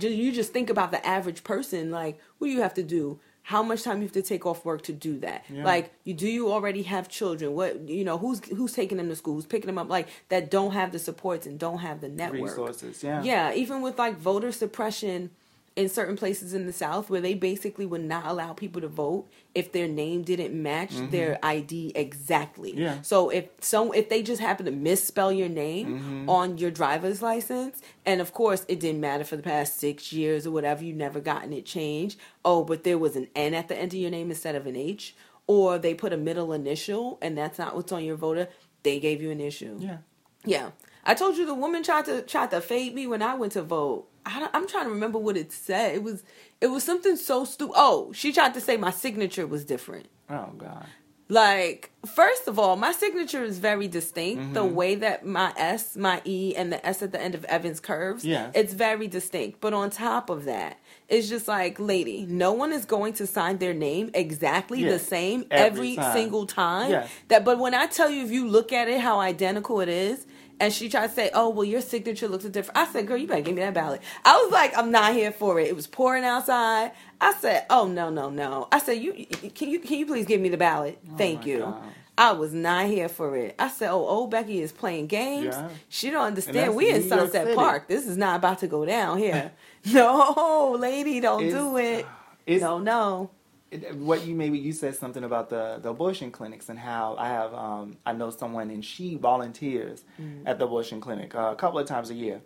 you 0.00 0.32
just 0.32 0.52
think 0.52 0.70
about 0.70 0.90
the 0.92 1.04
average 1.06 1.44
person. 1.44 1.90
Like, 1.90 2.18
what 2.38 2.46
do 2.46 2.52
you 2.52 2.62
have 2.62 2.74
to 2.74 2.82
do? 2.82 3.20
How 3.42 3.62
much 3.62 3.82
time 3.82 3.98
you 3.98 4.04
have 4.04 4.12
to 4.12 4.22
take 4.22 4.46
off 4.46 4.64
work 4.64 4.82
to 4.82 4.92
do 4.92 5.18
that? 5.20 5.44
Yeah. 5.48 5.64
Like, 5.64 5.92
you 6.04 6.14
do 6.14 6.28
you 6.28 6.52
already 6.52 6.82
have 6.82 7.08
children? 7.08 7.54
What 7.54 7.88
you 7.88 8.04
know? 8.04 8.18
Who's 8.18 8.44
who's 8.44 8.72
taking 8.72 8.98
them 8.98 9.08
to 9.08 9.16
school? 9.16 9.34
Who's 9.34 9.46
picking 9.46 9.66
them 9.66 9.78
up? 9.78 9.88
Like 9.88 10.08
that 10.28 10.50
don't 10.50 10.72
have 10.72 10.92
the 10.92 10.98
supports 10.98 11.46
and 11.46 11.58
don't 11.58 11.78
have 11.78 12.00
the 12.00 12.08
network. 12.08 12.42
Resources. 12.42 13.02
Yeah. 13.02 13.22
Yeah, 13.22 13.52
even 13.54 13.82
with 13.82 13.98
like 13.98 14.18
voter 14.18 14.52
suppression 14.52 15.30
in 15.80 15.88
certain 15.88 16.16
places 16.16 16.52
in 16.54 16.66
the 16.66 16.72
South 16.72 17.08
where 17.10 17.20
they 17.20 17.34
basically 17.34 17.86
would 17.86 18.04
not 18.04 18.26
allow 18.26 18.52
people 18.52 18.80
to 18.80 18.88
vote 18.88 19.26
if 19.54 19.72
their 19.72 19.88
name 19.88 20.22
didn't 20.22 20.52
match 20.54 20.92
their 21.10 21.38
ID 21.42 21.92
exactly. 21.94 22.72
Mm-hmm. 22.72 22.80
Yeah. 22.80 23.02
So 23.02 23.30
if 23.30 23.46
some 23.60 23.92
if 23.94 24.08
they 24.08 24.22
just 24.22 24.40
happen 24.40 24.66
to 24.66 24.72
misspell 24.72 25.32
your 25.32 25.48
name 25.48 25.80
Mm-hmm. 25.80 26.28
on 26.28 26.58
your 26.58 26.70
driver's 26.70 27.22
license, 27.22 27.80
and 28.04 28.20
of 28.20 28.32
course 28.32 28.64
it 28.68 28.78
didn't 28.80 29.00
matter 29.00 29.24
for 29.24 29.36
the 29.36 29.42
past 29.42 29.78
six 29.78 30.12
years 30.12 30.46
or 30.46 30.50
whatever, 30.50 30.84
you 30.84 30.92
never 30.92 31.20
gotten 31.20 31.52
it 31.52 31.64
changed. 31.64 32.18
Oh, 32.44 32.62
but 32.64 32.84
there 32.84 32.98
was 32.98 33.16
an 33.16 33.28
N 33.34 33.54
at 33.54 33.68
the 33.68 33.76
end 33.76 33.92
of 33.94 33.98
your 33.98 34.10
name 34.10 34.30
instead 34.30 34.54
of 34.54 34.66
an 34.66 34.76
H, 34.76 35.14
or 35.46 35.78
they 35.78 35.94
put 35.94 36.12
a 36.12 36.16
middle 36.16 36.52
initial 36.52 37.18
and 37.22 37.36
that's 37.38 37.58
not 37.58 37.74
what's 37.74 37.92
on 37.92 38.04
your 38.04 38.16
voter. 38.16 38.48
They 38.82 39.00
gave 39.00 39.22
you 39.22 39.30
an 39.30 39.40
issue. 39.40 39.76
Yeah. 39.80 39.98
Yeah, 40.44 40.70
I 41.04 41.12
told 41.14 41.36
you 41.36 41.44
the 41.44 41.54
woman 41.54 41.82
tried 41.82 42.06
to 42.06 42.22
tried 42.22 42.50
to 42.52 42.60
fade 42.62 42.94
me 42.94 43.06
when 43.06 43.20
I 43.22 43.34
went 43.34 43.52
to 43.52 43.62
vote. 43.62 44.06
I, 44.26 44.48
am 44.52 44.66
trying 44.68 44.84
to 44.84 44.90
remember 44.90 45.18
what 45.18 45.36
it 45.36 45.52
said. 45.52 45.94
It 45.94 46.02
was 46.02 46.22
it 46.60 46.66
was 46.68 46.84
something 46.84 47.16
so 47.16 47.44
stupid. 47.44 47.74
Oh, 47.76 48.12
she 48.12 48.32
tried 48.32 48.54
to 48.54 48.60
say 48.60 48.76
my 48.76 48.90
signature 48.90 49.46
was 49.46 49.64
different. 49.64 50.06
Oh 50.28 50.50
God. 50.56 50.86
Like, 51.32 51.92
first 52.06 52.48
of 52.48 52.58
all, 52.58 52.74
my 52.74 52.90
signature 52.90 53.44
is 53.44 53.60
very 53.60 53.86
distinct. 53.86 54.52
The 54.52 54.64
Mm-hmm. 54.64 54.74
way 54.74 54.94
that 54.96 55.24
my 55.24 55.52
S, 55.56 55.96
my 55.96 56.20
E, 56.24 56.56
and 56.56 56.72
the 56.72 56.84
S 56.84 57.02
at 57.02 57.12
the 57.12 57.20
end 57.22 57.36
of 57.36 57.44
Evans 57.44 57.78
curves, 57.78 58.24
Yes. 58.24 58.50
it's 58.56 58.72
very 58.72 59.06
distinct. 59.06 59.60
But 59.60 59.72
on 59.72 59.90
top 59.90 60.28
of 60.28 60.44
that, 60.46 60.80
it's 61.08 61.28
just 61.28 61.46
like, 61.46 61.78
lady, 61.78 62.26
no 62.28 62.52
one 62.52 62.72
is 62.72 62.84
going 62.84 63.12
to 63.14 63.28
sign 63.28 63.58
their 63.58 63.74
name 63.74 64.10
exactly 64.12 64.82
the 64.82 64.98
same 64.98 65.44
Every 65.52 65.90
every, 65.92 65.96
time. 65.96 66.12
single 66.14 66.46
time. 66.46 66.90
Yes. 66.90 67.10
That, 67.28 67.44
but 67.44 67.60
when 67.60 67.74
I 67.74 67.86
tell 67.86 68.10
you, 68.10 68.24
if 68.24 68.32
you 68.32 68.48
look 68.48 68.72
at 68.72 68.88
it, 68.88 69.00
how 69.00 69.20
identical 69.20 69.80
it 69.80 69.88
is. 69.88 70.26
And 70.60 70.72
she 70.72 70.88
tried 70.90 71.08
to 71.08 71.12
say, 71.14 71.30
"Oh, 71.32 71.48
well, 71.48 71.64
your 71.64 71.80
signature 71.80 72.28
looks 72.28 72.44
different." 72.44 72.76
I 72.78 72.86
said, 72.86 73.06
"Girl, 73.06 73.16
you 73.16 73.26
better 73.26 73.40
give 73.40 73.54
me 73.54 73.62
that 73.62 73.74
ballot." 73.74 74.02
I 74.24 74.36
was 74.36 74.52
like, 74.52 74.76
"I'm 74.76 74.90
not 74.90 75.14
here 75.14 75.32
for 75.32 75.58
it." 75.58 75.68
It 75.68 75.74
was 75.74 75.86
pouring 75.86 76.24
outside. 76.24 76.92
I 77.20 77.32
said, 77.34 77.64
"Oh 77.70 77.86
no, 77.88 78.10
no, 78.10 78.28
no!" 78.28 78.68
I 78.70 78.78
said, 78.78 78.98
"You 79.02 79.12
can 79.54 79.70
you 79.70 79.80
can 79.80 79.98
you 79.98 80.06
please 80.06 80.26
give 80.26 80.40
me 80.40 80.50
the 80.50 80.58
ballot? 80.58 80.98
Thank 81.16 81.46
you." 81.46 81.60
God. 81.60 81.82
I 82.18 82.32
was 82.32 82.52
not 82.52 82.84
here 82.84 83.08
for 83.08 83.34
it. 83.36 83.54
I 83.58 83.68
said, 83.68 83.90
"Oh, 83.90 84.04
old 84.06 84.30
Becky 84.30 84.60
is 84.60 84.72
playing 84.72 85.06
games. 85.06 85.54
Yeah. 85.56 85.70
She 85.88 86.10
don't 86.10 86.26
understand. 86.26 86.74
We 86.74 86.90
in 86.90 87.00
New 87.00 87.08
Sunset. 87.08 87.54
Park. 87.54 87.88
This 87.88 88.06
is 88.06 88.18
not 88.18 88.36
about 88.36 88.58
to 88.58 88.66
go 88.66 88.84
down 88.84 89.16
here. 89.16 89.52
no, 89.86 90.76
lady, 90.78 91.20
don't 91.20 91.44
It's- 91.44 91.58
do 91.58 91.76
it. 91.78 92.06
No, 92.46 92.78
no. 92.78 93.30
It- 93.70 93.94
what 93.96 94.26
you 94.26 94.34
maybe 94.34 94.58
you 94.58 94.72
said 94.72 94.94
something 94.96 95.24
about 95.24 95.48
the 95.50 95.78
the 95.82 95.90
abortion 95.90 96.30
clinics 96.30 96.68
and 96.68 96.78
how 96.78 97.14
I 97.18 97.28
have 97.28 97.54
um 97.54 97.96
I 98.04 98.12
know 98.12 98.30
someone 98.30 98.70
and 98.70 98.84
she 98.84 99.16
volunteers 99.16 100.04
Mm-hmm. 100.20 100.46
at 100.46 100.58
the 100.58 100.64
abortion 100.66 101.00
clinic 101.00 101.34
uh, 101.34 101.50
a 101.52 101.56
couple 101.56 101.78
of 101.78 101.86
times 101.86 102.10
a 102.10 102.14
year, 102.14 102.40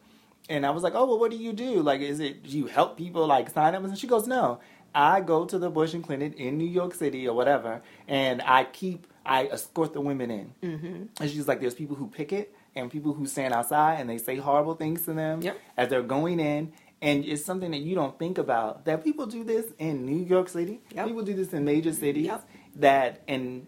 and 0.48 0.64
I 0.66 0.70
was 0.70 0.82
like, 0.82 0.94
oh 0.94 1.06
well, 1.06 1.18
what 1.18 1.30
do 1.30 1.36
you 1.36 1.52
do? 1.52 1.82
Like, 1.82 2.00
is 2.00 2.20
it 2.20 2.42
do 2.44 2.50
you 2.58 2.66
help 2.66 2.96
people 2.96 3.26
like 3.26 3.50
sign 3.50 3.74
up? 3.74 3.82
And 3.84 3.96
she 3.98 4.06
goes, 4.06 4.26
no, 4.26 4.60
I 4.94 5.20
go 5.20 5.44
to 5.46 5.58
the 5.58 5.66
abortion 5.68 6.02
clinic 6.02 6.34
in 6.36 6.58
New 6.58 6.68
York 6.80 6.94
City 6.94 7.26
or 7.28 7.34
whatever, 7.34 7.82
and 8.08 8.42
I 8.42 8.64
keep 8.64 9.06
I 9.26 9.44
escort 9.46 9.92
the 9.94 10.00
women 10.02 10.30
in, 10.30 10.54
mm-hmm. 10.62 11.02
and 11.20 11.30
she's 11.30 11.48
like, 11.48 11.60
there's 11.60 11.74
people 11.74 11.96
who 11.96 12.08
picket 12.08 12.54
and 12.76 12.90
people 12.90 13.12
who 13.14 13.24
stand 13.26 13.54
outside 13.54 14.00
and 14.00 14.10
they 14.10 14.18
say 14.18 14.36
horrible 14.36 14.74
things 14.74 15.04
to 15.06 15.12
them 15.14 15.40
Yep. 15.40 15.58
as 15.76 15.88
they're 15.88 16.02
going 16.02 16.40
in. 16.40 16.72
And 17.04 17.22
it's 17.26 17.44
something 17.44 17.70
that 17.72 17.82
you 17.82 17.94
don't 17.94 18.18
think 18.18 18.38
about 18.38 18.86
that 18.86 19.04
people 19.04 19.26
do 19.26 19.44
this 19.44 19.66
in 19.78 20.06
New 20.06 20.24
York 20.24 20.48
City. 20.48 20.80
Yep. 20.94 21.06
People 21.08 21.22
do 21.22 21.34
this 21.34 21.52
in 21.52 21.62
major 21.62 21.92
cities. 21.92 22.26
Yep. 22.26 22.48
That 22.76 23.22
and 23.28 23.66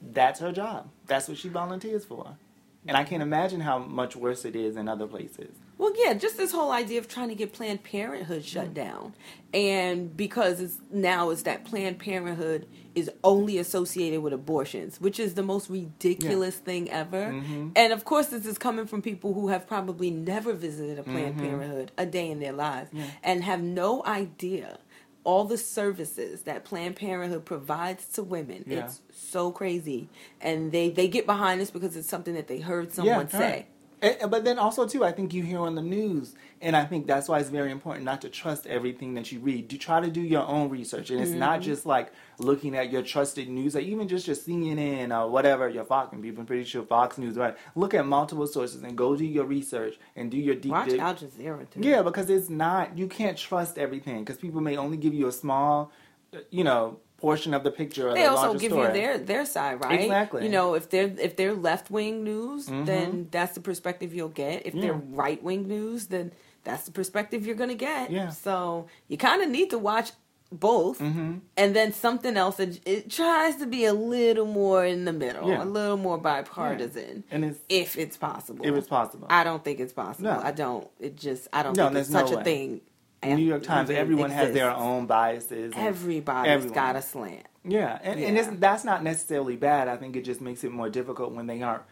that's 0.00 0.40
her 0.40 0.52
job. 0.52 0.88
That's 1.06 1.28
what 1.28 1.36
she 1.36 1.50
volunteers 1.50 2.06
for. 2.06 2.38
And 2.86 2.96
I 2.96 3.04
can't 3.04 3.22
imagine 3.22 3.60
how 3.60 3.78
much 3.78 4.16
worse 4.16 4.46
it 4.46 4.56
is 4.56 4.76
in 4.76 4.88
other 4.88 5.06
places. 5.06 5.54
Well, 5.76 5.92
yeah, 5.96 6.14
just 6.14 6.38
this 6.38 6.50
whole 6.50 6.72
idea 6.72 6.98
of 6.98 7.08
trying 7.08 7.28
to 7.28 7.34
get 7.34 7.52
Planned 7.52 7.84
Parenthood 7.84 8.42
shut 8.44 8.66
mm-hmm. 8.66 8.74
down, 8.74 9.14
and 9.52 10.16
because 10.16 10.60
it's 10.60 10.78
now 10.90 11.28
it's 11.28 11.42
that 11.42 11.66
Planned 11.66 11.98
Parenthood 11.98 12.66
is 12.94 13.10
only 13.24 13.58
associated 13.58 14.20
with 14.22 14.32
abortions, 14.32 15.00
which 15.00 15.18
is 15.20 15.34
the 15.34 15.42
most 15.42 15.70
ridiculous 15.70 16.56
thing 16.56 16.90
ever. 16.90 17.32
Mm-hmm. 17.32 17.68
And 17.76 17.92
of 17.92 18.04
course, 18.04 18.26
this 18.28 18.46
is 18.46 18.58
coming 18.58 18.86
from 18.86 19.02
people 19.02 19.32
who 19.34 19.48
have 19.48 19.66
probably 19.66 20.10
never 20.10 20.52
visited 20.52 20.98
a 20.98 21.02
Planned 21.02 21.36
Mm-hmm. 21.36 21.46
Parenthood 21.46 21.92
a 21.96 22.06
day 22.06 22.30
in 22.30 22.40
their 22.40 22.52
lives 22.52 22.90
Yeah. 22.92 23.04
and 23.22 23.44
have 23.44 23.62
no 23.62 24.04
idea 24.04 24.78
all 25.24 25.44
the 25.44 25.56
services 25.58 26.42
that 26.42 26.64
Planned 26.64 26.96
Parenthood 26.96 27.44
provides 27.44 28.06
to 28.14 28.22
women. 28.22 28.64
Yeah. 28.66 28.84
It's 28.86 29.00
so 29.12 29.52
crazy, 29.52 30.08
and 30.40 30.72
they 30.72 30.90
they 30.90 31.06
get 31.08 31.26
behind 31.26 31.60
this 31.60 31.70
because 31.70 31.96
it's 31.96 32.08
something 32.08 32.34
that 32.34 32.48
they 32.48 32.58
heard 32.58 32.92
someone 32.92 33.28
say. 33.30 33.38
right. 33.38 33.68
And- 34.20 34.30
but 34.32 34.44
then 34.44 34.58
also 34.58 34.84
too, 34.88 35.04
I 35.04 35.12
think 35.12 35.32
you 35.32 35.44
hear 35.44 35.60
on 35.60 35.76
the 35.76 35.82
news, 35.82 36.34
and 36.62 36.74
I 36.76 36.84
think 36.84 37.06
that's 37.06 37.28
why 37.28 37.40
it's 37.40 37.50
very 37.50 37.70
important 37.70 38.04
not 38.04 38.20
to 38.22 38.28
trust 38.28 38.66
everything 38.66 39.14
that 39.14 39.30
you 39.32 39.40
read. 39.40 39.68
Do 39.68 39.76
try 39.76 40.00
to 40.00 40.08
do 40.10 40.20
your 40.22 40.46
own 40.46 40.68
research, 40.70 41.10
and 41.10 41.20
it's 41.20 41.32
not 41.32 41.60
Mm-hmm. 41.60 41.70
just 41.70 41.84
like 41.86 42.12
looking 42.38 42.74
at 42.76 42.90
your 42.90 43.02
trusted 43.02 43.48
news, 43.48 43.76
or 43.76 43.80
even 43.80 44.08
just 44.08 44.26
your 44.26 44.36
CNN 44.36 45.10
or 45.16 45.28
whatever 45.30 45.68
your 45.68 45.84
Fox. 45.84 46.12
And 46.12 46.22
people, 46.22 46.44
pretty 46.44 46.64
sure 46.64 46.82
Fox 46.84 47.18
News, 47.18 47.36
right? 47.36 47.56
Look 47.74 47.92
at 47.94 48.06
multiple 48.06 48.46
sources 48.46 48.82
and 48.82 48.96
go 48.96 49.14
do 49.16 49.24
your 49.24 49.44
research 49.44 49.94
and 50.16 50.30
do 50.30 50.36
your 50.38 50.54
deep. 50.54 50.72
Watch 50.72 50.90
dig. 50.90 51.00
Al 51.00 51.14
Jazeera 51.14 51.68
too. 51.70 51.80
Yeah, 51.82 52.02
because 52.02 52.30
it's 52.30 52.48
not. 52.48 52.96
You 52.96 53.08
can't 53.08 53.36
trust 53.36 53.76
everything 53.78 54.20
because 54.24 54.38
people 54.38 54.60
may 54.60 54.76
only 54.76 54.96
give 54.96 55.14
you 55.14 55.26
a 55.28 55.32
small, 55.32 55.92
uh, 56.34 56.38
you 56.50 56.64
know, 56.64 56.98
portion 57.18 57.54
of 57.54 57.62
the 57.62 57.70
picture. 57.70 58.12
They 58.12 58.22
the 58.22 58.30
also 58.30 58.58
give 58.58 58.72
story. 58.72 58.88
you 58.88 58.92
their 58.94 59.18
their 59.18 59.46
side, 59.46 59.80
right? 59.84 60.00
Exactly. 60.00 60.42
You 60.42 60.48
know, 60.50 60.74
if 60.74 60.90
they're 60.90 61.12
if 61.18 61.36
they're 61.36 61.54
left 61.54 61.88
wing 61.90 62.24
news, 62.24 62.68
Mhm. 62.68 62.86
then 62.86 63.28
that's 63.30 63.54
the 63.54 63.60
perspective 63.60 64.12
you'll 64.14 64.28
get. 64.44 64.66
If 64.66 64.74
Yeah. 64.74 64.80
they're 64.82 64.94
right 65.22 65.40
wing 65.42 65.68
news, 65.68 66.08
then 66.08 66.32
that's 66.64 66.84
the 66.84 66.92
perspective 66.92 67.46
you're 67.46 67.56
gonna 67.56 67.74
get. 67.74 68.10
Yeah. 68.10 68.30
So 68.30 68.86
you 69.08 69.16
kind 69.16 69.42
of 69.42 69.48
need 69.48 69.70
to 69.70 69.78
watch 69.78 70.12
both, 70.50 70.98
Mhm. 70.98 71.40
and 71.56 71.74
then 71.74 71.94
something 71.94 72.36
else 72.36 72.56
that 72.56 72.78
it 72.86 73.10
tries 73.10 73.56
to 73.56 73.66
be 73.66 73.86
a 73.86 73.94
little 73.94 74.44
more 74.44 74.84
in 74.84 75.06
the 75.06 75.12
middle, 75.12 75.48
Yeah. 75.48 75.62
a 75.62 75.64
little 75.64 75.96
more 75.96 76.18
bipartisan, 76.18 77.24
and 77.30 77.44
it's 77.44 77.58
if 77.70 77.96
it's 77.96 78.16
possible. 78.18 78.64
if 78.64 78.74
it's 78.74 78.86
possible. 78.88 79.26
I 79.30 79.44
don't 79.44 79.64
think 79.64 79.80
it's 79.80 79.94
possible. 79.94 80.30
No. 80.30 80.40
I 80.42 80.50
don't. 80.52 80.88
It 81.00 81.16
just. 81.16 81.48
I 81.54 81.62
don't 81.62 81.74
No, 81.76 81.86
think 81.88 81.98
it's 81.98 82.08
there's 82.10 82.22
no 82.22 82.26
such 82.28 82.34
a 82.34 82.38
way. 82.38 82.44
thing. 82.44 82.80
New 83.24 83.36
York 83.46 83.62
Times. 83.62 83.88
Everyone 83.88 84.30
has 84.30 84.52
their 84.52 84.70
own 84.72 85.06
biases. 85.06 85.72
and 85.74 85.86
Everybody's 85.86 86.50
everyone. 86.50 86.74
got 86.74 86.96
a 86.96 87.02
slant. 87.02 87.46
Yeah, 87.64 87.98
and, 88.02 88.18
and 88.18 88.36
it's, 88.36 88.48
that's 88.58 88.84
not 88.84 89.04
necessarily 89.04 89.54
bad. 89.56 89.86
I 89.86 89.96
think 89.96 90.16
it 90.16 90.22
just 90.22 90.40
makes 90.40 90.64
it 90.64 90.72
more 90.72 90.90
difficult 90.90 91.32
when 91.32 91.46
they 91.46 91.62
aren't 91.62 91.82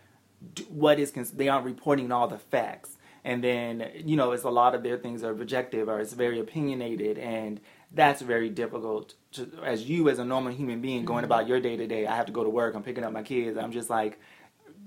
what 0.69 0.99
is 0.99 1.13
they 1.13 1.49
aren't 1.49 1.65
reporting 1.67 2.11
all 2.13 2.27
the 2.27 2.39
facts. 2.39 2.97
And 3.25 3.43
then 3.45 3.91
you 3.95 4.17
know 4.17 4.33
it's 4.33 4.45
a 4.45 4.51
lot 4.51 4.75
of 4.75 4.83
their 4.83 4.97
things 4.99 5.23
are 5.23 5.31
objective 5.31 5.89
or 5.89 6.01
it's 6.01 6.13
very 6.13 6.39
opinionated 6.39 7.19
and 7.19 7.61
that's 7.93 8.23
very 8.23 8.49
difficult 8.49 9.15
to 9.33 9.51
as 9.65 9.89
you 9.89 10.09
as 10.09 10.19
a 10.19 10.25
normal 10.25 10.53
human 10.53 10.81
being 10.81 11.05
going 11.05 11.19
mm-hmm. 11.19 11.25
about 11.27 11.49
your 11.49 11.61
day 11.61 11.77
to 11.77 11.87
day 11.87 12.07
i 12.07 12.15
have 12.15 12.27
to 12.27 12.33
go 12.33 12.45
to 12.45 12.51
work 12.51 12.75
i'm 12.75 12.83
picking 12.83 13.05
up 13.05 13.13
my 13.13 13.23
kids 13.23 13.59
i'm 13.59 13.73
just 13.73 13.91
like 13.91 14.19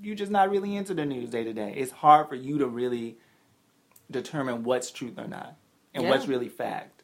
you're 0.02 0.16
just 0.16 0.32
not 0.32 0.50
really 0.50 0.76
into 0.76 0.94
the 0.94 1.06
news 1.06 1.30
day 1.30 1.44
to 1.44 1.54
day 1.54 1.74
it's 1.76 1.92
hard 1.92 2.28
for 2.28 2.36
you 2.36 2.58
to 2.58 2.68
really 2.68 3.18
determine 4.12 4.64
what's 4.64 4.92
truth 4.92 5.18
or 5.18 5.28
not 5.28 5.56
and 5.94 6.04
Yeah. 6.04 6.10
what's 6.10 6.28
really 6.28 6.50
fact 6.50 7.04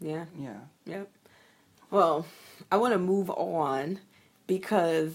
Yeah. 0.00 0.26
yeah 0.38 0.60
Yep. 0.86 1.10
Well, 1.90 2.26
I 2.70 2.76
want 2.78 2.94
to 2.94 2.98
move 2.98 3.30
on 3.30 4.00
because 4.46 5.12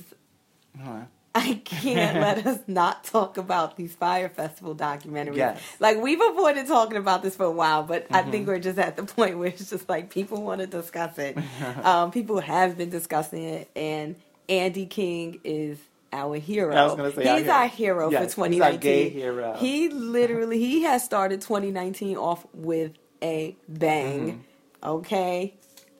Huh. 0.80 1.06
I 1.38 1.62
can't 1.66 2.20
let 2.28 2.46
us 2.48 2.60
not 2.68 3.04
talk 3.04 3.38
about 3.38 3.76
these 3.78 3.94
Fyre 3.94 4.30
Festival 4.30 4.74
documentaries. 4.76 5.36
Yes. 5.38 5.62
Like 5.80 6.02
we've 6.02 6.22
avoided 6.22 6.68
talking 6.68 6.98
about 6.98 7.22
this 7.22 7.36
for 7.36 7.46
a 7.46 7.52
while, 7.52 7.84
but 7.84 8.08
I 8.10 8.22
Mm-hmm. 8.22 8.32
think 8.32 8.48
we're 8.48 8.60
just 8.60 8.80
at 8.80 8.96
the 8.96 9.04
point 9.04 9.38
where 9.38 9.50
it's 9.50 9.70
just 9.70 9.88
like 9.88 10.10
people 10.10 10.42
want 10.42 10.62
to 10.62 10.68
discuss 10.68 11.18
it. 11.18 11.38
um, 11.84 12.12
people 12.12 12.40
have 12.40 12.78
been 12.78 12.90
discussing 12.90 13.44
it, 13.44 13.70
and 13.76 14.16
Andy 14.50 14.86
King 14.86 15.40
is 15.44 15.78
our 16.14 16.38
hero. 16.38 16.74
I 16.76 16.86
was 16.86 16.96
gonna 16.96 17.12
say 17.14 17.28
our 17.28 17.36
he's 17.38 17.44
hero. 17.46 17.54
our 17.56 17.68
hero 17.68 18.12
Yes, 18.12 18.34
for 18.34 18.48
he's 18.48 18.62
our 18.62 18.72
2019. 18.72 18.80
gay 18.82 19.10
hero. 19.10 19.54
He 19.58 19.90
literally 19.90 20.58
he 20.60 20.84
has 20.84 21.04
started 21.04 21.42
2019 21.42 22.18
off 22.18 22.46
with 22.54 22.94
a 23.22 23.56
bang. 23.68 24.44
Okay, 24.84 25.54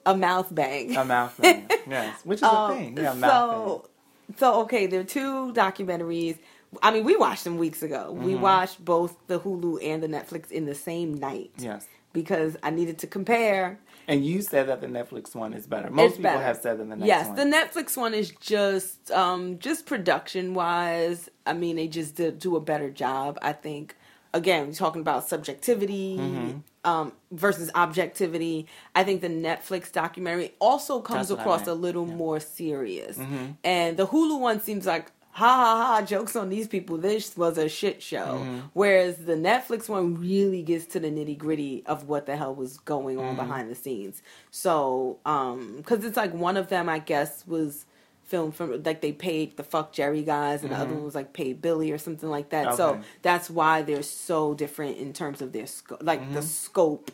a 0.06 0.16
mouth 0.16 0.48
bang. 0.54 0.88
Mm-hmm. 0.90 0.98
a 0.98 1.04
mouth 1.04 1.34
bang. 1.40 1.68
yes 1.88 2.20
which 2.24 2.38
is 2.38 2.42
Um, 2.44 2.70
a 2.70 2.74
thing 2.74 2.96
yeah 2.96 3.12
a 3.12 3.14
mouth 3.14 3.30
so, 3.30 3.88
so 4.36 4.60
okay, 4.62 4.86
there 4.86 5.00
are 5.00 5.04
two 5.04 5.52
documentaries. 5.52 6.38
I 6.82 6.90
mean, 6.90 7.04
we 7.04 7.16
watched 7.16 7.44
them 7.44 7.56
weeks 7.58 7.82
ago. 7.82 8.12
We 8.12 8.32
Mm-hmm. 8.32 8.42
watched 8.42 8.84
both 8.84 9.16
the 9.26 9.40
Hulu 9.40 9.82
and 9.82 10.02
the 10.02 10.08
Netflix 10.08 10.50
in 10.50 10.66
the 10.66 10.74
same 10.74 11.14
night. 11.14 11.50
yes 11.58 11.86
Because 12.12 12.56
I 12.62 12.70
needed 12.70 12.98
to 12.98 13.06
compare. 13.06 13.78
and 14.06 14.24
you 14.24 14.40
said 14.42 14.68
that 14.68 14.80
the 14.80 14.86
netflix 14.86 15.34
one 15.34 15.52
is 15.52 15.66
better 15.66 15.90
most 15.90 16.10
It's 16.10 16.16
people 16.16 16.30
better. 16.30 16.42
have 16.42 16.56
said 16.58 16.78
that 16.78 16.88
the 16.88 16.96
next 16.96 17.06
yes, 17.08 17.26
one 17.26 17.36
the 17.36 17.44
Netflix 17.44 17.96
one 17.96 18.14
is 18.14 18.30
just 18.54 19.10
um 19.10 19.58
just 19.58 19.86
production 19.86 20.54
wise. 20.54 21.28
I 21.46 21.52
mean, 21.54 21.76
they 21.76 21.88
just 21.88 22.14
do 22.46 22.56
a 22.56 22.60
better 22.60 22.90
job. 22.90 23.38
I 23.42 23.52
think. 23.52 23.96
Again, 24.34 24.66
we're 24.66 24.72
talking 24.74 25.00
about 25.00 25.28
subjectivity 25.28 26.16
Mm-hmm. 26.18 26.58
um, 26.90 27.12
versus 27.32 27.70
objectivity. 27.74 28.66
I 28.94 29.04
think 29.04 29.20
the 29.20 29.28
Netflix 29.28 29.90
documentary 29.90 30.52
also 30.58 31.00
comes 31.00 31.30
what 31.30 31.38
I 31.38 31.42
across 31.42 31.66
a 31.66 31.74
little 31.74 32.06
more 32.06 32.40
serious, 32.40 33.16
Mm-hmm. 33.18 33.44
and 33.64 33.96
the 33.96 34.06
Hulu 34.06 34.38
one 34.40 34.60
seems 34.60 34.86
like 34.86 35.10
ha 35.30 35.46
ha 35.46 35.76
ha 36.00 36.02
jokes 36.04 36.34
on 36.36 36.48
these 36.50 36.66
people. 36.66 36.98
This 36.98 37.36
was 37.36 37.58
a 37.58 37.68
shit 37.68 38.02
show. 38.02 38.40
Mm-hmm. 38.42 38.58
Whereas 38.72 39.18
the 39.18 39.34
Netflix 39.36 39.88
one 39.88 40.20
really 40.20 40.62
gets 40.62 40.84
to 40.86 41.00
the 41.00 41.08
nitty 41.10 41.38
gritty 41.38 41.84
of 41.86 42.08
what 42.08 42.26
the 42.26 42.36
hell 42.36 42.54
was 42.54 42.78
going 42.78 43.18
on 43.18 43.36
Mm-hmm. 43.36 43.36
behind 43.36 43.70
the 43.70 43.74
scenes. 43.76 44.20
So, 44.50 45.18
um, 45.24 45.76
because 45.78 46.04
it's 46.04 46.16
like 46.16 46.34
one 46.34 46.56
of 46.56 46.68
them, 46.68 46.88
I 46.88 46.98
guess, 46.98 47.46
was 47.46 47.86
filmed 48.28 48.54
from 48.54 48.82
like 48.84 49.00
they 49.00 49.12
paid 49.12 49.56
the 49.56 49.64
fuck 49.64 49.92
Jerry 49.92 50.22
guys, 50.22 50.62
and 50.62 50.72
the 50.72 50.76
other 50.76 50.94
one 50.94 51.04
was 51.04 51.14
like 51.14 51.32
paid 51.32 51.60
Billy 51.62 51.90
or 51.92 51.98
something 51.98 52.28
like 52.30 52.50
that. 52.50 52.74
So 52.76 52.94
Mm-hmm. 52.94 53.02
That's 53.22 53.50
why 53.50 53.82
they're 53.82 54.02
so 54.04 54.54
different 54.54 54.98
in 54.98 55.12
terms 55.12 55.42
of 55.42 55.52
their 55.52 55.66
scope, 55.66 56.02
like 56.02 56.20
the 56.32 56.40
Mm-hmm. 56.40 56.48
scope. 56.48 57.10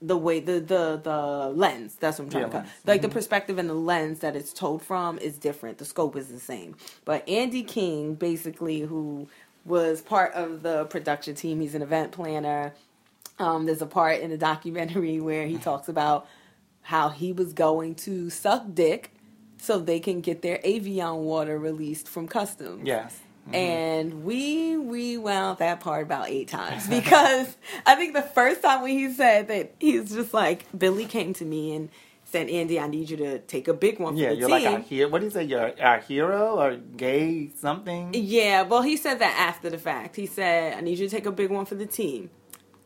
The 0.00 0.16
way 0.16 0.38
the 0.40 0.60
the 0.60 1.00
the 1.02 1.52
lens 1.54 1.96
that's 1.96 2.18
what 2.20 2.26
I'm 2.26 2.30
trying 2.30 2.42
Yeah, 2.42 2.46
to 2.46 2.52
call 2.52 2.60
lens. 2.62 2.72
like 2.86 3.02
the 3.02 3.08
perspective 3.08 3.58
and 3.58 3.68
the 3.68 3.74
lens 3.74 4.20
that 4.20 4.36
it's 4.36 4.52
told 4.52 4.82
from 4.82 5.18
is 5.18 5.38
different. 5.38 5.78
The 5.78 5.84
scope 5.84 6.14
is 6.16 6.28
the 6.28 6.38
same. 6.38 6.76
But 7.04 7.28
Andy 7.28 7.64
King, 7.64 8.14
basically, 8.14 8.80
who 8.82 9.26
was 9.64 10.00
part 10.00 10.32
of 10.34 10.62
the 10.62 10.84
production 10.84 11.34
team, 11.34 11.60
he's 11.60 11.74
an 11.74 11.82
event 11.82 12.12
planner. 12.12 12.74
Um, 13.40 13.66
there's 13.66 13.82
a 13.82 13.86
part 13.86 14.20
in 14.20 14.30
the 14.30 14.38
documentary 14.38 15.20
where 15.28 15.46
he 15.48 15.58
talks 15.58 15.88
about 15.88 16.28
how 16.82 17.08
he 17.08 17.32
was 17.32 17.52
going 17.52 17.96
to 17.96 18.30
suck 18.30 18.64
dick 18.74 19.12
so 19.60 19.78
they 19.78 20.00
can 20.00 20.20
get 20.20 20.42
their 20.42 20.60
Evian 20.64 21.16
water 21.16 21.58
released 21.58 22.08
from 22.08 22.26
customs. 22.28 22.82
yes 22.86 23.12
mm-hmm. 23.46 23.54
And 23.54 24.24
we 24.24 24.76
rewound 24.76 25.58
that 25.58 25.80
part 25.80 26.02
about 26.02 26.28
eight 26.28 26.48
times 26.48 26.86
because 26.98 27.56
I 27.86 27.94
think 27.94 28.14
the 28.14 28.22
first 28.22 28.62
time 28.62 28.82
when 28.82 28.92
he 28.92 29.12
said 29.12 29.48
that 29.48 29.74
he's 29.80 30.12
just 30.14 30.34
like 30.34 30.66
Billy 30.76 31.04
came 31.06 31.32
to 31.34 31.44
me 31.44 31.74
and 31.74 31.88
said, 32.24 32.50
"Andy, 32.50 32.78
I 32.78 32.86
need 32.88 33.08
you 33.08 33.16
to 33.16 33.38
take 33.38 33.68
a 33.68 33.72
big 33.74 33.98
one 33.98 34.12
for 34.14 34.20
yeah 34.20 34.28
the 34.30 34.36
you're 34.36 34.48
team." 34.48 34.64
like 34.64 34.74
our 34.74 34.80
hero 34.80 35.08
what 35.08 35.18
do 35.20 35.24
you 35.24 35.30
say 35.30 35.44
you're 35.44 35.72
our 35.80 35.98
hero 36.00 36.58
or 36.60 36.76
gay 36.76 37.48
something 37.56 38.12
Yeah, 38.12 38.62
well, 38.62 38.82
he 38.82 38.96
said 38.98 39.18
that 39.20 39.34
after 39.38 39.70
the 39.70 39.78
fact. 39.78 40.16
He 40.16 40.26
said, 40.26 40.76
I 40.76 40.80
need 40.82 40.98
you 40.98 41.08
to 41.08 41.14
take 41.16 41.24
a 41.26 41.32
big 41.32 41.50
one 41.50 41.64
for 41.64 41.74
the 41.74 41.86
team. 41.86 42.28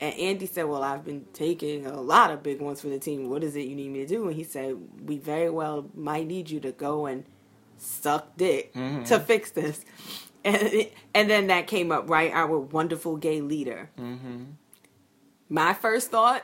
And 0.02 0.14
Andy 0.18 0.46
said, 0.46 0.64
Well, 0.64 0.82
I've 0.82 1.04
been 1.04 1.24
taking 1.32 1.86
a 1.86 2.00
lot 2.00 2.30
of 2.32 2.42
big 2.42 2.60
ones 2.60 2.80
for 2.80 2.88
the 2.88 2.98
team. 2.98 3.30
What 3.30 3.44
is 3.44 3.54
it 3.56 3.68
you 3.68 3.76
need 3.76 3.90
me 3.90 4.00
to 4.00 4.06
do? 4.06 4.26
And 4.26 4.34
he 4.36 4.42
said, 4.44 4.76
We 5.06 5.16
very 5.16 5.48
well 5.48 5.88
might 5.94 6.26
need 6.26 6.50
you 6.50 6.58
to 6.60 6.72
go 6.72 7.06
and 7.06 7.24
suck 7.78 8.36
dick 8.36 8.74
Mm-hmm. 8.74 9.04
to 9.04 9.20
fix 9.20 9.50
this. 9.52 9.84
And, 10.44 10.88
and 11.14 11.30
then 11.30 11.46
that 11.46 11.68
came 11.68 11.92
up, 11.92 12.10
right? 12.10 12.32
Our 12.32 12.58
wonderful 12.58 13.16
gay 13.16 13.40
leader. 13.40 13.90
mm-hmm. 13.96 14.42
My 15.48 15.72
first 15.72 16.10
thought, 16.10 16.42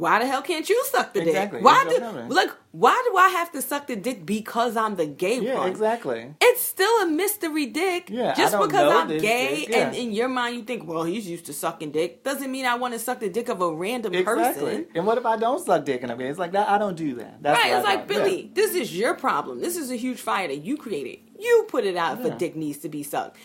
why 0.00 0.18
the 0.18 0.26
hell 0.26 0.42
can't 0.42 0.68
you 0.68 0.82
suck 0.86 1.12
the 1.14 1.20
Exactly. 1.22 1.58
dick? 1.58 1.64
Why 1.64 1.84
do 1.88 2.34
like 2.34 2.50
why 2.72 2.96
do 3.08 3.16
I 3.16 3.28
have 3.30 3.50
to 3.52 3.60
suck 3.62 3.86
the 3.88 3.96
dick 3.96 4.24
because 4.24 4.76
I'm 4.76 4.94
the 4.96 5.06
gay 5.06 5.40
yeah 5.40 5.58
one? 5.58 5.68
exactly 5.70 6.34
It's 6.40 6.62
still 6.62 6.94
a 7.02 7.06
mystery 7.06 7.66
dick. 7.66 8.08
Yeah, 8.10 8.34
Just 8.34 8.56
because 8.58 8.92
I'm 8.94 9.08
gay 9.18 9.66
dick, 9.66 9.76
and 9.76 9.94
in 9.94 10.12
your 10.12 10.28
mind 10.28 10.56
you 10.56 10.62
think, 10.62 10.86
well, 10.88 11.02
he's 11.04 11.28
used 11.28 11.46
to 11.46 11.52
sucking 11.52 11.90
dick, 11.92 12.22
doesn't 12.24 12.50
mean 12.50 12.66
I 12.66 12.76
want 12.76 12.94
to 12.94 12.98
suck 13.00 13.20
the 13.20 13.28
dick 13.28 13.48
of 13.48 13.60
a 13.60 13.72
random 13.72 14.14
exactly 14.14 14.64
person. 14.64 14.86
and 14.94 15.06
what 15.06 15.18
if 15.18 15.26
i 15.26 15.36
don't 15.36 15.64
suck 15.64 15.84
dick 15.84 16.02
and 16.02 16.10
i'm 16.12 16.18
gay 16.18 16.28
it's 16.28 16.38
like 16.38 16.52
that 16.52 16.68
i 16.68 16.78
don't 16.78 16.96
do 16.96 17.14
that 17.16 17.42
That's 17.42 17.58
right? 17.60 17.72
It's 17.76 17.86
I 17.86 17.94
like, 17.94 18.08
thought. 18.08 18.16
Yeah. 18.18 18.24
Billy, 18.24 18.50
this 18.54 18.74
is 18.74 18.96
your 18.96 19.14
problem. 19.14 19.60
This 19.60 19.76
is 19.76 19.90
a 19.90 19.96
huge 19.96 20.20
fire 20.20 20.48
that 20.48 20.58
you 20.68 20.76
created. 20.76 21.18
You 21.38 21.66
put 21.68 21.84
it 21.84 21.96
out 21.96 22.18
Yeah. 22.18 22.30
for 22.30 22.36
dick 22.36 22.54
needs 22.56 22.78
to 22.78 22.88
be 22.88 23.02
sucked. 23.02 23.36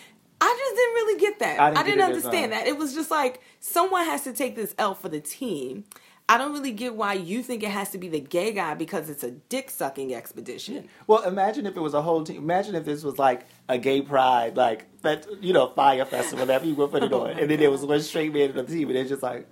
I 0.42 0.50
just 0.62 0.76
didn't 0.76 0.94
really 1.00 1.20
get 1.20 1.40
that. 1.40 1.60
I 1.60 1.68
I 1.68 1.84
didn't 1.84 1.86
didn't, 1.86 2.00
it 2.00 2.02
as 2.04 2.08
understand 2.26 2.52
that. 2.52 2.68
It 2.68 2.78
was 2.78 2.94
just 2.94 3.10
like 3.10 3.42
someone 3.60 4.06
has 4.06 4.24
to 4.26 4.34
take 4.34 4.56
this 4.56 4.76
L 4.78 4.94
for 4.94 5.08
the 5.10 5.22
team. 5.22 5.86
I 6.28 6.40
don't 6.40 6.54
really 6.54 6.72
get 6.72 6.96
why 6.96 7.14
you 7.14 7.44
think 7.44 7.62
it 7.62 7.70
has 7.70 7.92
to 7.92 8.00
be 8.00 8.10
the 8.10 8.20
gay 8.20 8.52
guy 8.52 8.74
because 8.74 9.12
it's 9.12 9.24
a 9.24 9.30
dick 9.32 9.70
sucking 9.70 10.16
expedition. 10.16 10.90
Well, 11.06 11.22
imagine 11.22 11.68
if 11.68 11.78
it 11.78 11.82
was 11.82 11.94
a 11.94 12.02
whole 12.02 12.24
team. 12.24 12.38
Imagine 12.38 12.74
if 12.74 12.84
this 12.84 13.04
was 13.04 13.20
like 13.20 13.46
a 13.70 13.78
gay 13.78 14.02
pride, 14.02 14.58
like 14.58 14.88
you 15.40 15.54
know, 15.54 15.68
fire 15.68 16.04
festival 16.04 16.48
that 16.48 16.64
people 16.64 16.88
put 16.88 17.04
it 17.04 17.14
on, 17.14 17.38
and 17.38 17.50
then 17.50 17.60
there 17.60 17.70
was 17.70 17.86
one 17.86 18.02
straight 18.02 18.34
man 18.34 18.50
in 18.50 18.56
the 18.56 18.64
team, 18.64 18.90
and 18.90 18.98
it's 18.98 19.10
just 19.10 19.22
like, 19.22 19.48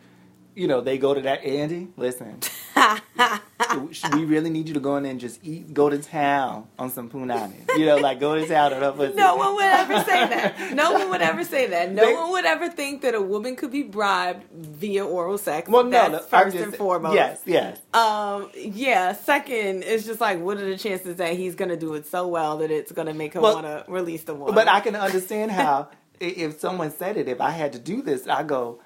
you 0.56 0.68
know, 0.68 0.82
they 0.82 0.98
go 0.98 1.14
to 1.14 1.22
that 1.22 1.44
Andy. 1.44 1.90
Listen, 1.98 2.40
we 4.14 4.26
really 4.26 4.50
need 4.50 4.68
you 4.68 4.74
to 4.74 4.80
go 4.80 4.98
in 4.98 5.06
and 5.06 5.20
just 5.20 5.40
eat, 5.44 5.74
go 5.74 5.90
to 5.90 5.98
town 5.98 6.68
on 6.78 6.90
some 6.90 7.10
punani? 7.10 7.54
You 7.78 7.86
know, 7.86 7.98
like 7.98 8.20
go 8.20 8.36
to 8.36 8.48
town 8.48 8.74
on 8.74 8.94
pussy. 8.94 9.16
No 9.16 9.36
one 9.36 9.56
would 9.56 9.64
ever 9.66 10.00
say 10.04 10.28
that. 10.28 10.74
No 10.74 10.94
one 10.94 11.10
would 11.10 11.22
ever 11.22 11.44
say 11.44 11.68
that. 11.68 11.92
No 11.92 12.06
They- 12.06 12.14
one 12.14 12.32
would 12.32 12.46
ever 12.46 12.70
think 12.70 13.02
that 13.02 13.16
a 13.16 13.22
woman 13.22 13.56
could 13.56 13.72
be 13.72 13.84
bribed 13.84 14.44
via 14.52 15.06
oral 15.06 15.38
sex. 15.38 15.70
Well, 15.70 15.84
no, 15.84 15.90
That's 15.92 16.12
no, 16.32 16.38
I'm 16.38 16.44
first 16.46 16.56
just- 16.56 16.68
and 16.70 16.76
foremost. 16.76 17.16
Yes, 17.16 17.42
yes. 17.46 17.80
Um. 17.94 18.50
Yeah. 18.56 19.14
Second, 19.14 19.84
it's 19.84 20.06
just 20.06 20.22
like, 20.22 20.40
what 20.40 20.58
are 20.58 20.70
the 20.70 20.78
chances 20.78 21.16
that 21.18 21.34
he's 21.36 21.56
gonna 21.56 21.78
do 21.78 21.94
it 21.96 22.06
so 22.08 22.28
well 22.28 22.58
that 22.60 22.72
it's 22.72 22.92
gonna 22.92 23.14
make 23.14 23.34
her 23.34 23.42
Well, 23.42 23.56
want 23.56 23.66
to 23.66 23.86
release 23.92 24.24
the 24.24 24.36
water? 24.36 24.54
But 24.54 24.68
I 24.68 24.80
can 24.82 24.96
understand 24.96 25.52
how 25.52 25.90
if 26.20 26.60
someone 26.60 26.92
said 26.92 27.18
it, 27.18 27.28
if 27.28 27.42
I 27.42 27.50
had 27.52 27.74
to 27.74 27.80
do 27.80 28.02
this, 28.02 28.28
I 28.28 28.44
go, 28.44 28.80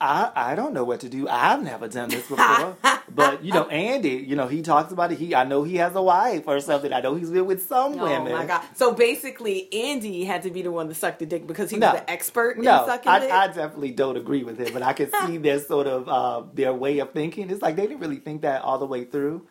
I 0.00 0.30
I 0.34 0.54
don't 0.54 0.72
know 0.74 0.84
what 0.84 1.00
to 1.00 1.08
do. 1.08 1.28
I've 1.28 1.62
never 1.62 1.88
done 1.88 2.08
this 2.10 2.26
before. 2.28 2.76
but 3.14 3.44
you 3.44 3.52
know, 3.52 3.66
Andy, 3.68 4.10
you 4.10 4.36
know, 4.36 4.46
he 4.46 4.62
talks 4.62 4.92
about 4.92 5.10
it. 5.12 5.18
He 5.18 5.34
I 5.34 5.44
know 5.44 5.64
he 5.64 5.76
has 5.76 5.94
a 5.96 6.02
wife 6.02 6.44
or 6.46 6.60
something. 6.60 6.92
I 6.92 7.00
know 7.00 7.14
he's 7.16 7.30
been 7.30 7.46
with 7.46 7.66
some 7.66 7.98
Oh 7.98 8.04
women. 8.04 8.32
my 8.32 8.44
god! 8.46 8.62
So 8.76 8.92
basically, 8.92 9.72
Andy 9.72 10.24
had 10.24 10.42
to 10.42 10.50
be 10.50 10.62
the 10.62 10.70
one 10.70 10.88
to 10.88 10.94
suck 10.94 11.18
the 11.18 11.26
dick 11.26 11.46
because 11.46 11.70
he 11.70 11.78
No. 11.78 11.92
was 11.92 12.00
the 12.00 12.10
expert 12.10 12.58
No, 12.58 12.82
in 12.82 12.86
sucking 12.88 13.10
I. 13.10 13.28
I 13.28 13.46
definitely 13.48 13.90
don't 13.90 14.16
agree 14.16 14.44
with 14.44 14.58
him, 14.58 14.72
but 14.72 14.82
I 14.82 14.92
can 14.92 15.10
see 15.26 15.36
their 15.46 15.58
sort 15.58 15.86
of 15.86 16.08
uh, 16.08 16.42
their 16.54 16.72
way 16.72 16.98
of 17.00 17.12
thinking. 17.12 17.50
It's 17.50 17.62
like 17.62 17.76
they 17.76 17.86
didn't 17.86 18.00
really 18.00 18.16
think 18.20 18.42
that 18.42 18.62
all 18.62 18.78
the 18.78 18.86
way 18.86 19.04
through. 19.04 19.46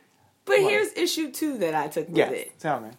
but 0.46 0.62
What? 0.62 0.72
here's 0.72 0.94
issue 0.94 1.32
two 1.32 1.58
that 1.58 1.76
I 1.76 1.88
took 1.90 2.08
with 2.08 2.18
Yes, 2.18 2.32
it. 2.32 2.60
tell 2.60 2.80
me. 2.80 2.90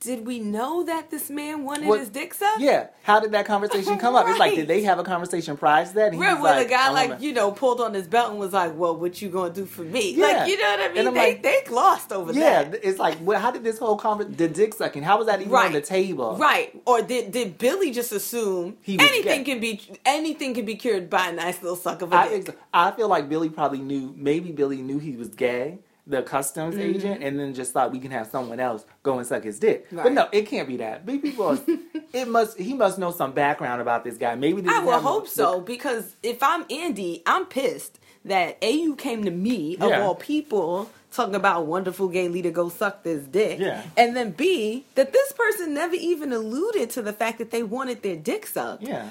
Did 0.00 0.26
we 0.26 0.38
know 0.38 0.84
that 0.84 1.10
this 1.10 1.28
man 1.28 1.64
wanted 1.64 1.88
What- 1.88 1.98
his 1.98 2.08
dick 2.08 2.32
sucked? 2.32 2.60
Yeah, 2.60 2.86
how 3.02 3.18
did 3.18 3.32
that 3.32 3.46
conversation 3.46 3.98
come 3.98 4.14
up? 4.14 4.28
It's 4.28 4.38
like, 4.38 4.54
did 4.54 4.68
they 4.68 4.82
have 4.82 5.00
a 5.00 5.02
conversation 5.02 5.56
prior 5.56 5.84
to 5.84 5.94
that? 5.94 6.12
And 6.12 6.20
Right, 6.20 6.40
where 6.40 6.54
like, 6.54 6.68
the 6.68 6.70
guy 6.72 6.90
like 6.90 7.20
you 7.20 7.32
know 7.32 7.50
pulled 7.50 7.80
on 7.80 7.94
his 7.94 8.06
belt 8.06 8.30
and 8.30 8.38
was 8.38 8.52
like, 8.52 8.78
"Well, 8.78 8.94
what 8.96 9.20
you 9.20 9.28
gonna 9.28 9.52
do 9.52 9.66
for 9.66 9.82
me?" 9.82 10.12
Yeah. 10.12 10.26
Like 10.26 10.48
you 10.50 10.56
know 10.56 10.70
what 10.70 10.80
I 10.80 10.88
mean? 10.94 11.14
They 11.14 11.20
like- 11.32 11.42
they 11.42 11.62
lost 11.70 12.12
over 12.12 12.32
Yeah, 12.32 12.62
that. 12.64 12.80
it's 12.86 13.00
like, 13.00 13.16
well, 13.22 13.40
how 13.40 13.50
did 13.50 13.64
this 13.64 13.78
whole 13.78 13.96
conversation, 13.96 14.36
the 14.36 14.48
dick 14.48 14.74
sucking, 14.74 15.02
how 15.02 15.18
was 15.18 15.26
that 15.26 15.40
even 15.40 15.52
on 15.54 15.72
the 15.72 15.80
table? 15.80 16.36
Right. 16.36 16.80
Or 16.86 17.02
did 17.02 17.32
did 17.32 17.58
Billy 17.58 17.90
just 17.90 18.12
assume 18.12 18.76
anything 18.86 19.42
gay. 19.42 19.44
can 19.44 19.58
be 19.60 19.80
anything 20.06 20.54
can 20.54 20.64
be 20.64 20.76
cured 20.76 21.10
by 21.10 21.28
a 21.28 21.32
nice 21.32 21.60
little 21.60 21.76
suck 21.76 22.02
of 22.02 22.12
a 22.12 22.16
I, 22.16 22.28
dick? 22.28 22.56
I 22.72 22.92
feel 22.92 23.08
like 23.08 23.28
Billy 23.28 23.48
probably 23.48 23.80
knew, 23.80 24.14
maybe 24.16 24.52
Billy 24.52 24.76
knew 24.80 24.98
he 25.00 25.16
was 25.16 25.28
gay, 25.28 25.80
the 26.08 26.22
customs 26.22 26.74
Mm-hmm. 26.74 26.96
agent 26.96 27.22
and 27.22 27.38
then 27.38 27.52
just 27.54 27.72
thought 27.72 27.92
we 27.92 28.00
can 28.00 28.10
have 28.10 28.26
someone 28.28 28.58
else 28.58 28.84
go 29.02 29.18
and 29.18 29.26
suck 29.26 29.44
his 29.44 29.58
dick. 29.60 29.86
But 29.92 30.12
no, 30.12 30.26
it 30.32 30.42
can't 30.48 30.66
be 30.66 30.78
that. 30.78 31.04
Big 31.06 31.22
people, 31.22 31.58
it 32.12 32.26
must. 32.26 32.58
He 32.58 32.74
must 32.74 32.98
know 32.98 33.10
some 33.10 33.32
background 33.32 33.80
about 33.82 34.02
this 34.04 34.16
guy. 34.16 34.34
Maybe 34.34 34.62
they 34.62 34.70
I 34.70 34.80
will 34.80 34.98
hope 35.00 35.28
so 35.28 35.60
because 35.60 36.16
if 36.22 36.42
I'm 36.42 36.64
Andy, 36.70 37.22
I'm 37.26 37.44
pissed 37.46 37.98
that 38.24 38.58
AU 38.62 38.94
came 38.96 39.24
to 39.24 39.30
me 39.30 39.76
of 39.76 39.90
Yeah. 39.90 40.02
all 40.02 40.14
people 40.14 40.90
talking 41.12 41.34
about 41.34 41.66
wonderful 41.66 42.08
gay 42.08 42.28
leader 42.28 42.50
go 42.50 42.68
suck 42.68 43.02
this 43.02 43.24
dick. 43.24 43.58
Yeah. 43.58 43.82
And 43.96 44.14
then 44.16 44.32
B, 44.32 44.84
that 44.94 45.12
this 45.12 45.32
person 45.32 45.72
never 45.72 45.94
even 45.94 46.32
alluded 46.32 46.90
to 46.90 47.02
the 47.02 47.12
fact 47.12 47.38
that 47.38 47.50
they 47.50 47.62
wanted 47.62 48.02
their 48.02 48.16
dick 48.16 48.46
sucked. 48.46 48.82
Yeah, 48.82 49.08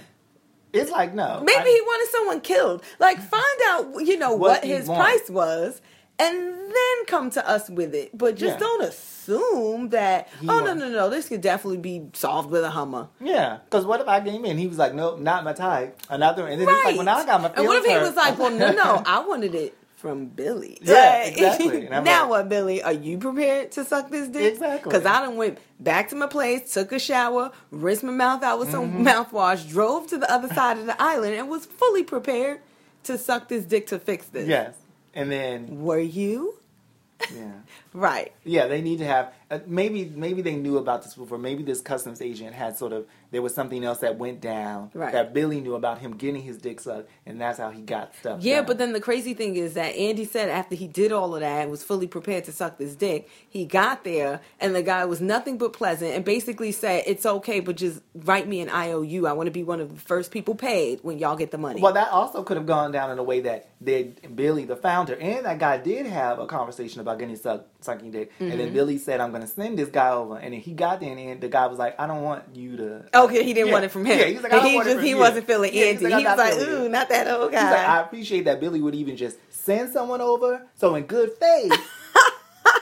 it's 0.73 0.91
like 0.91 1.13
no. 1.13 1.41
Maybe 1.43 1.59
I- 1.59 1.63
he 1.63 1.81
wanted 1.81 2.11
someone 2.11 2.41
killed. 2.41 2.83
Like 2.99 3.19
find 3.19 3.59
out, 3.67 4.05
you 4.05 4.17
know, 4.17 4.31
What 4.33 4.61
what, 4.61 4.63
his 4.63 4.85
price 4.87 5.29
was. 5.29 5.79
And 6.19 6.35
then 6.35 7.05
come 7.05 7.29
to 7.31 7.47
us 7.47 7.69
with 7.69 7.93
it, 7.93 8.17
but 8.17 8.35
just 8.35 8.55
Yeah. 8.55 8.59
don't 8.59 8.81
assume 8.83 9.89
that. 9.89 10.27
He 10.41 10.49
oh 10.49 10.59
no 10.61 10.73
no 10.73 10.89
no! 10.89 11.09
This 11.09 11.29
could 11.29 11.41
definitely 11.41 11.77
be 11.77 12.07
solved 12.13 12.49
with 12.49 12.63
a 12.63 12.71
Hummer. 12.71 13.09
Yeah, 13.21 13.59
because 13.65 13.85
what 13.85 14.01
if 14.01 14.07
I 14.07 14.19
came 14.21 14.43
in? 14.45 14.57
He 14.57 14.67
was 14.67 14.77
like, 14.79 14.93
"Nope, 14.95 15.19
not 15.19 15.43
my 15.43 15.53
type." 15.53 15.99
Another, 16.09 16.47
and 16.47 16.59
then 16.59 16.67
it's 16.69 16.85
like, 16.85 16.95
"Well, 16.95 17.05
now 17.05 17.17
I 17.17 17.25
got 17.25 17.41
my." 17.41 17.51
And 17.55 17.67
what 17.67 17.77
if 17.77 17.85
he 17.85 17.97
was 17.99 18.15
like, 18.15 18.37
"Well, 18.39 18.49
no, 18.51 18.71
no, 18.71 19.03
I 19.05 19.19
wanted 19.27 19.53
it 19.53 19.77
from 19.95 20.25
Billy." 20.25 20.79
Yeah, 20.81 21.21
Like, 21.25 21.33
exactly. 21.33 21.87
Now 21.89 22.01
like- 22.01 22.29
what, 22.29 22.49
Billy? 22.49 22.81
Are 22.81 22.93
you 22.93 23.19
prepared 23.19 23.71
to 23.73 23.85
suck 23.85 24.09
this 24.09 24.27
dick? 24.27 24.53
Exactly. 24.53 24.89
Because 24.89 25.05
I 25.05 25.21
done 25.21 25.35
went 25.37 25.59
back 25.79 26.09
to 26.09 26.15
my 26.15 26.25
place, 26.27 26.73
took 26.73 26.91
a 26.93 26.99
shower, 26.99 27.51
rinsed 27.69 28.03
my 28.03 28.11
mouth 28.11 28.41
out 28.41 28.57
with 28.57 28.69
Mm-hmm. 28.69 29.05
some 29.05 29.25
mouthwash, 29.25 29.69
drove 29.69 30.07
to 30.07 30.17
the 30.17 30.31
other 30.31 30.47
side 30.53 30.79
of 30.79 30.87
the 30.87 30.99
island, 30.99 31.35
and 31.35 31.47
was 31.47 31.67
fully 31.67 32.03
prepared 32.03 32.61
to 33.03 33.17
suck 33.19 33.49
this 33.49 33.65
dick 33.65 33.85
to 33.87 33.99
fix 33.99 34.25
this. 34.27 34.47
yes, 34.47 34.73
and 35.17 35.31
then 35.31 35.81
Were 35.81 35.99
you? 35.99 36.53
yeah. 37.35 37.51
Right. 37.97 38.31
Yeah, 38.43 38.67
they 38.67 38.81
need 38.81 38.99
to 38.99 39.05
have 39.05 39.33
uh, 39.49 39.59
maybe 39.65 40.11
maybe 40.13 40.41
they 40.41 40.55
knew 40.55 40.77
about 40.77 41.03
this 41.03 41.15
before. 41.15 41.37
Maybe 41.37 41.63
this 41.63 41.81
customs 41.81 42.21
agent 42.21 42.53
had 42.53 42.77
sort 42.77 42.91
of 42.93 43.07
there 43.31 43.41
was 43.41 43.53
something 43.55 43.83
else 43.83 43.99
that 43.99 44.17
went 44.17 44.39
down 44.39 44.91
Right. 44.93 45.11
that 45.13 45.33
Billy 45.33 45.61
knew 45.61 45.73
about 45.75 45.97
him 45.99 46.15
getting 46.15 46.41
his 46.41 46.57
dick 46.57 46.79
sucked, 46.79 47.09
and 47.25 47.41
that's 47.41 47.57
how 47.57 47.71
he 47.71 47.81
got 47.81 48.13
stuff. 48.15 48.41
Yeah, 48.41 48.57
done. 48.57 48.65
but 48.67 48.77
then 48.77 48.93
the 48.93 48.99
crazy 49.01 49.33
thing 49.33 49.55
is 49.55 49.73
that 49.73 49.95
Andy 49.95 50.25
said 50.25 50.49
after 50.49 50.75
he 50.75 50.87
did 50.87 51.11
all 51.11 51.33
of 51.33 51.41
that 51.41 51.61
and 51.63 51.71
was 51.71 51.81
fully 51.83 52.07
prepared 52.07 52.43
to 52.45 52.51
suck 52.51 52.77
this 52.77 52.93
dick, 52.95 53.29
he 53.49 53.65
got 53.65 54.03
there 54.03 54.41
and 54.59 54.75
the 54.75 54.83
guy 54.83 55.05
was 55.05 55.19
nothing 55.21 55.57
but 55.57 55.73
pleasant 55.73 56.11
and 56.11 56.23
basically 56.23 56.71
said, 56.71 57.03
It's 57.07 57.25
okay, 57.25 57.59
but 57.61 57.77
just 57.77 58.01
write 58.13 58.47
me 58.47 58.59
an 58.59 58.69
IOU. 58.69 59.25
I 59.25 59.33
want 59.33 59.47
to 59.47 59.51
be 59.51 59.63
one 59.63 59.79
of 59.79 59.93
the 59.93 59.99
first 60.01 60.31
people 60.31 60.53
paid 60.55 60.99
when 61.03 61.17
y'all 61.19 61.35
get 61.37 61.51
the 61.51 61.57
money. 61.57 61.81
Well, 61.81 61.93
that 61.93 62.09
also 62.09 62.43
could 62.43 62.57
have 62.57 62.65
gone 62.67 62.91
down 62.91 63.11
in 63.11 63.17
a 63.17 63.23
way 63.23 63.39
that 63.41 63.69
they, 63.79 64.11
Billy, 64.35 64.65
the 64.65 64.75
founder, 64.75 65.15
and 65.15 65.45
that 65.45 65.59
guy 65.59 65.77
did 65.77 66.05
have 66.05 66.39
a 66.39 66.47
conversation 66.47 66.99
about 67.01 67.19
getting 67.19 67.35
suck, 67.35 67.65
sucking 67.87 68.11
dick. 68.11 68.31
And 68.39 68.49
Mm-hmm. 68.51 68.57
then 68.59 68.73
Billy 68.73 68.97
said, 68.97 69.19
I'm 69.19 69.31
going 69.31 69.41
to 69.41 69.47
send 69.47 69.77
this 69.79 69.89
guy 69.89 70.11
over. 70.11 70.37
And 70.37 70.53
then 70.53 70.61
he 70.61 70.73
got 70.73 70.99
there, 70.99 71.09
and 71.09 71.17
then 71.19 71.39
the 71.39 71.47
guy 71.49 71.65
was 71.67 71.79
like, 71.79 71.99
I 71.99 72.05
don't 72.07 72.21
want 72.23 72.43
you 72.55 72.77
to. 72.77 73.05
Okay, 73.13 73.43
he 73.43 73.53
didn't 73.53 73.67
Yeah. 73.67 73.73
want 73.73 73.85
it 73.85 73.89
from 73.91 74.05
him. 74.05 74.19
Yeah, 74.19 74.25
he 74.25 74.33
was 74.35 74.43
like, 74.43 74.51
I 74.53 74.55
don't 74.61 74.65
he 74.69 74.77
just 74.83 75.01
he 75.03 75.09
you. 75.11 75.17
wasn't 75.17 75.47
feeling 75.47 75.71
Yeah, 75.73 75.85
Andy. 75.85 76.05
like, 76.07 76.19
he 76.19 76.25
was 76.25 76.37
like, 76.37 76.53
ooh, 76.59 76.83
you. 76.83 76.89
not 76.89 77.09
that 77.09 77.27
old 77.27 77.51
He's 77.51 77.61
like, 77.61 77.87
I 77.87 78.01
appreciate 78.01 78.45
that 78.45 78.59
Billy 78.59 78.81
would 78.81 78.95
even 78.95 79.17
just 79.17 79.37
send 79.49 79.91
someone 79.91 80.21
over. 80.21 80.61
So 80.75 80.95
in 80.95 81.03
good 81.05 81.31
faith, 81.39 81.89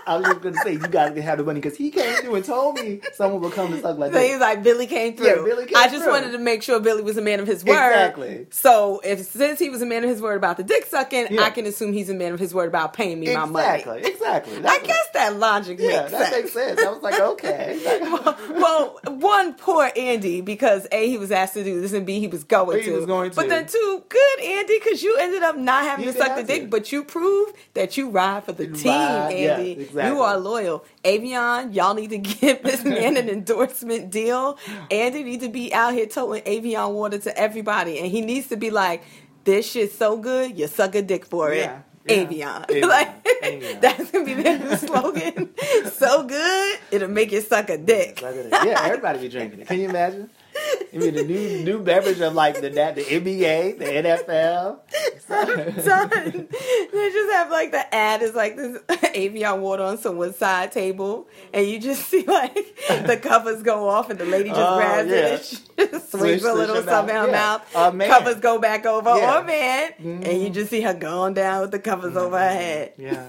I 0.08 0.18
was 0.18 0.26
just 0.28 0.42
going 0.42 0.56
to 0.56 0.62
say, 0.62 0.74
you 0.74 0.80
guys 0.80 1.14
can 1.14 1.22
have 1.24 1.38
the 1.40 1.44
money 1.44 1.60
because 1.60 1.78
he 1.78 1.90
came 1.92 2.16
through 2.22 2.36
and 2.36 2.46
told 2.46 2.76
me 2.76 3.02
someone 3.14 3.42
would 3.42 3.54
come 3.54 3.72
to 3.72 3.82
suck 3.82 3.98
like 3.98 4.12
that. 4.12 4.18
so 4.18 4.22
he 4.22 4.28
this. 4.28 4.34
was 4.36 4.42
like, 4.42 4.64
Billy 4.64 4.88
came 4.88 5.16
through. 5.18 5.28
Yeah, 5.28 5.36
Billy 5.44 5.66
came 5.66 5.76
I 5.78 5.88
just 5.88 6.04
through. 6.04 6.14
wanted 6.14 6.32
to 6.34 6.38
make 6.38 6.62
sure 6.64 6.80
Billy 6.80 7.02
was 7.02 7.18
a 7.18 7.22
man 7.22 7.40
of 7.40 7.48
his 7.48 7.64
word. 7.66 7.74
Exactly. 7.90 8.48
So 8.52 9.02
if 9.04 9.22
since 9.26 9.60
he 9.60 9.70
was 9.70 9.82
a 9.82 9.86
man 9.86 10.04
of 10.04 10.10
his 10.10 10.22
word 10.22 10.36
about 10.38 10.58
the 10.58 10.64
dick 10.64 10.86
sucking, 10.86 11.28
Yeah. 11.32 11.42
I 11.44 11.50
can 11.50 11.66
assume 11.66 11.94
he's 11.94 12.10
a 12.10 12.14
man 12.14 12.34
of 12.34 12.40
his 12.40 12.54
word 12.54 12.68
about 12.68 12.94
paying 12.94 13.20
me 13.20 13.34
my 13.34 13.46
money. 13.46 13.80
Exactly, 13.80 14.12
exactly. 14.12 14.58
I 14.58 14.62
what- 14.62 14.84
guess 14.84 15.08
that 15.14 15.38
logic 15.38 15.80
Yeah, 15.80 16.02
makes 16.02 16.12
that 16.12 16.32
sense. 16.32 16.32
makes 16.44 16.54
sense. 16.54 16.82
I 16.82 16.90
was 16.92 17.02
like, 17.02 17.20
okay. 17.20 17.80
well, 18.52 19.00
one 19.08 19.54
poor 19.56 19.90
Andy 19.96 20.42
because 20.42 20.88
a 20.92 21.08
he 21.10 21.18
was 21.18 21.32
asked 21.32 21.54
to 21.56 21.64
do 21.64 21.82
this 21.82 21.94
and 21.94 22.06
b 22.06 22.20
he 22.20 22.28
was 22.28 22.44
going 22.44 22.80
He 22.80 22.86
to. 22.86 22.96
was 22.96 23.06
going 23.06 23.30
to. 23.32 23.36
But 23.36 23.50
then 23.50 23.66
two, 23.68 24.04
good 24.10 24.40
Andy 24.44 24.80
because 24.80 25.02
you 25.04 25.18
ended 25.18 25.44
up 25.44 25.58
not 25.58 25.84
having 25.86 26.06
You 26.06 26.12
to 26.12 26.18
suck 26.18 26.30
the 26.30 26.36
have 26.36 26.48
dick, 26.48 26.62
to. 26.64 26.68
but 26.68 26.92
you 26.92 27.04
proved 27.04 27.56
that 27.74 27.98
you 27.98 28.10
ride 28.10 28.44
for 28.44 28.52
the 28.52 28.66
You 28.68 28.74
team, 28.76 28.92
ride, 28.92 29.34
Andy. 29.34 29.72
exactly. 29.72 29.95
You 29.96 30.22
are 30.22 30.38
loyal. 30.38 30.84
Evian, 31.04 31.74
y'all 31.74 31.94
need 31.94 32.10
to 32.12 32.18
give 32.18 32.64
this 32.64 32.84
man 32.84 33.18
an 33.18 33.30
endorsement 33.30 34.12
deal. 34.12 34.58
Andy 34.92 35.24
need 35.24 35.42
to 35.42 35.50
be 35.50 35.74
out 35.74 35.94
here 35.94 36.06
toting 36.06 36.44
Evian 36.46 36.94
water 36.94 37.18
to 37.20 37.38
everybody, 37.38 38.00
and 38.00 38.08
he 38.08 38.22
needs 38.22 38.48
to 38.50 38.58
be 38.58 38.70
like, 38.72 39.04
"This 39.44 39.72
shit's 39.72 39.98
so 39.98 40.18
good, 40.18 40.58
you 40.58 40.68
suck 40.68 40.96
a 40.96 41.02
dick 41.02 41.26
for 41.26 41.52
it." 41.52 41.60
Yeah. 41.60 41.80
Evian. 42.08 42.66
Like 42.88 43.28
Evian. 43.42 43.80
that's 43.80 44.12
gonna 44.12 44.26
be 44.26 44.36
their 44.36 44.60
new 44.60 44.76
slogan. 44.88 45.50
so 45.92 46.24
good, 46.24 46.78
it'll 46.92 47.10
make 47.10 47.32
you 47.32 47.42
suck 47.42 47.70
a 47.72 47.78
dick. 47.80 48.22
Like 48.22 48.36
it 48.36 48.46
is. 48.46 48.52
yeah, 48.52 48.80
everybody 48.84 49.20
be 49.20 49.30
drinking 49.30 49.62
it. 49.62 49.68
Can 49.68 49.80
you 49.80 49.90
imagine? 49.90 50.30
I 50.94 50.98
mean, 50.98 51.14
the 51.16 51.24
new 51.24 51.64
new 51.64 51.80
beverage 51.84 52.22
of 52.22 52.34
like 52.34 52.62
the 52.62 52.70
that 52.72 52.96
the 52.96 53.04
NBA, 53.04 53.78
the 53.80 53.86
NFL. 53.86 54.80
Done. 55.86 56.48
They 56.92 57.10
just 57.12 57.32
have 57.34 57.50
like 57.52 57.72
the 57.72 57.94
ad 57.94 58.22
is 58.22 58.34
like 58.36 58.56
this 58.56 58.80
Evian 59.14 59.62
water 59.62 59.84
on 59.84 59.98
someone's 59.98 60.38
side 60.38 60.72
table, 60.72 61.28
and 61.54 61.68
you 61.68 61.80
just 61.80 62.08
see 62.10 62.24
like 62.26 62.54
the 62.88 63.18
covers 63.22 63.64
go 63.64 63.90
off, 63.90 64.10
and 64.10 64.20
the 64.20 64.26
lady 64.26 64.50
just 64.50 64.62
Oh, 64.62 64.78
grabs 64.78 65.10
yeah. 65.10 65.16
it 65.16 65.32
and 65.34 65.44
she 65.44 65.92
just 65.92 66.12
Swish, 66.12 66.42
a 66.44 66.54
little 66.54 66.78
it 66.78 66.86
something 66.86 67.16
out. 67.16 67.30
in 67.30 67.34
her 67.34 67.38
Yeah. 67.38 67.58
mouth. 67.74 67.76
A 67.76 67.92
man. 67.94 68.10
Covers 68.10 68.36
go 68.38 68.60
back 68.60 68.86
over, 68.86 69.10
Yeah. 69.18 69.40
or 69.40 69.44
man, 69.44 69.94
and 70.00 70.42
you 70.42 70.50
just 70.50 70.70
see 70.70 70.82
her 70.82 70.94
going 70.94 71.34
down 71.34 71.62
with 71.62 71.72
the 71.72 71.80
covers 71.80 72.16
over 72.16 72.38
her 72.38 72.50
head. 72.50 72.94
Yeah. 72.98 73.28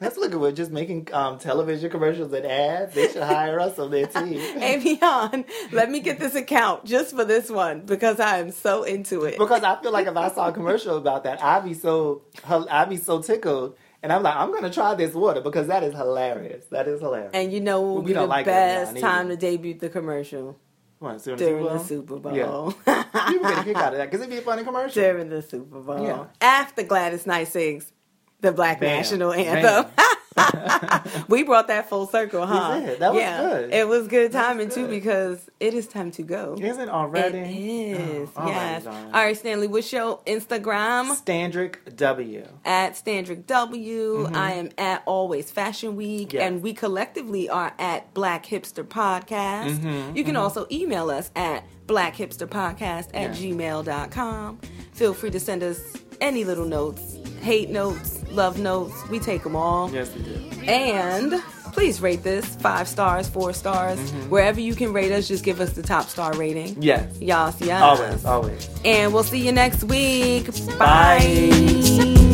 Let's 0.00 0.16
look 0.16 0.32
at 0.32 0.38
we're 0.40 0.52
just 0.52 0.70
making 0.70 1.08
um, 1.12 1.38
television 1.38 1.90
commercials 1.90 2.32
and 2.32 2.46
ads. 2.46 2.94
They 2.94 3.08
should 3.08 3.22
hire 3.22 3.58
us 3.58 3.78
on 3.78 3.90
their 3.90 4.06
team. 4.06 4.40
Evian, 4.60 5.44
let 5.72 5.90
me 5.90 6.00
get 6.00 6.18
this 6.20 6.34
account 6.38 6.84
just 6.86 7.14
for 7.14 7.24
this 7.24 7.50
one 7.50 7.80
because 7.82 8.18
I 8.20 8.38
am 8.38 8.50
so 8.50 8.84
into 8.84 9.24
it. 9.24 9.36
Because 9.38 9.62
I 9.62 9.80
feel 9.82 9.92
like 9.92 10.06
if 10.06 10.16
I 10.16 10.30
saw 10.30 10.48
a 10.48 10.52
commercial 10.52 10.96
about 10.96 11.24
that, 11.24 11.42
I'd 11.44 11.64
be 11.64 11.74
so 11.74 12.22
I'd 12.48 12.88
be 12.88 12.96
so 12.96 13.20
tickled, 13.20 13.76
and 14.02 14.12
I'm 14.12 14.22
like, 14.22 14.36
I'm 14.36 14.52
gonna 14.52 14.70
try 14.72 14.94
this 14.94 15.14
water 15.14 15.40
because 15.42 15.66
that 15.66 15.82
is 15.82 15.94
hilarious. 15.94 16.64
That 16.70 16.88
is 16.88 17.00
hilarious. 17.00 17.32
And 17.34 17.52
you 17.52 17.60
know 17.60 17.94
We 17.94 18.06
be 18.06 18.12
don't 18.14 18.22
the 18.22 18.28
like 18.28 18.46
best 18.46 18.92
either. 18.92 19.00
time 19.00 19.28
to 19.28 19.36
debut 19.36 19.74
the 19.78 19.90
commercial? 19.90 20.58
What, 21.00 21.22
during 21.22 21.38
During 21.38 21.64
the 21.64 21.78
Super 21.78 22.16
Bowl? 22.16 22.32
Bowl. 22.32 22.74
Yeah. 22.86 23.02
People 23.28 23.48
get 23.48 23.58
a 23.58 23.62
kick 23.64 23.76
out 23.76 23.92
of 23.92 23.98
that 23.98 24.06
because 24.10 24.20
it'd 24.20 24.30
be 24.32 24.38
a 24.38 24.40
funny 24.42 24.64
commercial. 24.64 25.00
During 25.02 25.28
the 25.28 25.42
Super 25.42 25.78
Bowl. 25.80 26.02
Yeah. 26.04 26.24
After 26.40 26.82
Gladys 26.82 27.24
Knight 27.24 27.46
sings 27.46 27.92
the 28.40 28.52
Black 28.52 28.80
Bam. 28.80 28.96
National 28.96 29.32
Anthem. 29.32 29.90
we 31.28 31.42
brought 31.42 31.68
that 31.68 31.88
full 31.88 32.06
circle, 32.06 32.46
huh? 32.46 32.80
That 32.98 33.12
was 33.12 33.20
yeah. 33.20 33.40
good. 33.40 33.74
It 33.74 33.88
was 33.88 34.08
good 34.08 34.32
That 34.32 34.56
was 34.56 34.66
timing 34.66 34.70
too 34.70 34.88
because 34.88 35.50
it 35.60 35.74
is 35.74 35.86
time 35.86 36.10
to 36.12 36.22
go. 36.22 36.56
Isn't 36.60 36.80
it 36.80 36.88
already? 36.88 37.38
It 37.38 38.00
is. 38.00 38.28
Oh, 38.36 38.42
all 38.42 38.46
right, 38.46 38.54
yes. 38.54 38.84
darling. 38.84 39.04
All 39.06 39.24
right, 39.24 39.36
Stanley, 39.36 39.66
what's 39.66 39.92
your 39.92 40.18
Instagram? 40.26 41.16
Standrick 41.20 41.96
W. 41.96 42.46
At 42.64 42.92
Standrick 42.92 43.46
W. 43.46 44.28
I 44.32 44.52
am 44.52 44.70
at 44.78 45.02
Always 45.06 45.50
Fashion 45.50 45.96
Week. 45.96 46.28
Mm-hmm. 46.28 46.36
Yes. 46.36 46.46
And 46.46 46.62
we 46.62 46.72
collectively 46.72 47.48
are 47.48 47.74
at 47.78 48.12
Black 48.14 48.46
Hipster 48.46 48.84
Podcast. 48.84 49.78
Mm-hmm, 49.78 50.16
you 50.16 50.24
can 50.24 50.36
also 50.36 50.66
email 50.70 51.10
us 51.10 51.30
at 51.34 51.64
blackhipsterpodcast 51.86 53.08
at 53.14 53.14
Yeah. 53.14 53.30
gmail.com. 53.30 54.58
Feel 54.92 55.14
free 55.14 55.30
to 55.30 55.40
send 55.40 55.62
us 55.62 55.80
any 56.20 56.44
little 56.44 56.66
notes, 56.66 57.18
hate 57.40 57.70
notes, 57.70 58.22
love 58.30 58.58
notes. 58.58 58.94
We 59.08 59.18
take 59.18 59.42
them 59.42 59.56
all. 59.56 59.90
Yes, 59.90 60.14
we 60.14 60.22
do. 60.22 60.50
And 60.66 61.42
please 61.72 62.00
rate 62.00 62.22
this 62.22 62.44
five 62.56 62.88
stars, 62.88 63.28
four 63.28 63.52
stars. 63.52 63.98
Mm-hmm. 63.98 64.30
Wherever 64.30 64.60
you 64.60 64.74
can 64.74 64.92
rate 64.92 65.12
us, 65.12 65.28
just 65.28 65.44
give 65.44 65.60
us 65.60 65.72
the 65.72 65.82
top 65.82 66.06
star 66.06 66.32
rating. 66.34 66.76
Yes. 66.82 67.16
Yes, 67.20 67.56
yes. 67.60 67.82
Always, 67.82 68.24
always. 68.24 68.70
And 68.84 69.12
we'll 69.12 69.22
see 69.24 69.44
you 69.44 69.52
next 69.52 69.84
week. 69.84 70.46
Bye. 70.78 71.18
Bye. 71.50 72.24